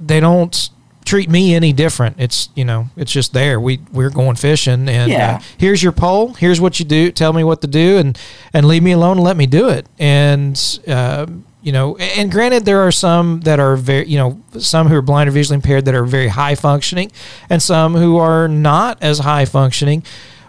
they 0.00 0.20
don't 0.20 0.70
treat 1.04 1.28
me 1.28 1.54
any 1.54 1.72
different. 1.72 2.16
It's 2.20 2.48
you 2.54 2.64
know 2.64 2.88
it's 2.96 3.10
just 3.10 3.32
there. 3.32 3.58
We 3.60 3.80
we're 3.92 4.10
going 4.10 4.36
fishing 4.36 4.88
and 4.88 5.10
uh, 5.10 5.14
yeah. 5.14 5.36
uh, 5.36 5.40
here's 5.58 5.82
your 5.82 5.92
pole. 5.92 6.34
Here's 6.34 6.60
what 6.60 6.78
you 6.78 6.84
do. 6.84 7.10
Tell 7.10 7.32
me 7.32 7.42
what 7.42 7.62
to 7.62 7.66
do 7.66 7.98
and 7.98 8.16
and 8.52 8.66
leave 8.66 8.84
me 8.84 8.92
alone 8.92 9.16
and 9.16 9.24
let 9.24 9.36
me 9.36 9.46
do 9.46 9.68
it. 9.68 9.86
And 9.98 10.80
uh, 10.86 11.26
you 11.62 11.72
know, 11.72 11.96
and 11.96 12.30
granted, 12.30 12.64
there 12.64 12.80
are 12.80 12.92
some 12.92 13.40
that 13.40 13.60
are 13.60 13.76
very, 13.76 14.06
you 14.06 14.18
know, 14.18 14.40
some 14.58 14.88
who 14.88 14.96
are 14.96 15.02
blind 15.02 15.28
or 15.28 15.32
visually 15.32 15.56
impaired 15.56 15.84
that 15.84 15.94
are 15.94 16.04
very 16.04 16.28
high 16.28 16.54
functioning, 16.54 17.10
and 17.48 17.62
some 17.62 17.94
who 17.94 18.16
are 18.16 18.48
not 18.48 19.02
as 19.02 19.20
high 19.20 19.44
functioning. 19.44 20.02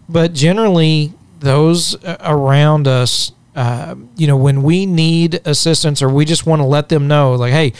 But 0.08 0.34
generally, 0.34 1.14
those 1.40 2.02
uh, 2.04 2.18
around 2.22 2.88
us 2.88 3.32
uh, 3.56 3.96
you 4.16 4.28
know, 4.28 4.38
when 4.38 4.64
we 4.64 4.86
need 4.86 5.42
assistance 5.46 6.02
or 6.02 6.10
we 6.10 6.26
just 6.26 6.46
want 6.46 6.62
to 6.62 6.66
let 6.66 6.90
them 6.90 7.08
know, 7.08 7.34
like, 7.34 7.52
hey, 7.52 7.74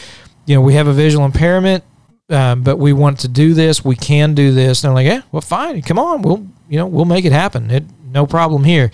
you 0.46 0.56
know, 0.56 0.62
we 0.62 0.74
have 0.74 0.88
a 0.88 0.94
visual 0.94 1.24
impairment, 1.26 1.84
uh, 2.30 2.56
but 2.56 2.78
we 2.78 2.94
want 2.94 3.20
to 3.20 3.28
do 3.28 3.54
this. 3.54 3.86
We 3.86 3.96
can 3.96 4.34
do 4.34 4.52
this. 4.52 4.84
And 4.84 4.90
they're 4.90 4.96
like, 4.96 5.08
yeah, 5.08 5.22
well, 5.32 5.42
fine, 5.42 5.82
come 5.82 5.98
on, 5.98 6.22
we'll, 6.22 6.46
you 6.68 6.78
know, 6.78 6.88
we'll 6.88 7.06
make 7.06 7.26
it 7.26 7.32
happen. 7.32 7.72
It, 7.72 7.86
no 8.06 8.26
problem 8.26 8.64
here. 8.64 8.92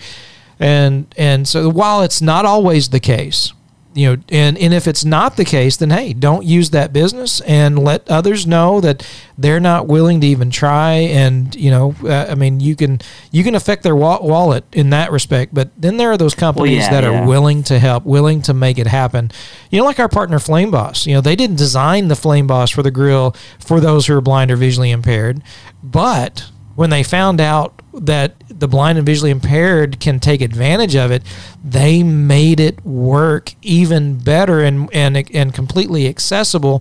And 0.60 1.12
and 1.16 1.46
so 1.46 1.68
while 1.68 2.02
it's 2.02 2.20
not 2.20 2.44
always 2.44 2.88
the 2.88 2.98
case, 2.98 3.52
you 3.98 4.14
know, 4.14 4.22
and, 4.28 4.56
and 4.58 4.72
if 4.72 4.86
it's 4.86 5.04
not 5.04 5.36
the 5.36 5.44
case, 5.44 5.76
then 5.76 5.90
hey, 5.90 6.12
don't 6.12 6.44
use 6.44 6.70
that 6.70 6.92
business 6.92 7.40
and 7.40 7.76
let 7.76 8.08
others 8.08 8.46
know 8.46 8.80
that 8.80 9.04
they're 9.36 9.58
not 9.58 9.88
willing 9.88 10.20
to 10.20 10.26
even 10.28 10.50
try. 10.50 10.92
And 10.92 11.52
you 11.56 11.72
know, 11.72 11.96
uh, 12.04 12.26
I 12.30 12.36
mean, 12.36 12.60
you 12.60 12.76
can 12.76 13.00
you 13.32 13.42
can 13.42 13.56
affect 13.56 13.82
their 13.82 13.96
wa- 13.96 14.20
wallet 14.22 14.64
in 14.72 14.90
that 14.90 15.10
respect. 15.10 15.52
But 15.52 15.70
then 15.76 15.96
there 15.96 16.12
are 16.12 16.16
those 16.16 16.36
companies 16.36 16.78
well, 16.78 16.92
yeah, 16.92 17.00
that 17.00 17.10
yeah. 17.10 17.24
are 17.24 17.26
willing 17.26 17.64
to 17.64 17.80
help, 17.80 18.04
willing 18.04 18.40
to 18.42 18.54
make 18.54 18.78
it 18.78 18.86
happen. 18.86 19.32
You 19.70 19.80
know, 19.80 19.84
like 19.84 19.98
our 19.98 20.08
partner 20.08 20.38
Flame 20.38 20.70
Boss. 20.70 21.04
You 21.04 21.14
know, 21.14 21.20
they 21.20 21.34
didn't 21.34 21.56
design 21.56 22.06
the 22.06 22.16
Flame 22.16 22.46
Boss 22.46 22.70
for 22.70 22.84
the 22.84 22.92
grill 22.92 23.34
for 23.58 23.80
those 23.80 24.06
who 24.06 24.16
are 24.16 24.20
blind 24.20 24.52
or 24.52 24.56
visually 24.56 24.92
impaired, 24.92 25.42
but 25.82 26.48
when 26.78 26.90
they 26.90 27.02
found 27.02 27.40
out 27.40 27.82
that 27.92 28.34
the 28.48 28.68
blind 28.68 28.98
and 28.98 29.04
visually 29.04 29.32
impaired 29.32 29.98
can 29.98 30.20
take 30.20 30.40
advantage 30.40 30.94
of 30.94 31.10
it, 31.10 31.24
they 31.64 32.04
made 32.04 32.60
it 32.60 32.86
work 32.86 33.52
even 33.62 34.16
better 34.16 34.60
and 34.60 34.88
and 34.92 35.28
and 35.34 35.52
completely 35.52 36.06
accessible, 36.06 36.80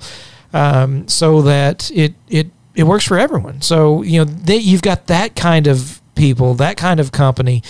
um, 0.54 1.08
so 1.08 1.42
that 1.42 1.90
it 1.90 2.14
it 2.30 2.52
it 2.76 2.84
works 2.84 3.06
for 3.06 3.18
everyone. 3.18 3.60
So 3.64 4.04
you 4.04 4.20
know 4.20 4.26
they, 4.26 4.58
you've 4.58 4.84
got 4.84 5.08
that 5.08 5.36
kind 5.36 5.66
of 5.66 6.00
people, 6.14 6.54
that 6.54 6.78
kind 6.78 7.00
of 7.00 7.12
company 7.12 7.64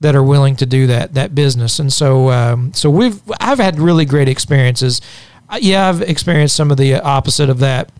that 0.00 0.16
are 0.16 0.24
willing 0.24 0.56
to 0.56 0.64
do 0.64 0.86
that 0.86 1.12
that 1.12 1.34
business, 1.34 1.78
and 1.78 1.92
so 1.92 2.30
um, 2.30 2.72
so 2.72 2.88
we've 2.88 3.20
I've 3.40 3.58
had 3.58 3.78
really 3.78 4.06
great 4.06 4.30
experiences. 4.30 5.02
Uh, 5.50 5.58
yeah, 5.60 5.90
I've 5.90 6.00
experienced 6.00 6.56
some 6.56 6.70
of 6.70 6.78
the 6.78 6.94
opposite 6.94 7.50
of 7.50 7.58
that 7.58 7.90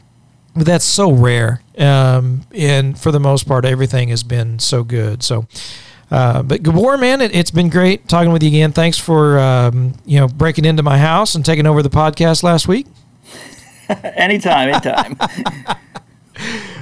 that's 0.55 0.85
so 0.85 1.11
rare. 1.11 1.63
Um, 1.77 2.43
and 2.53 2.99
for 2.99 3.11
the 3.11 3.21
most 3.21 3.47
part, 3.49 3.65
everything 3.65 4.09
has 4.09 4.23
been 4.23 4.59
so 4.59 4.85
good. 4.85 5.23
So, 5.23 5.47
uh, 6.11 6.43
but 6.43 6.63
Gabor, 6.63 6.97
man, 6.97 7.21
it, 7.21 7.35
has 7.35 7.51
been 7.51 7.69
great 7.69 8.09
talking 8.09 8.33
with 8.33 8.43
you 8.43 8.49
again. 8.49 8.73
Thanks 8.73 8.99
for 8.99 9.39
um, 9.39 9.95
you 10.05 10.21
know 10.21 10.29
breaking 10.29 10.65
into 10.65 10.83
my 10.83 10.99
house 10.99 11.35
and 11.35 11.45
taking 11.45 11.67
over 11.67 11.83
the 11.83 11.91
podcast 11.91 12.43
last 12.43 12.69
week. 12.69 12.87
anytime, 13.89 14.69
anytime. 14.71 15.17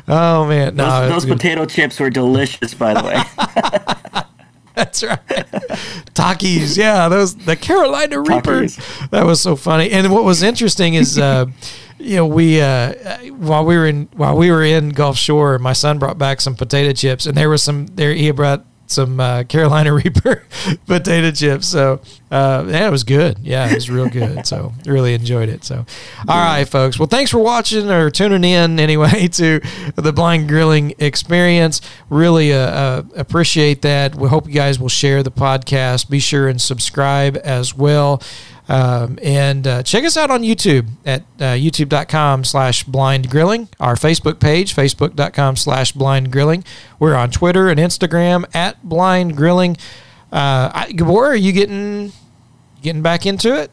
oh 0.08 0.46
man, 0.46 0.76
no, 0.76 1.08
those, 1.08 1.24
those 1.24 1.26
potato 1.26 1.64
chips 1.64 1.98
were 1.98 2.10
delicious, 2.10 2.74
by 2.74 2.94
the 2.94 3.02
way. 3.02 4.22
That's 4.74 5.02
right. 5.02 5.18
Takis, 6.14 6.78
yeah, 6.78 7.08
those 7.08 7.34
the 7.36 7.56
Carolina 7.56 8.20
Reaper. 8.20 8.66
That 9.10 9.24
was 9.26 9.40
so 9.40 9.54
funny. 9.54 9.90
And 9.90 10.10
what 10.10 10.24
was 10.24 10.42
interesting 10.42 10.94
is 10.94 11.18
uh, 11.18 11.46
you 12.02 12.16
know, 12.16 12.26
we 12.26 12.60
uh, 12.60 12.92
while 13.32 13.64
we 13.64 13.76
were 13.76 13.86
in 13.86 14.08
while 14.14 14.36
we 14.36 14.50
were 14.50 14.64
in 14.64 14.90
Gulf 14.90 15.16
Shore, 15.16 15.58
my 15.58 15.72
son 15.72 15.98
brought 15.98 16.18
back 16.18 16.40
some 16.40 16.54
potato 16.54 16.92
chips, 16.92 17.26
and 17.26 17.36
there 17.36 17.48
was 17.48 17.62
some 17.62 17.86
there. 17.86 18.12
He 18.12 18.30
brought 18.30 18.64
some 18.92 19.18
uh, 19.18 19.44
Carolina 19.44 19.92
Reaper 19.94 20.44
potato 20.86 21.30
chips. 21.30 21.66
So 21.68 22.00
uh, 22.30 22.64
yeah, 22.68 22.88
it 22.88 22.90
was 22.90 23.04
good. 23.04 23.38
Yeah, 23.40 23.70
it 23.70 23.74
was 23.74 23.90
real 23.90 24.08
good. 24.08 24.46
So 24.46 24.72
really 24.86 25.14
enjoyed 25.14 25.48
it. 25.48 25.64
So 25.64 25.84
all 26.28 26.44
right, 26.44 26.68
folks. 26.68 26.98
Well, 26.98 27.08
thanks 27.08 27.30
for 27.30 27.38
watching 27.38 27.90
or 27.90 28.10
tuning 28.10 28.44
in 28.44 28.78
anyway 28.78 29.28
to 29.32 29.60
the 29.96 30.12
blind 30.12 30.48
grilling 30.48 30.94
experience. 30.98 31.80
Really 32.10 32.52
uh, 32.52 32.58
uh, 32.58 33.02
appreciate 33.16 33.82
that. 33.82 34.14
We 34.14 34.28
hope 34.28 34.46
you 34.46 34.54
guys 34.54 34.78
will 34.78 34.88
share 34.88 35.22
the 35.22 35.32
podcast. 35.32 36.10
Be 36.10 36.20
sure 36.20 36.48
and 36.48 36.60
subscribe 36.60 37.38
as 37.42 37.74
well. 37.74 38.22
Um, 38.72 39.18
and 39.22 39.66
uh, 39.66 39.82
check 39.82 40.02
us 40.02 40.16
out 40.16 40.30
on 40.30 40.40
YouTube 40.40 40.88
at 41.04 41.20
uh, 41.38 41.52
youtube.com 41.52 42.42
slash 42.44 42.84
blind 42.84 43.28
grilling, 43.28 43.68
our 43.78 43.96
Facebook 43.96 44.40
page, 44.40 44.74
facebook.com 44.74 45.56
slash 45.56 45.92
blind 45.92 46.32
grilling. 46.32 46.64
We're 46.98 47.14
on 47.14 47.30
Twitter 47.30 47.68
and 47.68 47.78
Instagram 47.78 48.46
at 48.54 48.82
blind 48.82 49.36
grilling. 49.36 49.76
Uh, 50.32 50.70
I, 50.72 50.92
Gabor, 50.92 51.26
are 51.26 51.34
you 51.34 51.52
getting 51.52 52.12
getting 52.80 53.02
back 53.02 53.26
into 53.26 53.54
it? 53.60 53.70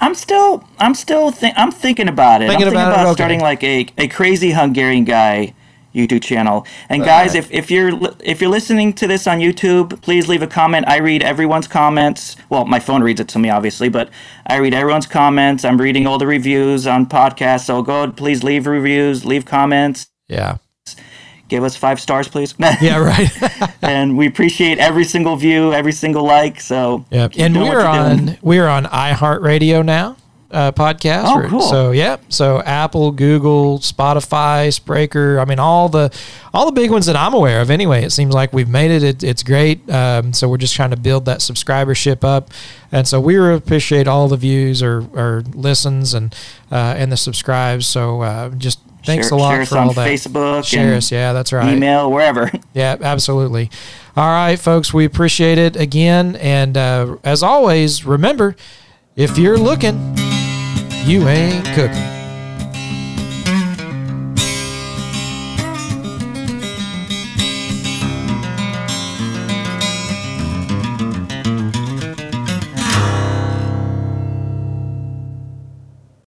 I'm 0.00 0.16
still, 0.16 0.64
I'm 0.80 0.94
still, 0.96 1.32
I'm 1.56 1.70
thinking 1.70 2.08
about 2.08 2.42
it. 2.42 2.48
Thinking 2.48 2.66
I'm 2.66 2.72
thinking 2.72 2.88
about, 2.88 2.92
about 2.92 3.06
okay. 3.06 3.14
starting 3.14 3.40
like 3.40 3.62
a, 3.62 3.86
a 3.98 4.08
crazy 4.08 4.50
Hungarian 4.50 5.04
guy 5.04 5.54
YouTube 5.94 6.22
channel. 6.22 6.66
And 6.88 7.04
guys, 7.04 7.34
if, 7.34 7.50
if 7.50 7.70
you're 7.70 7.92
if 8.20 8.40
you're 8.40 8.50
listening 8.50 8.92
to 8.94 9.06
this 9.06 9.26
on 9.26 9.38
YouTube, 9.38 10.00
please 10.02 10.28
leave 10.28 10.42
a 10.42 10.46
comment. 10.46 10.86
I 10.88 10.98
read 10.98 11.22
everyone's 11.22 11.66
comments. 11.66 12.36
Well, 12.48 12.64
my 12.64 12.80
phone 12.80 13.02
reads 13.02 13.20
it 13.20 13.28
to 13.28 13.38
me, 13.38 13.50
obviously, 13.50 13.88
but 13.88 14.10
I 14.46 14.56
read 14.56 14.74
everyone's 14.74 15.06
comments. 15.06 15.64
I'm 15.64 15.80
reading 15.80 16.06
all 16.06 16.18
the 16.18 16.26
reviews 16.26 16.86
on 16.86 17.06
podcasts. 17.06 17.64
So 17.64 17.82
go, 17.82 18.10
please 18.10 18.44
leave 18.44 18.66
reviews, 18.66 19.24
leave 19.24 19.44
comments. 19.44 20.08
Yeah. 20.28 20.58
Give 21.48 21.64
us 21.64 21.74
five 21.74 22.00
stars, 22.00 22.28
please. 22.28 22.54
yeah, 22.80 22.98
right. 22.98 23.30
and 23.82 24.16
we 24.16 24.28
appreciate 24.28 24.78
every 24.78 25.04
single 25.04 25.34
view, 25.34 25.72
every 25.72 25.92
single 25.92 26.22
like. 26.22 26.60
So 26.60 27.04
yeah, 27.10 27.28
and 27.36 27.56
we're 27.56 27.84
on 27.84 28.38
we're 28.40 28.68
on 28.68 28.84
iHeartRadio 28.84 29.84
now 29.84 30.16
uh, 30.50 30.72
podcast. 30.72 31.24
Oh, 31.26 31.48
cool. 31.48 31.60
So 31.60 31.90
yeah, 31.92 32.16
so 32.28 32.60
Apple, 32.62 33.12
Google, 33.12 33.78
Spotify, 33.78 34.68
Spreaker. 34.68 35.40
I 35.40 35.44
mean, 35.44 35.58
all 35.58 35.88
the 35.88 36.16
all 36.52 36.66
the 36.66 36.72
big 36.72 36.90
ones 36.90 37.06
that 37.06 37.16
I'm 37.16 37.34
aware 37.34 37.60
of. 37.60 37.70
Anyway, 37.70 38.02
it 38.02 38.10
seems 38.10 38.34
like 38.34 38.52
we've 38.52 38.68
made 38.68 38.90
it. 38.90 39.02
it 39.02 39.22
it's 39.22 39.42
great. 39.42 39.88
Um, 39.90 40.32
so 40.32 40.48
we're 40.48 40.58
just 40.58 40.74
trying 40.74 40.90
to 40.90 40.96
build 40.96 41.24
that 41.26 41.38
subscribership 41.38 42.24
up, 42.24 42.50
and 42.90 43.06
so 43.06 43.20
we 43.20 43.36
appreciate 43.36 44.08
all 44.08 44.28
the 44.28 44.36
views 44.36 44.82
or, 44.82 45.06
or 45.14 45.42
listens 45.54 46.14
and 46.14 46.34
uh, 46.70 46.94
and 46.96 47.12
the 47.12 47.16
subscribes. 47.16 47.86
So 47.86 48.22
uh, 48.22 48.50
just 48.50 48.80
thanks 49.04 49.28
share, 49.28 49.38
a 49.38 49.40
lot 49.40 49.54
share 49.54 49.66
for 49.66 49.78
all 49.78 49.92
that. 49.92 50.08
Facebook, 50.08 50.64
share 50.64 50.94
us. 50.94 51.12
Yeah, 51.12 51.32
that's 51.32 51.52
right. 51.52 51.74
Email 51.74 52.10
wherever. 52.10 52.50
Yeah, 52.72 52.96
absolutely. 53.00 53.68
All 54.16 54.28
right, 54.28 54.56
folks, 54.56 54.94
we 54.94 55.04
appreciate 55.04 55.58
it 55.58 55.74
again, 55.74 56.36
and 56.36 56.76
uh, 56.76 57.16
as 57.24 57.42
always, 57.42 58.04
remember 58.04 58.54
if 59.16 59.36
you're 59.36 59.58
looking 59.58 60.29
you 61.04 61.28
ain't 61.28 61.64
cooking. 61.74 62.19